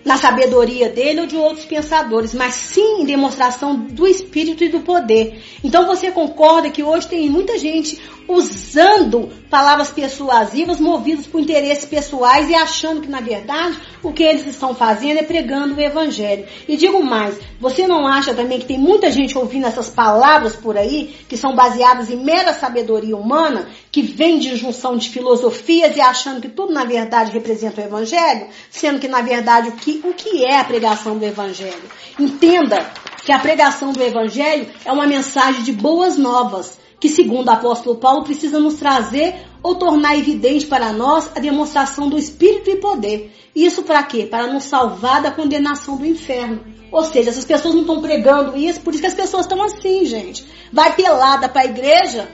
na 0.08 0.16
sabedoria 0.16 0.88
dele 0.88 1.20
ou 1.20 1.28
de 1.28 1.36
outros 1.36 1.66
pensadores, 1.66 2.34
mas 2.34 2.53
sim 2.53 3.01
em 3.01 3.05
demonstração 3.05 3.76
do 3.76 4.08
espírito 4.08 4.64
e 4.64 4.70
do 4.70 4.80
poder. 4.80 5.43
Então 5.62 5.86
você 5.86 6.10
concorda 6.12 6.70
que 6.70 6.82
hoje 6.82 7.10
tem 7.10 7.30
muita 7.30 7.58
gente 7.58 8.01
usando 8.28 9.30
palavras 9.49 9.89
persuasivas, 9.89 10.80
movidos 10.80 11.25
por 11.25 11.39
interesses 11.39 11.86
pessoais 11.86 12.49
e 12.49 12.55
achando 12.55 13.01
que 13.01 13.07
na 13.07 13.21
verdade 13.21 13.78
o 14.03 14.11
que 14.11 14.23
eles 14.23 14.45
estão 14.45 14.75
fazendo 14.75 15.19
é 15.19 15.23
pregando 15.23 15.75
o 15.75 15.82
evangelho. 15.82 16.45
E 16.67 16.75
digo 16.75 17.01
mais, 17.03 17.39
você 17.59 17.88
não 17.88 18.05
acha 18.05 18.34
também 18.34 18.59
que 18.59 18.65
tem 18.65 18.78
muita 18.78 19.09
gente 19.09 19.38
ouvindo 19.38 19.65
essas 19.65 19.89
palavras 19.89 20.55
por 20.55 20.78
aí, 20.78 21.15
que 21.30 21.38
são 21.38 21.55
baseadas 21.55 22.09
em 22.09 22.17
mera 22.17 22.53
sabedoria 22.53 23.15
humana, 23.15 23.69
que 23.91 24.01
vem 24.01 24.38
de 24.39 24.55
junção 24.57 24.97
de 24.97 25.09
filosofias 25.09 25.95
e 25.95 26.01
achando 26.01 26.41
que 26.41 26.49
tudo 26.49 26.73
na 26.73 26.84
verdade 26.84 27.32
representa 27.32 27.82
o 27.82 27.86
evangelho, 27.86 28.47
sendo 28.69 28.99
que 28.99 29.07
na 29.07 29.21
verdade 29.21 29.69
o 29.69 29.73
que, 29.73 30.01
o 30.03 30.13
que 30.13 30.43
é 30.43 30.59
a 30.59 30.65
pregação 30.65 31.17
do 31.17 31.25
evangelho? 31.25 31.84
Entenda 32.19 32.86
que 33.23 33.32
a 33.32 33.39
pregação 33.39 33.93
do 33.93 34.03
evangelho 34.03 34.67
é 34.86 34.91
uma 34.91 35.07
mensagem 35.07 35.63
de 35.63 35.71
boas 35.71 36.17
novas 36.17 36.78
que, 36.99 37.09
segundo 37.09 37.47
o 37.47 37.51
apóstolo 37.51 37.97
Paulo, 37.97 38.16
precisa 38.24 38.59
nos 38.59 38.76
trazer 38.76 39.47
ou 39.61 39.76
tornar 39.76 40.18
evidente 40.18 40.65
para 40.65 40.93
nós 40.93 41.30
a 41.36 41.39
demonstração 41.39 42.09
do 42.09 42.18
Espírito 42.18 42.70
e 42.70 42.78
poder. 42.78 43.34
Isso 43.55 43.84
para 43.84 44.03
quê? 44.03 44.26
Para 44.26 44.47
nos 44.47 44.63
salvar 44.63 45.22
da 45.22 45.32
condenação 45.32 45.97
do 45.97 46.05
inferno. 46.05 46.63
Ou 46.91 47.03
seja, 47.03 47.30
essas 47.30 47.45
pessoas 47.45 47.74
não 47.74 47.82
estão 47.82 48.01
pregando 48.01 48.57
isso, 48.57 48.80
por 48.82 48.93
isso 48.93 49.01
que 49.01 49.07
as 49.07 49.13
pessoas 49.13 49.45
estão 49.45 49.61
assim, 49.61 50.05
gente. 50.05 50.45
Vai 50.72 50.95
pelada 50.95 51.49
para 51.49 51.63
a 51.63 51.65
igreja, 51.65 52.30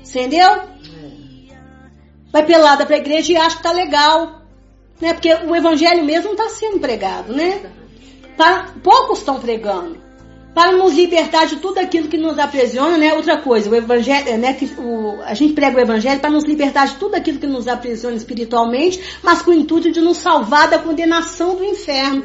entendeu? 0.00 0.62
Vai 2.32 2.44
pelada 2.44 2.84
para 2.84 2.96
a 2.96 2.98
igreja 2.98 3.32
e 3.32 3.36
acha 3.36 3.56
que 3.56 3.62
tá 3.62 3.72
legal, 3.72 4.42
né? 5.00 5.12
Porque 5.12 5.32
o 5.32 5.54
evangelho 5.54 6.04
mesmo 6.04 6.34
não 6.34 6.44
está 6.44 6.48
sendo 6.48 6.80
pregado, 6.80 7.32
né? 7.32 7.70
Para, 8.36 8.72
poucos 8.82 9.18
estão 9.18 9.38
pregando 9.38 10.07
para 10.58 10.72
nos 10.72 10.92
libertar 10.92 11.46
de 11.46 11.54
tudo 11.58 11.78
aquilo 11.78 12.08
que 12.08 12.18
nos 12.18 12.36
aprisiona, 12.36 12.98
né? 12.98 13.14
Outra 13.14 13.40
coisa, 13.40 13.70
o 13.70 13.76
evangelho, 13.76 14.36
né? 14.38 14.54
Que 14.54 14.64
o, 14.76 15.22
a 15.22 15.32
gente 15.32 15.52
prega 15.52 15.76
o 15.76 15.80
evangelho 15.80 16.18
para 16.18 16.30
nos 16.30 16.42
libertar 16.42 16.88
de 16.88 16.96
tudo 16.96 17.14
aquilo 17.14 17.38
que 17.38 17.46
nos 17.46 17.68
aprisiona 17.68 18.16
espiritualmente, 18.16 19.00
mas 19.22 19.40
com 19.40 19.52
o 19.52 19.54
intuito 19.54 19.92
de 19.92 20.00
nos 20.00 20.16
salvar 20.16 20.68
da 20.68 20.76
condenação 20.76 21.54
do 21.54 21.64
inferno. 21.64 22.24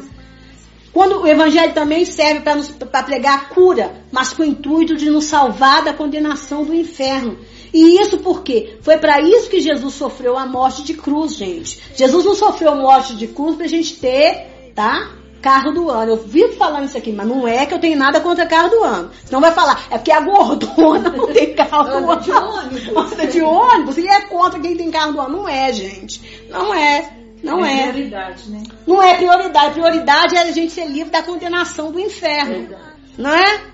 Quando 0.92 1.22
o 1.22 1.28
evangelho 1.28 1.76
também 1.76 2.06
serve 2.06 2.40
para 2.42 3.04
pregar 3.04 3.36
a 3.38 3.54
cura, 3.54 4.04
mas 4.12 4.34
com 4.34 4.42
o 4.42 4.46
intuito 4.46 4.96
de 4.96 5.12
nos 5.12 5.26
salvar 5.26 5.84
da 5.84 5.94
condenação 5.94 6.64
do 6.64 6.74
inferno. 6.74 7.38
E 7.72 8.02
isso 8.02 8.18
por 8.18 8.42
quê? 8.42 8.78
Foi 8.82 8.98
para 8.98 9.22
isso 9.22 9.48
que 9.48 9.62
Jesus 9.62 9.94
sofreu 9.94 10.40
a 10.40 10.48
morte 10.48 10.82
de 10.82 10.96
cruz, 10.96 11.36
gente. 11.36 11.80
Jesus 11.96 12.26
não 12.26 12.34
sofreu 12.34 12.74
morte 12.74 13.16
de 13.16 13.28
cruz 13.28 13.56
para 13.56 13.66
a 13.66 13.70
gente 13.70 13.94
ter, 13.98 14.72
tá? 14.74 15.22
Carro 15.44 15.74
do 15.74 15.89
ano. 15.89 16.14
Eu 16.14 16.18
vivo 16.18 16.54
falando 16.54 16.86
isso 16.86 16.98
aqui, 16.98 17.12
mas 17.12 17.28
não 17.28 17.46
é 17.46 17.66
que 17.66 17.74
eu 17.74 17.80
tenho 17.80 17.98
nada 17.98 18.22
contra 18.22 18.48
carro 18.48 18.70
do 18.70 18.84
ano. 18.84 19.12
Senão 19.26 19.41
vai 19.41 19.52
falar, 19.52 19.88
é 19.91 19.98
porque 19.98 20.12
a 20.12 20.22
gordona 20.22 21.10
não 21.10 21.28
tem 21.28 21.54
carro 21.54 21.84
do 21.84 22.10
ano. 22.10 22.22
de 22.22 22.32
ônibus. 22.32 23.12
Anda 23.14 23.28
de 23.28 23.41
ônibus 23.41 23.98
e 23.98 24.08
é 24.08 24.22
contra 24.22 24.60
quem 24.60 24.78
tem 24.78 24.89
carro 24.89 25.12
do 25.12 25.20
ano. 25.20 25.38
Não 25.38 25.50
é, 25.50 25.74
gente. 25.74 26.48
Não 26.50 26.74
é. 26.74 27.18
Não 27.44 27.64
é. 27.64 27.74
é. 27.74 27.91
prioridade, 27.91 28.50
né? 28.50 28.64
Não 28.88 29.04
é 29.04 29.16
prioridade. 29.16 29.74
Prioridade 29.74 30.36
é 30.38 30.41
a 30.44 30.52
gente 30.52 30.72
ser 30.72 30.88
livre 30.88 31.12
da 31.12 31.22
condenação 31.22 31.91
do 31.91 32.00
inferno. 32.00 32.54
Verdade. 32.54 32.94
Não 33.18 33.36
é? 33.36 33.73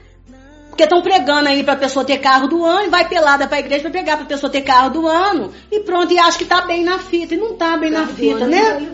Porque 0.79 0.85
estão 0.85 1.01
pregando 1.01 1.49
aí 1.49 1.61
para 1.61 1.73
a 1.73 1.75
pessoa 1.75 2.05
ter 2.05 2.19
carro 2.19 2.47
do 2.47 2.63
ano 2.63 2.85
e 2.85 2.89
vai 2.89 3.05
pelada 3.05 3.45
para 3.45 3.57
a 3.57 3.59
igreja 3.59 3.81
para 3.81 3.91
pregar 3.91 4.15
para 4.15 4.23
a 4.23 4.29
pessoa 4.29 4.49
ter 4.49 4.61
carro 4.61 4.89
do 4.91 5.05
ano 5.05 5.51
e 5.69 5.81
pronto, 5.81 6.13
e 6.13 6.17
acha 6.17 6.37
que 6.37 6.45
está 6.45 6.61
bem 6.61 6.85
na 6.85 6.99
fita. 6.99 7.35
E 7.35 7.37
não 7.37 7.51
está 7.51 7.75
bem 7.75 7.91
carro 7.91 8.05
na 8.05 8.13
fita, 8.13 8.47
né? 8.47 8.89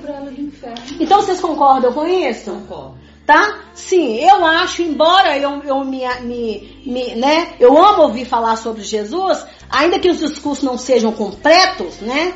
Então 1.00 1.22
vocês 1.22 1.40
concordam 1.40 1.94
com 1.94 2.08
isso? 2.08 2.50
Concordo. 2.50 2.96
tá? 3.24 3.60
Sim, 3.76 4.16
eu 4.16 4.44
acho, 4.44 4.82
embora 4.82 5.38
eu, 5.38 5.62
eu 5.62 5.86
me, 5.86 6.02
me, 6.22 6.82
me, 6.88 7.14
né, 7.14 7.54
eu 7.60 7.78
amo 7.78 8.02
ouvir 8.02 8.26
falar 8.26 8.56
sobre 8.56 8.82
Jesus, 8.82 9.46
ainda 9.70 10.00
que 10.00 10.10
os 10.10 10.18
discursos 10.18 10.64
não 10.64 10.80
sejam 10.80 11.12
completos, 11.12 12.00
né? 12.02 12.34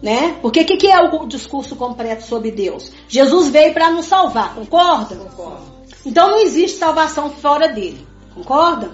Né? 0.00 0.36
Porque 0.40 0.60
o 0.60 0.64
que, 0.64 0.76
que 0.76 0.86
é 0.86 1.00
o 1.00 1.26
discurso 1.26 1.74
completo 1.74 2.22
sobre 2.22 2.52
Deus? 2.52 2.92
Jesus 3.08 3.48
veio 3.48 3.74
para 3.74 3.90
nos 3.90 4.06
salvar, 4.06 4.54
concorda? 4.54 5.16
Concordo. 5.16 5.80
Então 6.06 6.30
não 6.30 6.38
existe 6.38 6.78
salvação 6.78 7.30
fora 7.30 7.68
dele, 7.68 8.06
concorda? 8.34 8.90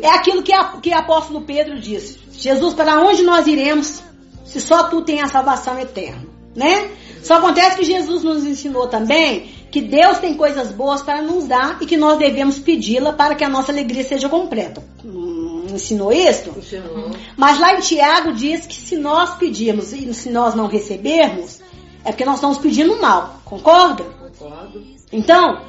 É 0.00 0.08
aquilo 0.08 0.42
que, 0.42 0.52
a, 0.52 0.64
que 0.78 0.90
o 0.90 0.98
apóstolo 0.98 1.42
Pedro 1.42 1.80
disse: 1.80 2.18
Jesus, 2.32 2.74
para 2.74 3.00
onde 3.02 3.22
nós 3.22 3.46
iremos 3.46 4.02
se 4.44 4.60
só 4.60 4.84
tu 4.84 5.02
tem 5.02 5.22
a 5.22 5.28
salvação 5.28 5.78
eterna, 5.78 6.26
né? 6.54 6.90
Só 7.22 7.34
acontece 7.34 7.76
que 7.76 7.84
Jesus 7.84 8.22
nos 8.24 8.44
ensinou 8.44 8.88
também 8.88 9.48
que 9.72 9.80
Deus 9.80 10.18
tem 10.18 10.34
coisas 10.34 10.70
boas 10.70 11.02
para 11.02 11.22
nos 11.22 11.46
dar 11.46 11.78
e 11.80 11.86
que 11.86 11.96
nós 11.96 12.18
devemos 12.18 12.58
pedi-la 12.58 13.14
para 13.14 13.34
que 13.34 13.42
a 13.42 13.48
nossa 13.48 13.72
alegria 13.72 14.04
seja 14.04 14.28
completa. 14.28 14.84
Hum, 15.02 15.64
ensinou 15.72 16.12
isso? 16.12 16.50
Ensinou. 16.50 17.10
Mas 17.38 17.58
lá 17.58 17.74
em 17.74 17.80
Tiago 17.80 18.34
diz 18.34 18.66
que 18.66 18.74
se 18.74 18.96
nós 18.96 19.36
pedirmos 19.36 19.94
e 19.94 20.12
se 20.12 20.28
nós 20.28 20.54
não 20.54 20.66
recebermos, 20.66 21.60
é 22.04 22.10
porque 22.10 22.24
nós 22.24 22.34
estamos 22.34 22.58
pedindo 22.58 23.00
mal, 23.00 23.40
concorda? 23.46 24.04
Concordo. 24.04 24.84
Então, 25.10 25.62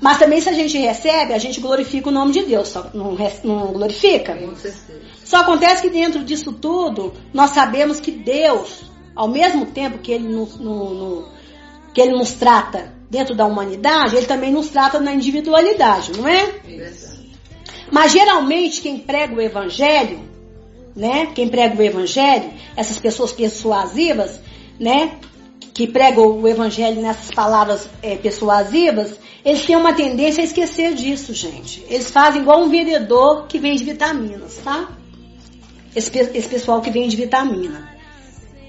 mas 0.00 0.18
também 0.18 0.40
se 0.40 0.48
a 0.48 0.52
gente 0.52 0.76
recebe, 0.78 1.32
a 1.34 1.38
gente 1.38 1.60
glorifica 1.60 2.08
o 2.08 2.12
nome 2.12 2.32
de 2.32 2.42
Deus, 2.42 2.68
só 2.68 2.90
não, 2.94 3.16
não 3.44 3.66
glorifica? 3.72 4.34
Só 5.24 5.38
acontece 5.38 5.82
que 5.82 5.90
dentro 5.90 6.24
disso 6.24 6.52
tudo, 6.52 7.12
nós 7.32 7.50
sabemos 7.50 8.00
que 8.00 8.10
Deus, 8.10 8.82
ao 9.14 9.28
mesmo 9.28 9.66
tempo 9.66 9.98
que 9.98 10.10
Ele 10.12 10.28
nos, 10.28 10.58
no- 10.58 10.94
no- 10.94 11.28
que 11.92 12.00
ele 12.00 12.12
nos 12.16 12.32
trata 12.34 12.92
dentro 13.10 13.34
da 13.34 13.44
humanidade, 13.44 14.16
Ele 14.16 14.26
também 14.26 14.52
nos 14.52 14.68
trata 14.70 15.00
na 15.00 15.12
individualidade, 15.12 16.12
não 16.16 16.26
é? 16.28 16.46
Verdade. 16.64 17.30
Mas 17.90 18.12
geralmente 18.12 18.80
quem 18.80 18.98
prega 18.98 19.34
o 19.34 19.40
evangelho, 19.40 20.20
né? 20.94 21.26
Quem 21.34 21.48
prega 21.48 21.76
o 21.76 21.82
evangelho, 21.82 22.52
essas 22.76 22.98
pessoas 23.00 23.32
persuasivas, 23.32 24.40
né? 24.78 25.18
Que 25.80 25.86
pregam 25.86 26.38
o 26.38 26.46
evangelho 26.46 27.00
nessas 27.00 27.30
palavras 27.30 27.88
é, 28.02 28.14
persuasivas, 28.14 29.18
eles 29.42 29.64
têm 29.64 29.76
uma 29.76 29.94
tendência 29.94 30.42
a 30.42 30.44
esquecer 30.44 30.92
disso, 30.92 31.32
gente. 31.32 31.82
Eles 31.88 32.10
fazem 32.10 32.42
igual 32.42 32.62
um 32.62 32.68
vendedor 32.68 33.46
que 33.46 33.58
vende 33.58 33.82
vitaminas, 33.82 34.58
tá? 34.62 34.90
Esse, 35.96 36.10
esse 36.18 36.48
pessoal 36.50 36.82
que 36.82 36.90
vende 36.90 37.16
vitamina. 37.16 37.96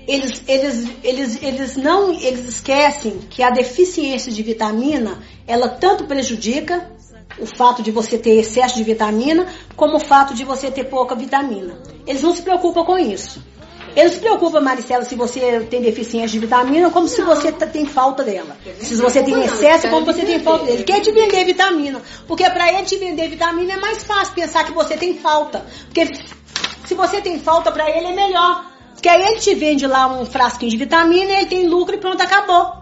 Eles, 0.08 0.42
eles, 0.48 0.88
eles, 1.04 1.44
eles 1.44 1.76
não, 1.76 2.14
eles 2.14 2.48
esquecem 2.48 3.20
que 3.30 3.44
a 3.44 3.50
deficiência 3.50 4.32
de 4.32 4.42
vitamina, 4.42 5.20
ela 5.46 5.68
tanto 5.68 6.06
prejudica 6.06 6.90
o 7.38 7.46
fato 7.46 7.84
de 7.84 7.92
você 7.92 8.18
ter 8.18 8.40
excesso 8.40 8.78
de 8.78 8.86
vitamina, 8.86 9.48
como 9.76 9.98
o 9.98 10.00
fato 10.00 10.34
de 10.34 10.46
você 10.46 10.72
ter 10.72 10.86
pouca 10.86 11.14
vitamina. 11.14 11.78
Eles 12.08 12.22
não 12.22 12.34
se 12.34 12.42
preocupam 12.42 12.86
com 12.86 12.98
isso. 12.98 13.44
Eles 13.96 14.14
se 14.14 14.20
preocupam, 14.20 14.62
Maricela, 14.62 15.04
se 15.04 15.16
você 15.16 15.60
tem 15.70 15.82
deficiência 15.82 16.30
de 16.30 16.40
vitamina, 16.40 16.90
como 16.90 17.08
se 17.08 17.22
você 17.22 17.52
tem 17.52 17.86
falta 17.86 18.24
dela. 18.24 18.58
Se 18.80 18.96
você 18.96 19.22
tem 19.22 19.36
Não, 19.36 19.44
excesso, 19.44 19.90
como 19.90 20.06
você 20.06 20.24
tem 20.24 20.40
falta 20.40 20.66
dele. 20.66 20.78
Ele 20.78 20.84
quer 20.84 21.02
te 21.02 21.12
vender 21.12 21.46
vitamina. 21.46 22.02
Porque 22.28 22.50
para 22.50 22.72
ele 22.72 22.84
te 22.84 22.98
vender 22.98 23.28
vitamina 23.28 23.74
é 23.74 23.78
mais 23.78 24.04
fácil 24.04 24.34
pensar 24.34 24.64
que 24.64 24.72
você 24.72 24.96
tem 24.96 25.18
falta. 25.18 25.66
Porque 25.86 26.08
se 26.86 26.96
você 26.96 27.22
tem 27.22 27.40
falta, 27.40 27.72
para 27.72 27.90
ele 27.90 28.08
é 28.08 28.14
melhor. 28.14 28.66
Porque 28.94 29.10
aí 29.10 29.24
ele 29.24 29.40
te 29.40 29.54
vende 29.56 29.86
lá 29.88 30.08
um 30.08 30.26
frasquinho 30.26 30.72
de 30.72 30.78
vitamina, 30.78 31.32
ele 31.32 31.48
tem 31.48 31.68
lucro 31.68 31.96
e 31.96 31.98
pronto, 31.98 32.22
acabou. 32.22 32.74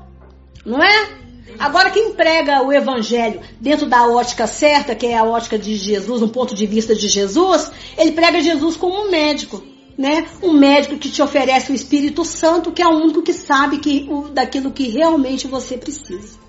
Não 0.65 0.83
é? 0.83 1.19
Agora, 1.57 1.89
quem 1.89 2.13
prega 2.13 2.61
o 2.61 2.71
evangelho 2.71 3.41
dentro 3.59 3.87
da 3.87 4.07
ótica 4.07 4.45
certa, 4.45 4.93
que 4.93 5.07
é 5.07 5.17
a 5.17 5.23
ótica 5.23 5.57
de 5.57 5.75
Jesus, 5.75 6.21
um 6.21 6.27
ponto 6.27 6.53
de 6.53 6.65
vista 6.65 6.95
de 6.95 7.07
Jesus, 7.07 7.71
ele 7.97 8.11
prega 8.11 8.41
Jesus 8.41 8.77
como 8.77 9.07
um 9.07 9.09
médico. 9.09 9.63
Né? 9.99 10.25
Um 10.41 10.53
médico 10.53 10.97
que 10.97 11.09
te 11.09 11.21
oferece 11.21 11.73
o 11.73 11.75
Espírito 11.75 12.23
Santo, 12.23 12.71
que 12.71 12.81
é 12.81 12.87
o 12.87 12.91
único 13.03 13.21
que 13.21 13.33
sabe 13.33 13.79
que, 13.79 14.07
o- 14.09 14.29
daquilo 14.29 14.71
que 14.71 14.87
realmente 14.87 15.45
você 15.45 15.77
precisa. 15.77 16.39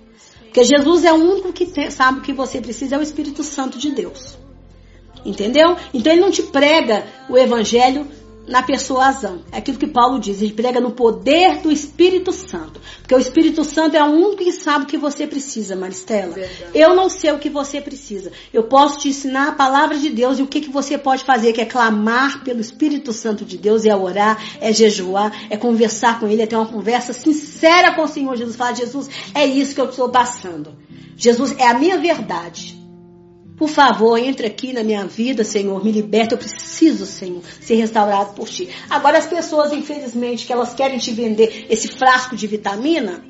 Porque 0.44 0.62
Jesus 0.62 1.04
é 1.04 1.12
o 1.12 1.16
único 1.16 1.52
que 1.52 1.66
te- 1.66 1.90
sabe 1.90 2.20
o 2.20 2.22
que 2.22 2.32
você 2.32 2.60
precisa, 2.60 2.94
é 2.94 2.98
o 2.98 3.02
Espírito 3.02 3.42
Santo 3.42 3.76
de 3.76 3.90
Deus. 3.90 4.38
Entendeu? 5.24 5.76
Então 5.92 6.12
ele 6.12 6.20
não 6.20 6.30
te 6.30 6.44
prega 6.44 7.04
o 7.28 7.36
evangelho 7.36 8.06
na 8.50 8.62
persuasão. 8.62 9.42
É 9.52 9.58
aquilo 9.58 9.78
que 9.78 9.86
Paulo 9.86 10.18
diz, 10.18 10.42
ele 10.42 10.52
prega 10.52 10.80
no 10.80 10.90
poder 10.90 11.58
do 11.60 11.70
Espírito 11.70 12.32
Santo. 12.32 12.80
Porque 12.98 13.14
o 13.14 13.18
Espírito 13.18 13.62
Santo 13.62 13.96
é 13.96 14.02
o 14.02 14.10
único 14.10 14.44
que 14.44 14.52
sabe 14.52 14.84
o 14.84 14.86
que 14.88 14.98
você 14.98 15.26
precisa, 15.26 15.76
Maristela. 15.76 16.34
Verdade. 16.34 16.70
Eu 16.74 16.94
não 16.94 17.08
sei 17.08 17.30
o 17.32 17.38
que 17.38 17.48
você 17.48 17.80
precisa. 17.80 18.32
Eu 18.52 18.64
posso 18.64 18.98
te 18.98 19.08
ensinar 19.08 19.48
a 19.48 19.52
palavra 19.52 19.96
de 19.96 20.10
Deus 20.10 20.38
e 20.38 20.42
o 20.42 20.46
que, 20.46 20.60
que 20.60 20.70
você 20.70 20.98
pode 20.98 21.24
fazer, 21.24 21.52
que 21.52 21.60
é 21.60 21.64
clamar 21.64 22.42
pelo 22.42 22.60
Espírito 22.60 23.12
Santo 23.12 23.44
de 23.44 23.56
Deus, 23.56 23.86
é 23.86 23.94
orar, 23.94 24.42
é 24.60 24.72
jejuar, 24.72 25.32
é 25.48 25.56
conversar 25.56 26.18
com 26.18 26.26
Ele, 26.26 26.42
é 26.42 26.46
ter 26.46 26.56
uma 26.56 26.66
conversa 26.66 27.12
sincera 27.12 27.94
com 27.94 28.02
o 28.02 28.08
Senhor 28.08 28.36
Jesus. 28.36 28.56
Falar, 28.56 28.74
Jesus, 28.74 29.08
é 29.32 29.46
isso 29.46 29.74
que 29.74 29.80
eu 29.80 29.88
estou 29.88 30.08
passando. 30.08 30.74
Jesus, 31.16 31.54
é 31.56 31.68
a 31.68 31.74
minha 31.74 31.98
verdade. 31.98 32.79
Por 33.60 33.68
favor, 33.68 34.16
entre 34.16 34.46
aqui 34.46 34.72
na 34.72 34.82
minha 34.82 35.04
vida, 35.04 35.44
Senhor, 35.44 35.84
me 35.84 35.92
liberta. 35.92 36.32
Eu 36.32 36.38
preciso, 36.38 37.04
Senhor, 37.04 37.42
ser 37.60 37.74
restaurado 37.74 38.32
por 38.32 38.48
Ti. 38.48 38.70
Agora, 38.88 39.18
as 39.18 39.26
pessoas, 39.26 39.70
infelizmente, 39.70 40.46
que 40.46 40.52
elas 40.54 40.72
querem 40.72 40.96
te 40.96 41.12
vender 41.12 41.66
esse 41.68 41.86
frasco 41.88 42.34
de 42.34 42.46
vitamina, 42.46 43.22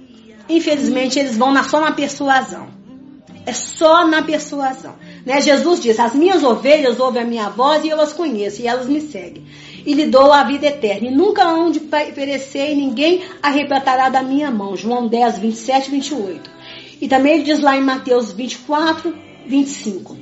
infelizmente, 0.48 1.18
eles 1.18 1.36
vão 1.36 1.50
na, 1.52 1.64
só 1.64 1.80
na 1.80 1.90
persuasão. 1.90 2.68
É 3.44 3.52
só 3.52 4.06
na 4.06 4.22
persuasão. 4.22 4.94
Né? 5.26 5.40
Jesus 5.40 5.80
diz: 5.80 5.98
As 5.98 6.14
minhas 6.14 6.44
ovelhas 6.44 7.00
ouvem 7.00 7.22
a 7.22 7.26
minha 7.26 7.48
voz 7.48 7.82
e 7.82 7.88
eu 7.88 8.00
as 8.00 8.12
conheço, 8.12 8.62
e 8.62 8.68
elas 8.68 8.86
me 8.86 9.00
seguem. 9.00 9.44
E 9.84 9.92
lhe 9.94 10.06
dou 10.06 10.32
a 10.32 10.44
vida 10.44 10.66
eterna. 10.66 11.08
E 11.08 11.10
nunca 11.10 11.42
hão 11.42 11.72
de 11.72 11.80
pe- 11.80 12.12
perecer, 12.12 12.70
e 12.70 12.76
ninguém 12.76 13.24
arrebatará 13.42 14.08
da 14.08 14.22
minha 14.22 14.48
mão. 14.48 14.76
João 14.76 15.08
10, 15.08 15.40
27 15.40 15.88
e 15.88 15.90
28. 15.90 16.50
E 17.00 17.08
também 17.08 17.34
ele 17.34 17.42
diz 17.42 17.58
lá 17.58 17.76
em 17.76 17.82
Mateus 17.82 18.30
24, 18.30 19.28
25. 19.50 20.16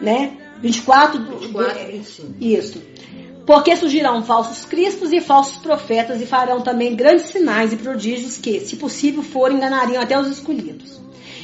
Né? 0.00 0.32
24, 0.60 1.18
do- 1.18 1.30
do- 1.30 1.38
24, 1.38 1.86
25. 1.92 2.34
isso. 2.40 2.82
Porque 3.46 3.76
surgirão 3.76 4.22
falsos 4.22 4.64
cristos 4.64 5.12
e 5.12 5.20
falsos 5.20 5.58
profetas 5.58 6.20
e 6.20 6.26
farão 6.26 6.62
também 6.62 6.96
grandes 6.96 7.26
sinais 7.26 7.72
e 7.72 7.76
prodígios 7.76 8.38
que, 8.38 8.60
se 8.60 8.76
possível 8.76 9.22
for, 9.22 9.52
enganariam 9.52 10.02
até 10.02 10.18
os 10.18 10.28
escolhidos. 10.28 11.00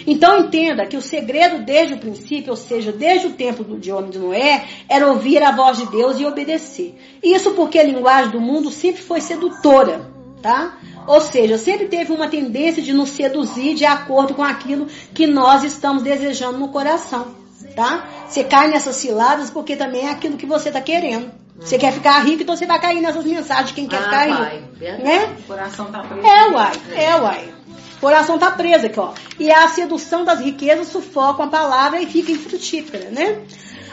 Então 0.06 0.40
entenda 0.40 0.86
que 0.86 0.96
o 0.96 1.02
segredo 1.02 1.62
desde 1.62 1.92
o 1.92 1.98
princípio, 1.98 2.50
ou 2.50 2.56
seja, 2.56 2.90
desde 2.90 3.26
o 3.26 3.32
tempo 3.32 3.62
do- 3.62 3.78
de 3.78 3.92
homem 3.92 4.10
de 4.10 4.18
Noé, 4.18 4.64
era 4.88 5.06
ouvir 5.08 5.42
a 5.42 5.52
voz 5.52 5.76
de 5.76 5.86
Deus 5.90 6.18
e 6.18 6.24
obedecer. 6.24 6.94
Isso 7.22 7.50
porque 7.50 7.78
a 7.78 7.84
linguagem 7.84 8.30
do 8.30 8.40
mundo 8.40 8.70
sempre 8.70 9.02
foi 9.02 9.20
sedutora, 9.20 10.10
tá? 10.42 10.78
Ou 11.06 11.20
seja, 11.20 11.58
sempre 11.58 11.86
teve 11.88 12.12
uma 12.12 12.28
tendência 12.28 12.82
de 12.82 12.92
nos 12.92 13.10
seduzir 13.10 13.74
de 13.74 13.84
acordo 13.84 14.34
com 14.34 14.42
aquilo 14.42 14.86
que 15.14 15.26
nós 15.26 15.64
estamos 15.64 16.02
desejando 16.02 16.58
no 16.58 16.68
coração, 16.68 17.34
tá? 17.74 18.06
Você 18.28 18.44
cai 18.44 18.68
nessas 18.68 18.96
ciladas 18.96 19.50
porque 19.50 19.76
também 19.76 20.06
é 20.06 20.10
aquilo 20.10 20.36
que 20.36 20.46
você 20.46 20.68
está 20.68 20.80
querendo. 20.80 21.30
Você 21.58 21.76
quer 21.76 21.92
ficar 21.92 22.18
rico, 22.20 22.42
então 22.42 22.56
você 22.56 22.64
vai 22.64 22.80
cair 22.80 23.00
nessas 23.02 23.24
mensagens 23.24 23.68
de 23.68 23.74
quem 23.74 23.86
quer 23.86 23.98
Ah, 23.98 24.02
ficar 24.04 24.28
vai. 24.28 24.56
rico. 24.56 24.68
Verdade. 24.76 25.02
Né? 25.02 25.36
O 25.40 25.42
coração 25.42 25.86
tá 25.86 25.98
preso. 26.00 26.26
É, 26.26 26.48
uai, 26.50 26.72
é, 26.94 27.16
uai. 27.16 27.54
O 27.96 28.00
coração 28.00 28.38
tá 28.38 28.50
preso 28.50 28.86
aqui, 28.86 28.98
ó. 28.98 29.12
E 29.38 29.52
a 29.52 29.68
sedução 29.68 30.24
das 30.24 30.40
riquezas 30.40 30.88
sufoca 30.88 31.44
a 31.44 31.48
palavra 31.48 32.00
e 32.00 32.06
fica 32.06 32.32
infrutífera, 32.32 33.10
né? 33.10 33.42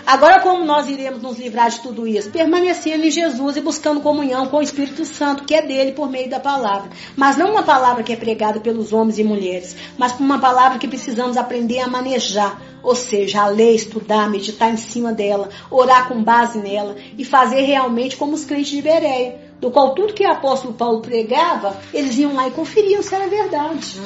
Agora, 0.08 0.40
como 0.40 0.64
nós 0.64 0.88
iremos 0.88 1.22
nos 1.22 1.38
livrar 1.38 1.70
de 1.70 1.82
tudo 1.82 2.08
isso? 2.08 2.32
Permanecendo 2.32 3.06
em 3.06 3.12
Jesus 3.12 3.58
e 3.58 3.62
buscando 3.62 4.00
comunhão 4.00 4.48
com 4.48 4.56
o 4.56 4.62
Espírito 4.62 5.04
Santo, 5.04 5.44
que 5.44 5.54
é 5.54 5.62
dele 5.62 5.92
por 5.92 6.10
meio 6.10 6.30
da 6.30 6.40
palavra. 6.40 6.90
Mas 7.14 7.36
não 7.36 7.52
uma 7.52 7.64
palavra 7.64 8.04
que 8.04 8.14
é 8.14 8.16
pregada 8.16 8.62
pelos 8.62 8.94
homens 8.94 9.20
e 9.20 9.24
mulheres, 9.26 9.76
mas 9.98 10.18
uma 10.18 10.40
palavra 10.40 10.80
que 10.80 10.88
precisamos 10.88 11.36
aprender 11.36 11.82
a 11.82 11.90
manejar. 11.90 12.58
Ou 12.82 12.96
seja, 12.96 13.42
a 13.42 13.48
ler, 13.48 13.76
estudar, 13.76 14.30
meditar 14.30 14.72
em 14.72 14.78
cima 14.78 15.12
dela, 15.12 15.50
orar 15.70 16.08
com 16.08 16.24
base 16.24 16.58
nela 16.58 16.96
e 17.18 17.26
fazer 17.26 17.64
realmente 17.64 18.16
como 18.16 18.34
os 18.34 18.46
crentes 18.46 18.72
de 18.72 18.82
Bereia. 18.82 19.42
Do 19.60 19.72
qual 19.72 19.94
tudo 19.94 20.14
que 20.14 20.26
o 20.26 20.32
apóstolo 20.32 20.74
Paulo 20.74 21.02
pregava, 21.02 21.76
eles 21.94 22.18
iam 22.18 22.34
lá 22.34 22.48
e 22.48 22.52
conferiam 22.52 23.02
se 23.04 23.14
era 23.14 23.28
verdade. 23.28 24.00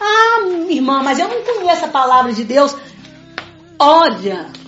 Ah, 0.00 0.48
irmã, 0.70 1.02
mas 1.02 1.18
eu 1.18 1.28
não 1.28 1.42
conheço 1.42 1.84
a 1.84 1.88
palavra 1.88 2.32
de 2.32 2.44
Deus. 2.44 2.74
Ora, 3.78 4.63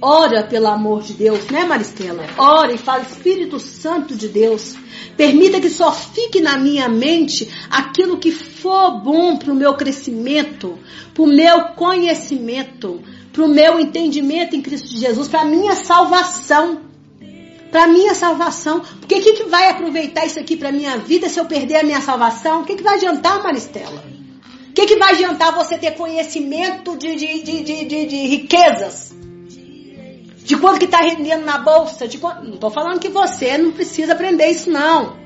ora 0.00 0.42
pelo 0.42 0.66
amor 0.68 1.02
de 1.02 1.12
Deus, 1.12 1.46
né, 1.46 1.64
Maristela? 1.64 2.24
Ora 2.38 2.72
e 2.72 2.78
fala, 2.78 3.02
Espírito 3.02 3.58
Santo 3.58 4.14
de 4.14 4.28
Deus, 4.28 4.76
permita 5.16 5.60
que 5.60 5.68
só 5.68 5.92
fique 5.92 6.40
na 6.40 6.56
minha 6.56 6.88
mente 6.88 7.48
aquilo 7.70 8.18
que 8.18 8.30
for 8.30 9.02
bom 9.02 9.36
para 9.36 9.52
o 9.52 9.54
meu 9.54 9.74
crescimento, 9.74 10.78
para 11.12 11.22
o 11.22 11.26
meu 11.26 11.64
conhecimento, 11.74 13.02
para 13.32 13.44
o 13.44 13.48
meu 13.48 13.78
entendimento 13.78 14.56
em 14.56 14.62
Cristo 14.62 14.88
Jesus, 14.88 15.28
para 15.28 15.42
a 15.42 15.44
minha 15.44 15.74
salvação. 15.74 16.80
Para 17.70 17.86
minha 17.86 18.14
salvação. 18.14 18.80
Porque 18.80 19.14
o 19.14 19.22
que, 19.22 19.32
que 19.34 19.44
vai 19.44 19.68
aproveitar 19.68 20.26
isso 20.26 20.40
aqui 20.40 20.56
para 20.56 20.72
minha 20.72 20.96
vida 20.96 21.28
se 21.28 21.38
eu 21.38 21.44
perder 21.44 21.76
a 21.76 21.82
minha 21.84 22.00
salvação? 22.00 22.62
O 22.62 22.64
que, 22.64 22.74
que 22.74 22.82
vai 22.82 22.96
adiantar, 22.96 23.40
Maristela? 23.42 24.02
O 24.70 24.72
que, 24.72 24.86
que 24.86 24.96
vai 24.96 25.12
adiantar 25.12 25.54
você 25.54 25.78
ter 25.78 25.92
conhecimento 25.92 26.96
de, 26.96 27.14
de, 27.14 27.42
de, 27.42 27.84
de, 27.84 28.06
de 28.06 28.16
riquezas? 28.26 29.14
De 30.44 30.56
quanto 30.56 30.78
que 30.78 30.86
está 30.86 30.98
rendendo 31.00 31.44
na 31.44 31.58
bolsa? 31.58 32.08
De 32.08 32.18
quanto... 32.18 32.44
Não 32.44 32.54
estou 32.54 32.70
falando 32.70 32.98
que 32.98 33.08
você 33.08 33.56
não 33.58 33.72
precisa 33.72 34.12
aprender 34.12 34.46
isso, 34.48 34.70
não. 34.70 35.16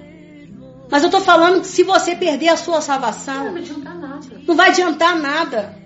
Mas 0.90 1.02
eu 1.02 1.08
estou 1.08 1.20
falando 1.20 1.60
que 1.60 1.66
se 1.66 1.82
você 1.82 2.14
perder 2.14 2.48
a 2.48 2.56
sua 2.56 2.80
salvação, 2.80 3.46
Não 3.46 3.52
vai 3.52 3.60
adiantar 3.62 3.98
nada. 3.98 4.42
não 4.46 4.54
vai 4.54 4.68
adiantar 4.70 5.18
nada. 5.18 5.78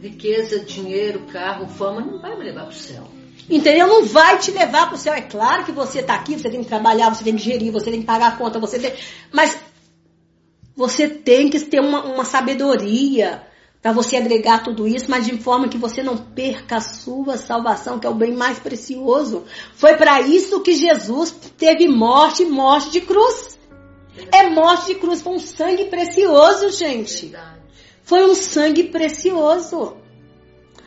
Riqueza, 0.00 0.60
dinheiro, 0.60 1.20
carro, 1.32 1.66
fama 1.66 2.00
não 2.00 2.20
vai 2.20 2.36
me 2.36 2.44
levar 2.44 2.62
para 2.62 2.70
o 2.70 2.74
céu. 2.74 3.04
Entendeu? 3.48 3.86
Não 3.86 4.04
vai 4.04 4.38
te 4.38 4.50
levar 4.50 4.86
para 4.86 4.94
o 4.94 4.98
céu. 4.98 5.14
É 5.14 5.20
claro 5.20 5.64
que 5.64 5.72
você 5.72 6.00
está 6.00 6.14
aqui, 6.14 6.36
você 6.36 6.50
tem 6.50 6.62
que 6.62 6.68
trabalhar, 6.68 7.14
você 7.14 7.24
tem 7.24 7.36
que 7.36 7.42
gerir, 7.42 7.72
você 7.72 7.90
tem 7.90 8.00
que 8.00 8.06
pagar 8.06 8.28
a 8.28 8.36
conta, 8.36 8.58
você 8.58 8.78
tem. 8.78 8.92
Mas 9.32 9.56
você 10.74 11.08
tem 11.08 11.48
que 11.48 11.58
ter 11.60 11.80
uma, 11.80 12.04
uma 12.04 12.24
sabedoria 12.24 13.42
para 13.86 13.92
você 13.92 14.16
agregar 14.16 14.64
tudo 14.64 14.88
isso, 14.88 15.08
mas 15.08 15.26
de 15.26 15.38
forma 15.38 15.68
que 15.68 15.78
você 15.78 16.02
não 16.02 16.16
perca 16.16 16.78
a 16.78 16.80
sua 16.80 17.36
salvação, 17.36 18.00
que 18.00 18.06
é 18.08 18.10
o 18.10 18.14
bem 18.14 18.34
mais 18.34 18.58
precioso. 18.58 19.44
Foi 19.76 19.96
para 19.96 20.20
isso 20.22 20.60
que 20.60 20.72
Jesus 20.72 21.30
teve 21.56 21.86
morte, 21.86 22.44
morte 22.44 22.90
de 22.90 23.00
cruz. 23.00 23.56
É 24.32 24.50
morte 24.50 24.86
de 24.86 24.96
cruz, 24.96 25.22
foi 25.22 25.34
um 25.34 25.38
sangue 25.38 25.84
precioso, 25.84 26.68
gente. 26.72 27.32
Foi 28.02 28.28
um 28.28 28.34
sangue 28.34 28.88
precioso. 28.88 29.96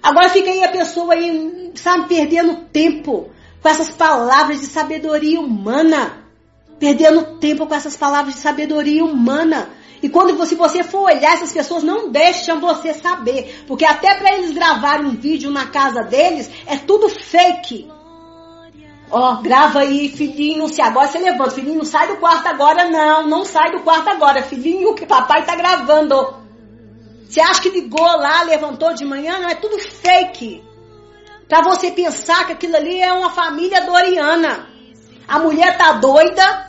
Agora 0.03 0.27
fica 0.27 0.49
aí 0.49 0.61
a 0.61 0.69
pessoa 0.69 1.13
aí, 1.13 1.71
sabe, 1.75 2.09
perdendo 2.09 2.65
tempo 2.65 3.29
com 3.61 3.69
essas 3.69 3.91
palavras 3.91 4.59
de 4.59 4.65
sabedoria 4.65 5.39
humana. 5.39 6.25
Perdendo 6.77 7.37
tempo 7.37 7.65
com 7.65 7.73
essas 7.73 7.95
palavras 7.95 8.35
de 8.35 8.41
sabedoria 8.41 9.05
humana. 9.05 9.69
E 10.01 10.09
quando 10.09 10.35
você, 10.35 10.55
você 10.55 10.83
for 10.83 11.03
olhar, 11.03 11.33
essas 11.33 11.51
pessoas 11.51 11.83
não 11.83 12.09
deixam 12.09 12.59
você 12.59 12.93
saber. 12.93 13.63
Porque 13.67 13.85
até 13.85 14.15
para 14.15 14.33
eles 14.35 14.51
gravarem 14.51 15.05
um 15.05 15.15
vídeo 15.15 15.51
na 15.51 15.67
casa 15.67 16.03
deles, 16.03 16.49
é 16.65 16.77
tudo 16.77 17.09
fake. 17.09 17.89
Ó, 19.11 19.35
grava 19.41 19.79
aí, 19.79 20.09
filhinho, 20.09 20.67
se 20.67 20.81
agora 20.81 21.07
você 21.07 21.17
levanta, 21.17 21.51
filhinho, 21.51 21.79
não 21.79 21.85
sai 21.85 22.07
do 22.07 22.17
quarto 22.17 22.47
agora, 22.47 22.89
não, 22.89 23.27
não 23.27 23.43
sai 23.43 23.71
do 23.71 23.79
quarto 23.79 24.07
agora, 24.07 24.43
filhinho, 24.43 24.93
que 24.93 25.05
papai 25.05 25.45
tá 25.45 25.55
gravando. 25.55 26.35
Você 27.27 27.41
acha 27.41 27.61
que 27.61 27.69
ligou 27.69 28.05
lá, 28.05 28.43
levantou 28.43 28.93
de 28.93 29.05
manhã? 29.05 29.39
Não, 29.39 29.49
é 29.49 29.55
tudo 29.55 29.79
fake. 29.79 30.63
Pra 31.47 31.63
você 31.63 31.89
pensar 31.89 32.45
que 32.45 32.53
aquilo 32.53 32.75
ali 32.75 33.01
é 33.01 33.11
uma 33.11 33.31
família 33.31 33.81
doriana. 33.81 34.67
A 35.27 35.39
mulher 35.39 35.75
tá 35.77 35.93
doida, 35.93 36.68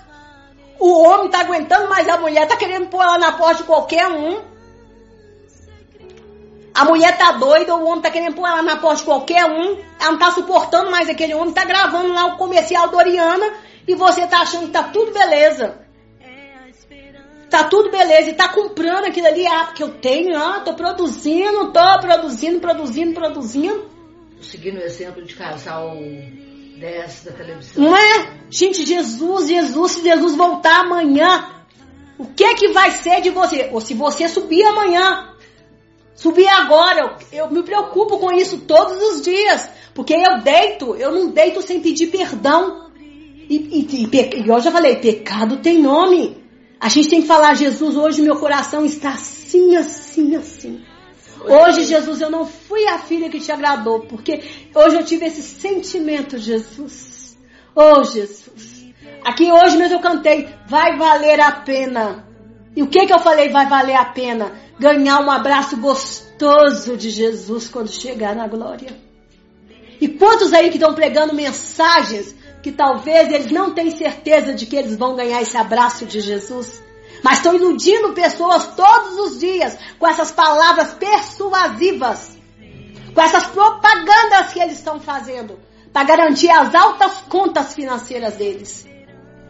o 0.80 1.02
homem 1.02 1.30
tá 1.30 1.40
aguentando, 1.40 1.88
mas 1.90 2.08
a 2.08 2.16
mulher 2.16 2.48
tá 2.48 2.56
querendo 2.56 2.88
pôr 2.88 3.02
ela 3.02 3.18
na 3.18 3.32
porta 3.32 3.58
de 3.58 3.64
qualquer 3.64 4.08
um. 4.08 4.40
A 6.72 6.84
mulher 6.86 7.18
tá 7.18 7.32
doida, 7.32 7.76
o 7.76 7.86
homem 7.86 8.00
tá 8.00 8.10
querendo 8.10 8.34
pôr 8.34 8.48
ela 8.48 8.62
na 8.62 8.76
porta 8.78 8.96
de 8.96 9.04
qualquer 9.04 9.44
um. 9.44 9.78
Ela 10.00 10.12
não 10.12 10.18
tá 10.18 10.30
suportando 10.30 10.90
mais 10.90 11.10
aquele 11.10 11.34
homem, 11.34 11.52
tá 11.52 11.66
gravando 11.66 12.14
lá 12.14 12.26
o 12.26 12.38
comercial 12.38 12.88
Doriana 12.88 13.52
e 13.86 13.94
você 13.94 14.26
tá 14.26 14.40
achando 14.40 14.66
que 14.66 14.72
tá 14.72 14.84
tudo 14.84 15.12
beleza. 15.12 15.78
Tá 17.50 17.64
tudo 17.64 17.90
beleza 17.90 18.30
e 18.30 18.34
tá 18.34 18.48
comprando 18.48 19.06
aquilo 19.06 19.26
ali, 19.26 19.46
ah, 19.46 19.64
porque 19.66 19.82
eu 19.82 19.98
tenho, 19.98 20.38
ah, 20.38 20.60
tô 20.60 20.72
produzindo, 20.74 21.72
tô 21.72 22.00
produzindo, 22.00 22.60
produzindo, 22.60 23.12
produzindo. 23.12 23.90
Seguindo 24.40 24.78
o 24.78 24.82
exemplo 24.82 25.22
de 25.22 25.34
casal 25.34 25.94
10 26.80 27.24
da 27.24 27.32
televisão. 27.32 27.84
Não 27.84 27.96
é? 27.96 28.40
Gente, 28.48 28.86
Jesus, 28.86 29.48
Jesus, 29.48 29.92
se 29.92 30.02
Jesus 30.02 30.34
voltar 30.34 30.80
amanhã, 30.80 31.50
o 32.18 32.24
que 32.24 32.42
é 32.42 32.54
que 32.54 32.68
vai 32.68 32.90
ser 32.90 33.20
de 33.20 33.28
você? 33.30 33.68
Ou 33.70 33.80
se 33.80 33.92
você 33.92 34.26
subir 34.26 34.64
amanhã, 34.64 35.34
subir 36.14 36.48
agora, 36.48 37.18
eu, 37.30 37.44
eu 37.44 37.50
me 37.50 37.62
preocupo 37.62 38.18
com 38.18 38.32
isso 38.32 38.62
todos 38.62 38.96
os 39.02 39.22
dias, 39.22 39.68
porque 39.94 40.14
eu 40.14 40.40
deito, 40.42 40.96
eu 40.96 41.12
não 41.12 41.28
deito 41.28 41.60
sem 41.60 41.80
pedir 41.80 42.06
perdão. 42.06 42.90
E, 42.98 43.56
e, 43.56 44.08
e 44.12 44.48
eu 44.48 44.60
já 44.60 44.70
falei, 44.70 44.96
pecado 44.96 45.58
tem 45.58 45.82
nome. 45.82 46.40
A 46.80 46.88
gente 46.88 47.10
tem 47.10 47.20
que 47.20 47.28
falar, 47.28 47.54
Jesus, 47.54 47.94
hoje 47.94 48.22
meu 48.22 48.36
coração 48.36 48.86
está 48.86 49.10
assim, 49.10 49.76
assim, 49.76 50.34
assim. 50.34 50.82
Hoje, 51.44 51.84
Jesus, 51.84 52.20
eu 52.20 52.30
não 52.30 52.44
fui 52.44 52.86
a 52.86 52.98
filha 52.98 53.30
que 53.30 53.40
te 53.40 53.50
agradou, 53.50 54.00
porque 54.00 54.42
hoje 54.74 54.96
eu 54.96 55.04
tive 55.04 55.26
esse 55.26 55.42
sentimento, 55.42 56.38
Jesus. 56.38 57.38
Oh, 57.74 58.04
Jesus. 58.04 58.84
Aqui 59.24 59.50
hoje 59.50 59.76
mesmo 59.76 59.96
eu 59.96 60.00
cantei, 60.00 60.48
vai 60.66 60.96
valer 60.96 61.40
a 61.40 61.52
pena. 61.52 62.26
E 62.74 62.82
o 62.82 62.86
que 62.86 63.06
que 63.06 63.12
eu 63.12 63.18
falei, 63.18 63.48
vai 63.48 63.66
valer 63.66 63.96
a 63.96 64.04
pena? 64.04 64.52
Ganhar 64.78 65.20
um 65.20 65.30
abraço 65.30 65.76
gostoso 65.76 66.96
de 66.96 67.10
Jesus 67.10 67.68
quando 67.68 67.90
chegar 67.90 68.34
na 68.34 68.46
glória. 68.46 68.96
E 70.00 70.08
quantos 70.08 70.52
aí 70.52 70.70
que 70.70 70.76
estão 70.76 70.94
pregando 70.94 71.34
mensagens 71.34 72.34
que 72.62 72.72
talvez 72.72 73.30
eles 73.32 73.50
não 73.50 73.74
tenham 73.74 73.96
certeza 73.96 74.54
de 74.54 74.66
que 74.66 74.76
eles 74.76 74.96
vão 74.96 75.14
ganhar 75.14 75.42
esse 75.42 75.56
abraço 75.56 76.06
de 76.06 76.20
Jesus? 76.20 76.82
Mas 77.22 77.38
estão 77.38 77.54
iludindo 77.54 78.12
pessoas 78.12 78.74
todos 78.74 79.18
os 79.18 79.38
dias 79.38 79.76
com 79.98 80.06
essas 80.06 80.30
palavras 80.30 80.92
persuasivas, 80.94 82.38
com 83.14 83.20
essas 83.20 83.44
propagandas 83.46 84.52
que 84.52 84.60
eles 84.60 84.78
estão 84.78 85.00
fazendo 85.00 85.58
para 85.92 86.04
garantir 86.04 86.50
as 86.50 86.74
altas 86.74 87.12
contas 87.28 87.74
financeiras 87.74 88.36
deles. 88.36 88.86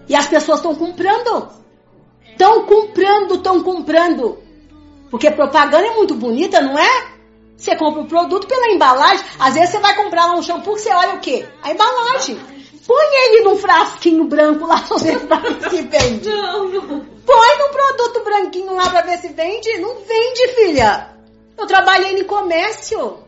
E 0.09 0.15
as 0.15 0.27
pessoas 0.27 0.59
estão 0.59 0.75
comprando. 0.75 1.49
Estão 2.31 2.65
comprando, 2.65 3.35
estão 3.35 3.63
comprando. 3.63 4.39
Porque 5.11 5.31
propaganda 5.31 5.87
é 5.87 5.95
muito 5.97 6.15
bonita, 6.15 6.61
não 6.61 6.79
é? 6.79 7.11
Você 7.57 7.77
compra 7.77 8.01
o 8.01 8.09
produto 8.09 8.47
pela 8.47 8.73
embalagem. 8.73 9.25
Às 9.39 9.55
vezes 9.55 9.71
você 9.71 9.79
vai 9.79 9.95
comprar 9.95 10.33
um 10.33 10.43
shampoo 10.43 10.79
você 10.79 10.91
olha 10.91 11.15
o 11.15 11.21
quê? 11.21 11.47
A 11.63 11.71
embalagem. 11.71 12.41
Põe 12.87 13.05
ele 13.27 13.45
num 13.45 13.57
frasquinho 13.57 14.25
branco 14.25 14.67
lá 14.67 14.81
pra 14.81 14.97
ver 14.97 15.71
se 15.71 15.83
vende. 15.83 16.29
Não, 16.29 16.69
não. 16.69 17.01
Põe 17.27 17.59
num 17.59 17.71
produto 17.71 18.25
branquinho 18.25 18.75
lá 18.75 18.89
pra 18.89 19.03
ver 19.03 19.19
se 19.19 19.29
vende. 19.29 19.79
Não 19.79 19.97
vende, 19.97 20.49
filha. 20.57 21.11
Eu 21.59 21.67
trabalhei 21.67 22.19
no 22.19 22.25
comércio. 22.25 23.19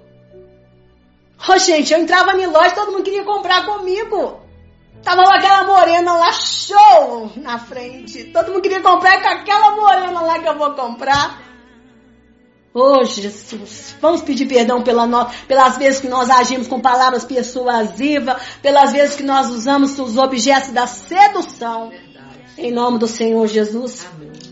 Ô, 1.48 1.58
gente, 1.58 1.92
eu 1.92 2.00
entrava 2.00 2.32
em 2.38 2.46
loja 2.46 2.74
todo 2.74 2.92
mundo 2.92 3.04
queria 3.04 3.24
comprar 3.24 3.66
comigo. 3.66 4.40
Tava 5.02 5.22
lá 5.22 5.36
aquela 5.36 5.64
morena 5.64 6.14
lá, 6.14 6.32
show, 6.32 7.30
na 7.36 7.58
frente. 7.58 8.24
Todo 8.24 8.52
mundo 8.52 8.62
queria 8.62 8.80
comprar 8.80 9.20
com 9.20 9.28
aquela 9.28 9.72
morena 9.72 10.20
lá 10.22 10.38
que 10.38 10.48
eu 10.48 10.56
vou 10.56 10.72
comprar. 10.74 11.42
Ô 12.74 13.04
Jesus, 13.04 13.94
vamos 14.00 14.22
pedir 14.22 14.46
perdão 14.46 14.82
pela 14.82 15.06
no... 15.06 15.26
pelas 15.46 15.76
vezes 15.76 16.00
que 16.00 16.08
nós 16.08 16.30
agimos 16.30 16.66
com 16.66 16.80
palavras 16.80 17.24
persuasivas, 17.24 18.40
pelas 18.62 18.92
vezes 18.92 19.14
que 19.14 19.22
nós 19.22 19.50
usamos 19.50 19.98
os 19.98 20.16
objetos 20.16 20.70
da 20.70 20.86
sedução. 20.86 21.90
Verdade. 21.90 22.40
Em 22.56 22.72
nome 22.72 22.98
do 22.98 23.06
Senhor 23.06 23.46
Jesus. 23.46 24.06
Amém. 24.14 24.51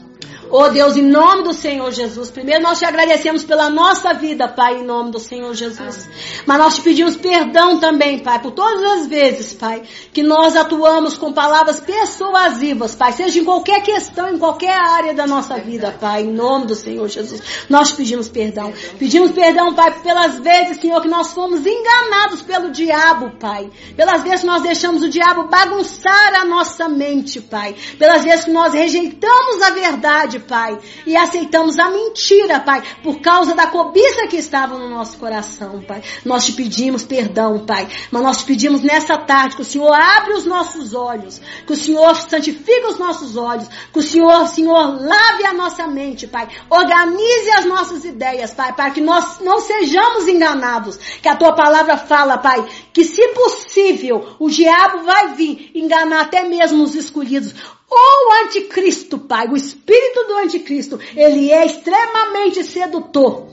Oh 0.53 0.69
Deus, 0.69 0.97
em 0.97 1.03
nome 1.03 1.45
do 1.45 1.53
Senhor 1.53 1.93
Jesus. 1.93 2.29
Primeiro 2.29 2.61
nós 2.61 2.81
te 2.81 2.85
agradecemos 2.85 3.45
pela 3.45 3.71
nossa 3.71 4.13
vida, 4.13 4.49
Pai, 4.49 4.79
em 4.79 4.85
nome 4.85 5.13
do 5.13 5.21
Senhor 5.21 5.55
Jesus. 5.55 6.09
Mas 6.45 6.59
nós 6.59 6.75
te 6.75 6.83
pedimos 6.83 7.15
perdão 7.15 7.79
também, 7.79 8.19
Pai, 8.19 8.41
por 8.41 8.51
todas 8.51 8.83
as 8.83 9.07
vezes, 9.07 9.53
Pai, 9.53 9.83
que 10.13 10.25
nós 10.25 10.57
atuamos 10.57 11.17
com 11.17 11.33
palavras 11.33 11.79
persuasivas, 11.79 12.97
Pai, 12.97 13.13
seja 13.13 13.39
em 13.39 13.45
qualquer 13.45 13.81
questão, 13.83 14.29
em 14.29 14.39
qualquer 14.39 14.77
área 14.77 15.15
da 15.15 15.25
nossa 15.25 15.57
vida, 15.57 15.97
Pai, 16.01 16.23
em 16.23 16.33
nome 16.33 16.67
do 16.67 16.75
Senhor 16.75 17.07
Jesus. 17.09 17.41
Nós 17.69 17.91
te 17.91 17.97
pedimos 17.97 18.29
perdão. 18.29 18.73
Pedimos 18.99 19.31
perdão, 19.31 19.73
Pai, 19.73 20.01
pelas 20.01 20.41
vezes, 20.41 20.81
Senhor, 20.81 21.01
que 21.01 21.09
nós 21.09 21.33
fomos 21.33 21.65
enganados 21.65 22.43
pelo 22.43 22.73
diabo, 22.73 23.31
Pai. 23.39 23.71
Pelas 23.97 24.25
vezes 24.25 24.41
que 24.41 24.47
nós 24.47 24.63
deixamos 24.63 25.05
o 25.05 25.09
diabo 25.09 25.49
bagunçar 25.49 26.35
a 26.41 26.45
nossa 26.45 26.89
mente, 26.89 27.41
Pai. 27.41 27.77
Pelas 27.97 28.25
vezes 28.25 28.47
que 28.47 28.51
nós 28.51 28.75
rejeitamos 28.75 29.63
a 29.63 29.71
verdade, 29.71 30.40
Pai, 30.41 30.79
e 31.07 31.17
aceitamos 31.17 31.79
a 31.79 31.91
mentira, 31.91 32.61
Pai, 32.61 32.83
por 33.03 33.21
causa 33.21 33.55
da 33.55 33.67
cobiça 33.67 34.27
que 34.27 34.37
estava 34.37 34.79
no 34.79 34.89
nosso 34.89 35.17
coração, 35.19 35.83
Pai. 35.83 36.03
Nós 36.25 36.45
te 36.47 36.53
pedimos 36.53 37.03
perdão, 37.03 37.65
Pai, 37.65 37.89
mas 38.11 38.23
nós 38.23 38.39
te 38.39 38.45
pedimos 38.45 38.81
nessa 38.83 39.17
tarde 39.19 39.57
que 39.57 39.63
o 39.63 39.65
Senhor 39.65 39.93
abre 39.93 40.35
os 40.35 40.45
nossos 40.45 40.95
olhos, 40.95 41.41
que 41.67 41.73
o 41.73 41.77
Senhor 41.77 42.15
santifique 42.17 42.87
os 42.87 42.99
nossos 42.99 43.37
olhos, 43.37 43.69
que 43.93 43.99
o 43.99 44.03
Senhor, 44.03 44.47
Senhor, 44.49 45.01
lave 45.01 45.47
a 45.47 45.53
nossa 45.53 45.87
mente, 45.87 46.27
Pai. 46.27 46.49
Organize 46.69 47.51
as 47.59 47.65
nossas 47.65 48.05
ideias, 48.05 48.53
Pai, 48.53 48.73
para 48.73 48.91
que 48.91 49.01
nós 49.01 49.41
não 49.41 49.61
sejamos 49.61 50.29
enganados. 50.29 50.97
Que 51.23 51.29
a 51.29 51.37
tua 51.37 51.55
palavra 51.55 51.97
fala, 51.97 52.39
Pai, 52.39 52.67
que 52.93 53.05
se 53.05 53.29
possível, 53.29 54.37
o 54.39 54.49
diabo 54.49 55.05
vai 55.05 55.35
vir 55.35 55.71
enganar 55.75 56.23
até 56.23 56.45
mesmo 56.45 56.83
os 56.85 56.95
escolhidos. 56.95 57.55
O 57.91 58.45
anticristo, 58.45 59.19
Pai, 59.19 59.49
o 59.49 59.57
espírito 59.57 60.25
do 60.29 60.37
anticristo, 60.37 60.99
ele 61.17 61.51
é 61.51 61.67
extremamente 61.67 62.63
sedutor. 62.63 63.49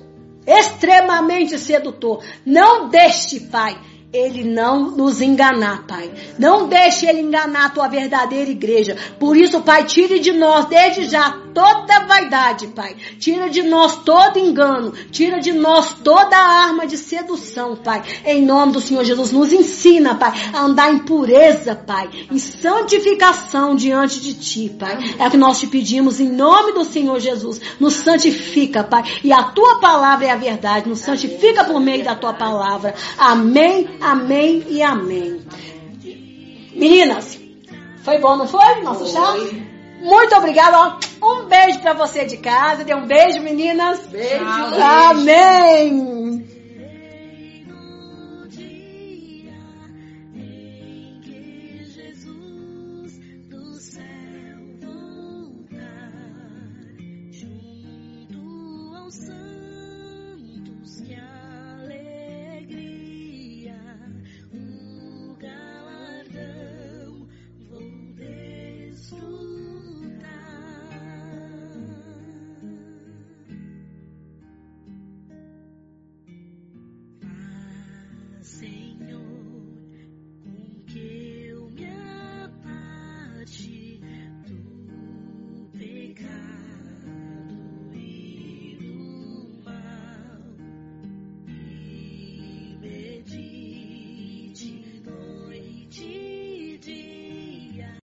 Extremamente 0.45 1.57
sedutor. 1.57 2.23
Não 2.45 2.88
deixe, 2.88 3.39
Pai, 3.41 3.77
ele 4.12 4.43
não 4.43 4.91
nos 4.91 5.22
enganar, 5.22 5.86
Pai. 5.86 6.10
Não 6.39 6.68
deixe 6.68 7.05
ele 7.05 7.20
enganar 7.20 7.66
a 7.66 7.70
tua 7.70 7.88
verdadeira 7.89 8.49
igreja. 8.49 8.95
Por 9.20 9.36
isso, 9.36 9.62
Pai, 9.62 9.84
tire 9.84 10.20
de 10.20 10.32
nós 10.32 10.66
desde 10.66 11.10
já 11.10 11.30
toda 11.53 12.05
vaidade, 12.05 12.68
Pai. 12.68 12.95
Tira 13.20 13.49
de 13.49 13.64
nós 13.64 13.97
todo 13.97 14.39
engano. 14.39 14.93
Tira 15.12 15.39
de 15.39 15.51
nós 15.51 15.93
toda 16.03 16.38
arma 16.38 16.88
de 16.88 16.97
sedução, 16.97 17.76
Pai. 17.76 18.01
Em 18.26 18.45
nome 18.45 18.72
do 18.72 18.80
Senhor 18.80 19.03
Jesus, 19.03 19.32
nos 19.32 19.51
ensina, 19.51 20.16
Pai, 20.16 20.32
a 20.53 20.62
andar 20.62 20.93
em 20.93 20.99
pureza, 20.99 21.76
Pai, 21.76 22.10
em 22.32 22.38
santificação 22.38 23.76
diante 23.76 24.22
de 24.22 24.36
Ti, 24.36 24.74
Pai. 24.80 24.97
É 25.20 25.28
o 25.28 25.32
que 25.32 25.38
nós 25.38 25.60
te 25.60 25.68
pedimos 25.68 26.22
em 26.22 26.30
nome 26.30 26.72
do 26.72 26.86
Senhor 26.86 27.20
Jesus. 27.20 27.60
Nos 27.78 27.95
santifica, 27.95 28.86
Pai. 28.86 29.03
E 29.22 29.34
a 29.34 29.43
Tua 29.43 29.80
palavra 29.80 30.28
é 30.28 30.30
a 30.30 30.38
verdade. 30.38 30.88
Nos 30.88 30.99
santifica 30.99 31.66
por 31.66 31.82
meio 31.82 32.05
da 32.05 32.16
Tua 32.16 32.34
palavra. 32.34 32.95
Amém 33.18 33.96
amém 34.01 34.63
e 34.67 34.81
amém. 34.81 35.41
Meninas, 36.73 37.39
foi 38.03 38.19
bom, 38.19 38.37
não 38.37 38.47
foi? 38.47 38.81
Nosso 38.81 39.05
foi. 39.05 39.13
chá? 39.13 39.67
Muito 39.99 40.35
obrigada. 40.35 40.97
Um 41.21 41.45
beijo 41.45 41.79
para 41.79 41.93
você 41.93 42.25
de 42.25 42.37
casa. 42.37 42.83
Dê 42.83 42.93
um 42.93 43.07
beijo, 43.07 43.41
meninas. 43.41 44.05
Beijo. 44.07 44.45
Amém. 44.79 46.36